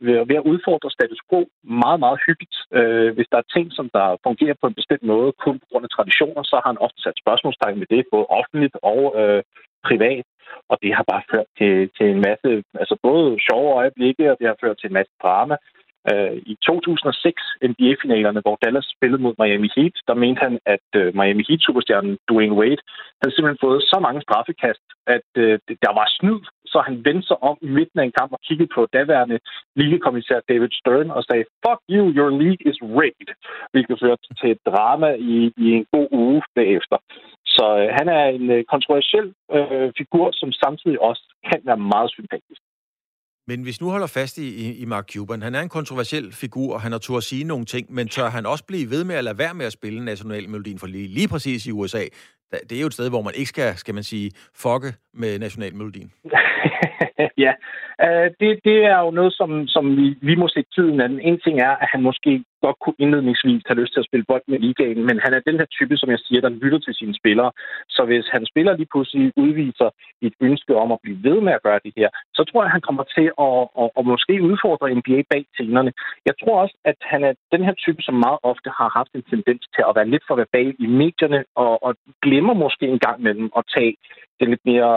ved, 0.07 0.17
ved 0.31 0.37
at 0.41 0.49
udfordre 0.53 0.91
status 0.97 1.23
quo 1.29 1.41
meget, 1.83 2.01
meget 2.05 2.19
hyppigt. 2.27 2.57
Øh, 2.79 3.11
hvis 3.17 3.29
der 3.33 3.39
er 3.41 3.53
ting, 3.57 3.67
som 3.79 3.87
der 3.97 4.07
fungerer 4.27 4.57
på 4.61 4.67
en 4.69 4.79
bestemt 4.81 5.05
måde, 5.13 5.31
kun 5.45 5.59
på 5.59 5.67
grund 5.71 5.85
af 5.87 5.95
traditioner, 5.97 6.43
så 6.51 6.57
har 6.63 6.71
han 6.73 6.85
ofte 6.87 7.01
sat 7.03 7.23
spørgsmålstegn 7.25 7.81
ved 7.81 7.89
det, 7.95 8.03
både 8.13 8.27
offentligt 8.39 8.77
og 8.93 9.01
øh, 9.21 9.43
privat. 9.89 10.27
Og 10.71 10.77
det 10.83 10.91
har 10.99 11.05
bare 11.13 11.29
ført 11.33 11.49
til, 11.59 11.75
til 11.97 12.07
en 12.15 12.21
masse, 12.29 12.51
altså 12.83 12.97
både 13.09 13.27
sjove 13.49 13.69
øjeblikke, 13.81 14.25
og 14.33 14.37
det 14.39 14.47
har 14.51 14.59
ført 14.63 14.79
til 14.79 14.89
en 14.89 14.99
masse 14.99 15.15
drama. 15.23 15.57
Øh, 16.11 16.37
I 16.53 16.55
2006 16.67 17.43
NBA-finalerne, 17.71 18.41
hvor 18.45 18.57
Dallas 18.63 18.87
spillede 18.97 19.23
mod 19.23 19.35
Miami 19.39 19.69
Heat, 19.77 19.97
der 20.09 20.15
mente 20.15 20.41
han, 20.45 20.59
at 20.75 20.89
øh, 21.01 21.07
Miami 21.19 21.45
Heat-superstjernen 21.49 22.19
Dwayne 22.31 22.57
Wade 22.61 22.83
havde 23.21 23.35
simpelthen 23.35 23.65
fået 23.67 23.81
så 23.93 23.99
mange 24.07 24.21
straffekast, 24.27 24.85
at 25.17 25.29
øh, 25.45 25.59
der 25.85 25.93
var 25.99 26.07
snyd, 26.19 26.41
så 26.73 26.79
han 26.89 26.97
vendte 27.07 27.27
sig 27.27 27.39
om 27.51 27.57
i 27.67 27.69
midten 27.79 27.99
af 28.01 28.05
en 28.05 28.17
kamp 28.19 28.33
og 28.33 28.41
kiggede 28.47 28.71
på 28.77 28.81
daværende 28.97 29.39
ligekommissær 29.77 30.41
David 30.49 30.73
Stern 30.81 31.11
og 31.11 31.23
sagde, 31.25 31.45
fuck 31.65 31.81
you, 31.95 32.05
your 32.19 32.31
league 32.43 32.63
is 32.71 32.79
rigged, 33.01 33.31
hvilket 33.73 34.01
førte 34.03 34.35
til 34.41 34.51
et 34.51 34.63
drama 34.71 35.11
i, 35.33 35.53
i 35.65 35.67
en 35.79 35.87
god 35.95 36.09
uge 36.13 36.43
bagefter. 36.55 36.97
Så 37.57 37.67
øh, 37.81 37.89
han 37.99 38.07
er 38.19 38.25
en 38.39 38.51
øh, 38.51 38.65
kontroversiel 38.73 39.27
øh, 39.57 39.89
figur, 39.99 40.27
som 40.41 40.53
samtidig 40.53 40.99
også 41.11 41.25
kan 41.49 41.61
være 41.69 41.81
meget 41.93 42.11
sympatisk. 42.11 42.63
Men 43.47 43.63
hvis 43.63 43.81
nu 43.81 43.91
holder 43.91 44.07
fast 44.07 44.39
i, 44.39 44.83
i 44.83 44.85
Mark 44.85 45.07
Cuban, 45.13 45.43
han 45.43 45.55
er 45.55 45.61
en 45.61 45.69
kontroversiel 45.69 46.33
figur, 46.33 46.75
og 46.75 46.81
han 46.81 46.93
har 46.93 46.99
tur 46.99 47.17
at 47.17 47.23
sige 47.23 47.45
nogle 47.45 47.65
ting, 47.65 47.95
men 47.95 48.09
tør 48.09 48.29
han 48.31 48.47
også 48.47 48.65
blive 48.67 48.91
ved 48.91 49.05
med 49.05 49.15
at 49.15 49.25
lade 49.25 49.39
være 49.39 49.55
med 49.55 49.67
at 49.67 49.73
spille 49.73 50.05
nationalmelodien? 50.05 50.79
For 50.79 50.87
lige, 50.87 51.09
lige 51.09 51.29
præcis 51.29 51.67
i 51.67 51.71
USA, 51.71 52.05
det 52.69 52.73
er 52.77 52.81
jo 52.81 52.87
et 52.87 52.93
sted, 52.95 53.11
hvor 53.11 53.23
man 53.23 53.35
ikke 53.37 53.49
skal, 53.49 53.77
skal 53.77 53.95
man 53.95 54.03
sige, 54.03 54.31
fucke 54.63 54.91
med 55.15 55.39
nationalmelodien. 55.39 56.13
ja, 57.45 57.53
uh, 58.05 58.27
det, 58.41 58.51
det 58.65 58.79
er 58.93 58.99
jo 59.05 59.11
noget, 59.11 59.33
som, 59.33 59.67
som 59.67 59.97
vi, 59.97 60.07
vi 60.23 60.35
må 60.35 60.49
se 60.49 60.63
tiden 60.75 61.01
an. 61.01 61.21
En 61.21 61.41
ting 61.41 61.61
er, 61.61 61.71
at 61.83 61.89
han 61.93 62.03
måske 62.03 62.45
godt 62.65 62.79
kunne 62.83 63.01
indledningsvis 63.05 63.63
have 63.69 63.81
lyst 63.81 63.93
til 63.93 64.03
at 64.03 64.09
spille 64.09 64.29
bold 64.31 64.45
med 64.53 64.59
ligaen, 64.67 65.01
men 65.09 65.17
han 65.25 65.33
er 65.35 65.47
den 65.49 65.57
her 65.61 65.69
type, 65.79 65.95
som 65.97 66.11
jeg 66.15 66.21
siger, 66.27 66.41
der 66.41 66.59
lytter 66.63 66.81
til 66.83 66.95
sine 67.01 67.15
spillere. 67.21 67.51
Så 67.97 68.03
hvis 68.09 68.27
han 68.35 68.43
spiller 68.51 68.73
lige 68.77 68.93
pludselig 68.93 69.33
udviser 69.45 69.89
et 70.27 70.35
ønske 70.41 70.73
om 70.83 70.93
at 70.93 71.03
blive 71.03 71.23
ved 71.29 71.39
med 71.47 71.53
at 71.53 71.65
gøre 71.67 71.81
det 71.85 71.93
her, 71.97 72.09
så 72.37 72.43
tror 72.45 72.61
jeg, 72.63 72.69
at 72.69 72.77
han 72.77 72.87
kommer 72.89 73.05
til 73.17 73.27
at, 73.47 73.61
at, 73.83 73.89
at 73.99 74.05
måske 74.13 74.35
udfordre 74.51 74.95
NBA 74.99 75.19
bag 75.33 75.45
scenerne. 75.55 75.93
Jeg 76.29 76.35
tror 76.41 76.57
også, 76.63 76.77
at 76.91 76.99
han 77.13 77.21
er 77.29 77.33
den 77.55 77.63
her 77.67 77.75
type, 77.85 78.03
som 78.03 78.15
meget 78.27 78.41
ofte 78.43 78.69
har 78.79 78.89
haft 78.99 79.13
en 79.15 79.25
tendens 79.33 79.63
til 79.75 79.83
at 79.89 79.97
være 79.99 80.11
lidt 80.13 80.25
for 80.29 80.37
verbal 80.43 80.75
i 80.85 80.87
medierne, 81.03 81.41
og, 81.63 81.73
og 81.87 81.93
glemmer 82.23 82.55
måske 82.65 82.87
en 82.95 83.03
gang 83.07 83.23
med 83.23 83.35
at 83.59 83.65
tage 83.77 83.95
den 84.41 84.49
lidt 84.51 84.65
mere 84.71 84.93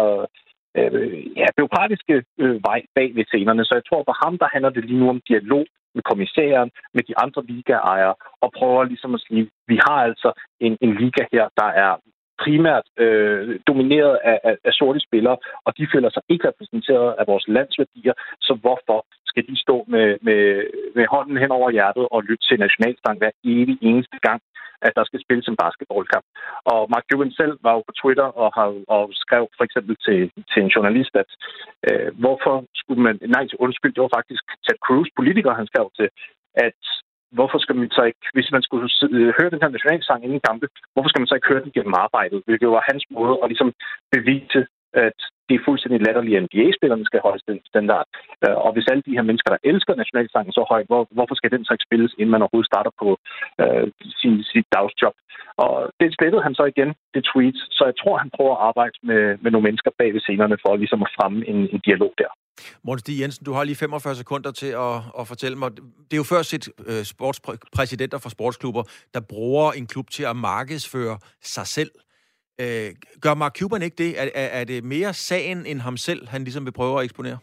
øh, 0.78 1.38
ja, 1.42 1.48
byråkratiske 1.58 2.16
øh, 2.44 2.56
vej 2.70 2.82
bag 2.96 3.16
ved 3.16 3.26
scenerne. 3.26 3.66
Så 3.66 3.74
jeg 3.80 3.86
tror, 3.90 4.02
for 4.08 4.16
ham, 4.24 4.38
der 4.42 4.48
handler 4.54 4.70
det 4.70 4.86
lige 4.86 5.00
nu 5.00 5.10
om 5.10 5.22
dialog 5.30 5.66
med 5.96 6.04
kommissæren, 6.04 6.70
med 6.94 7.04
de 7.10 7.18
andre 7.24 7.42
ligaejere, 7.46 8.16
og 8.44 8.50
prøver 8.58 8.84
ligesom 8.84 9.14
at 9.16 9.22
sige, 9.28 9.50
vi 9.68 9.78
har 9.88 10.00
altså 10.10 10.30
en, 10.60 10.78
en 10.82 10.92
liga 11.02 11.24
her, 11.34 11.46
der 11.58 11.70
er 11.86 11.92
primært 12.44 12.86
øh, 13.04 13.60
domineret 13.68 14.16
af, 14.24 14.40
af, 14.44 14.56
af 14.68 14.74
sorte 14.74 15.00
spillere, 15.00 15.38
og 15.66 15.78
de 15.78 15.88
føler 15.94 16.10
sig 16.10 16.24
ikke 16.30 16.48
repræsenteret 16.48 17.16
af 17.20 17.26
vores 17.28 17.46
landsværdier, 17.48 18.14
så 18.42 18.54
hvorfor 18.62 19.06
skal 19.26 19.44
de 19.50 19.62
stå 19.66 19.86
med, 19.88 20.08
med, 20.22 20.42
med 20.96 21.06
hånden 21.14 21.38
hen 21.38 21.52
over 21.52 21.70
hjertet 21.70 22.08
og 22.12 22.24
lytte 22.24 22.48
til 22.48 22.60
nationalsang 22.60 23.18
hver 23.18 23.32
evig 23.44 23.78
eneste 23.82 24.18
gang, 24.28 24.42
at 24.82 24.92
der 24.98 25.04
skal 25.06 25.24
spilles 25.26 25.48
en 25.48 25.62
basketballkamp. 25.64 26.26
Og 26.72 26.82
Mark 26.94 27.06
Cuban 27.10 27.32
selv 27.40 27.54
var 27.66 27.74
jo 27.78 27.82
på 27.88 27.94
Twitter 28.02 28.28
og, 28.42 28.50
har, 28.58 28.70
og 28.96 29.04
skrev 29.24 29.44
for 29.58 29.64
eksempel 29.68 29.96
til, 30.06 30.20
til 30.52 30.60
en 30.64 30.74
journalist, 30.76 31.14
at 31.24 31.32
øh, 31.88 32.10
hvorfor 32.22 32.56
skulle 32.82 33.02
man... 33.08 33.16
Nej, 33.36 33.46
undskyld, 33.66 33.94
det 33.94 34.06
var 34.06 34.18
faktisk 34.18 34.44
Ted 34.66 34.78
Cruz, 34.86 35.08
politiker, 35.20 35.60
han 35.62 35.68
skrev 35.72 35.88
til, 36.00 36.10
at 36.68 36.80
hvorfor 37.38 37.60
skal 37.64 37.76
man 37.76 37.90
så 37.98 38.04
ikke, 38.10 38.24
hvis 38.36 38.52
man 38.56 38.64
skulle 38.68 38.90
øh, 39.18 39.34
høre 39.38 39.54
den 39.54 39.64
her 39.64 39.72
nationalsang 39.76 40.20
inden 40.26 40.42
kampe, 40.50 40.68
hvorfor 40.94 41.10
skal 41.10 41.22
man 41.22 41.30
så 41.30 41.36
ikke 41.36 41.52
høre 41.52 41.64
den 41.66 41.76
gennem 41.78 41.96
arbejdet? 42.06 42.44
Hvilket 42.46 42.70
var 42.76 42.90
hans 42.92 43.06
måde 43.18 43.36
at 43.44 43.50
ligesom 43.52 43.72
bevise, 44.16 44.62
at 45.06 45.18
det 45.48 45.56
er 45.56 45.68
fuldstændig 45.68 46.00
latterligt, 46.08 46.38
at 46.38 46.44
NBA-spillerne 46.46 47.06
skal 47.10 47.22
holde 47.28 47.44
den 47.52 47.60
standard. 47.72 48.06
Øh, 48.44 48.58
og 48.66 48.70
hvis 48.74 48.90
alle 48.92 49.04
de 49.08 49.16
her 49.18 49.28
mennesker, 49.30 49.50
der 49.52 49.66
elsker 49.72 49.94
nationalsangen 50.02 50.54
så 50.58 50.64
højt, 50.72 50.88
hvor, 50.92 51.02
hvorfor 51.18 51.36
skal 51.38 51.52
den 51.56 51.64
så 51.66 51.72
ikke 51.74 51.88
spilles, 51.90 52.14
inden 52.20 52.34
man 52.34 52.44
overhovedet 52.44 52.72
starter 52.72 52.94
på 53.02 53.10
øh, 53.64 53.88
sin, 54.20 54.36
sit 54.52 54.68
dagsjob? 54.76 55.16
Og 55.64 55.74
det 56.00 56.08
slettede 56.18 56.44
han 56.48 56.56
så 56.60 56.64
igen, 56.74 56.90
det 57.14 57.22
tweet. 57.32 57.58
Så 57.78 57.84
jeg 57.90 57.98
tror, 58.02 58.16
han 58.24 58.32
prøver 58.36 58.54
at 58.56 58.64
arbejde 58.70 58.96
med, 59.10 59.24
med 59.44 59.50
nogle 59.52 59.68
mennesker 59.68 59.92
bag 60.00 60.10
ved 60.16 60.22
scenerne 60.26 60.58
for 60.64 60.72
ligesom 60.84 61.02
at 61.06 61.14
fremme 61.18 61.40
en, 61.52 61.60
en 61.74 61.82
dialog 61.88 62.12
der. 62.22 62.32
Morten 62.84 63.00
Stig 63.00 63.22
Jensen, 63.22 63.46
du 63.46 63.54
har 63.54 63.64
lige 63.64 63.76
45 63.76 64.16
sekunder 64.16 64.52
til 64.52 64.72
at, 64.88 64.96
at 65.20 65.28
fortælle 65.28 65.58
mig. 65.58 65.70
Det 66.08 66.14
er 66.18 66.22
jo 66.24 66.34
først 66.36 66.50
set 66.50 66.66
øh, 66.90 67.04
sportspræsidenter 67.04 68.18
for 68.18 68.30
sportsklubber, 68.30 68.84
der 69.14 69.22
bruger 69.30 69.72
en 69.72 69.88
klub 69.88 70.10
til 70.10 70.24
at 70.24 70.36
markedsføre 70.36 71.18
sig 71.42 71.68
selv. 71.68 71.92
Øh, 72.62 72.90
gør 73.22 73.34
Mark 73.34 73.54
Cuban 73.60 73.82
ikke 73.82 74.04
det? 74.04 74.22
Er, 74.22 74.28
er, 74.36 74.48
er 74.60 74.64
det 74.64 74.84
mere 74.84 75.14
sagen 75.14 75.66
end 75.66 75.80
ham 75.80 75.98
selv, 75.98 76.28
han 76.28 76.44
ligesom 76.44 76.66
vil 76.66 76.72
prøve 76.72 77.00
at 77.00 77.04
eksponere? 77.04 77.38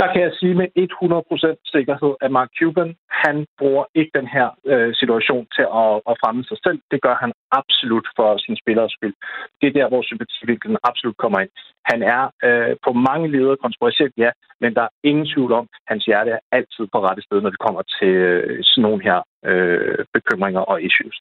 der 0.00 0.06
kan 0.12 0.22
jeg 0.26 0.32
sige 0.40 0.54
med 0.60 0.68
100% 0.78 1.74
sikkerhed, 1.74 2.12
at 2.24 2.30
Mark 2.38 2.50
Cuban, 2.58 2.90
han 3.24 3.36
bruger 3.58 3.84
ikke 3.94 4.12
den 4.18 4.28
her 4.36 4.48
øh, 4.72 4.94
situation 5.00 5.44
til 5.56 5.66
at, 5.82 5.92
at 6.10 6.18
fremme 6.22 6.42
sig 6.44 6.58
selv. 6.66 6.78
Det 6.92 7.00
gør 7.06 7.16
han 7.22 7.32
absolut 7.60 8.06
for 8.16 8.28
sin 8.44 8.56
spillers 8.62 8.92
skyld. 8.96 9.16
Det 9.60 9.66
er 9.66 9.78
der, 9.78 9.88
hvor 9.88 10.02
sympativinklen 10.10 10.76
absolut 10.88 11.16
kommer 11.22 11.38
ind. 11.44 11.52
Han 11.90 12.00
er 12.14 12.22
øh, 12.46 12.72
på 12.86 12.90
mange 13.08 13.26
ledere 13.34 13.62
kontroversielt, 13.64 14.14
ja, 14.24 14.30
men 14.60 14.70
der 14.76 14.82
er 14.82 14.96
ingen 15.10 15.26
tvivl 15.32 15.52
om, 15.60 15.66
at 15.74 15.80
hans 15.92 16.04
hjerte 16.04 16.30
er 16.30 16.42
altid 16.52 16.84
på 16.92 16.98
rette 17.06 17.22
sted, 17.22 17.40
når 17.40 17.50
det 17.50 17.64
kommer 17.66 17.82
til 17.98 18.12
øh, 18.28 18.58
sådan 18.64 18.82
nogle 18.86 19.00
her 19.08 19.18
øh, 19.50 20.04
bekymringer 20.14 20.60
og 20.60 20.76
issues. 20.88 21.16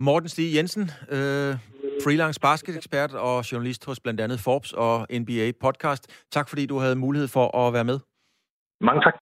Morten 0.00 0.28
Stig 0.28 0.54
Jensen, 0.54 0.82
øh, 1.10 1.54
freelance 2.04 2.40
basketekspert 2.40 3.12
og 3.14 3.52
journalist 3.52 3.84
hos 3.84 4.00
blandt 4.00 4.20
andet 4.20 4.40
Forbes 4.40 4.72
og 4.72 5.06
NBA 5.20 5.52
Podcast. 5.60 6.26
Tak 6.32 6.48
fordi 6.48 6.66
du 6.66 6.78
havde 6.78 6.96
mulighed 6.96 7.28
for 7.28 7.56
at 7.58 7.72
være 7.72 7.84
med. 7.84 7.98
Mange 8.80 9.02
tak. 9.02 9.14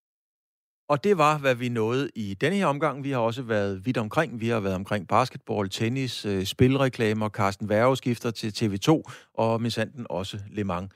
Og 0.88 1.04
det 1.04 1.18
var, 1.18 1.38
hvad 1.38 1.54
vi 1.54 1.68
nåede 1.68 2.10
i 2.14 2.34
denne 2.34 2.56
her 2.56 2.66
omgang. 2.66 3.04
Vi 3.04 3.10
har 3.10 3.18
også 3.18 3.42
været 3.42 3.86
vidt 3.86 3.98
omkring. 3.98 4.40
Vi 4.40 4.48
har 4.48 4.60
været 4.60 4.74
omkring 4.74 5.08
basketball, 5.08 5.68
tennis, 5.68 6.26
øh, 6.26 6.44
spilreklamer. 6.44 7.28
Carsten 7.28 7.68
Værge 7.68 7.96
skifter 7.96 8.30
til 8.30 8.50
TV2, 8.50 9.02
og 9.34 9.62
misanden 9.62 10.06
også 10.10 10.38
Le 10.50 10.64
Mans. 10.64 10.92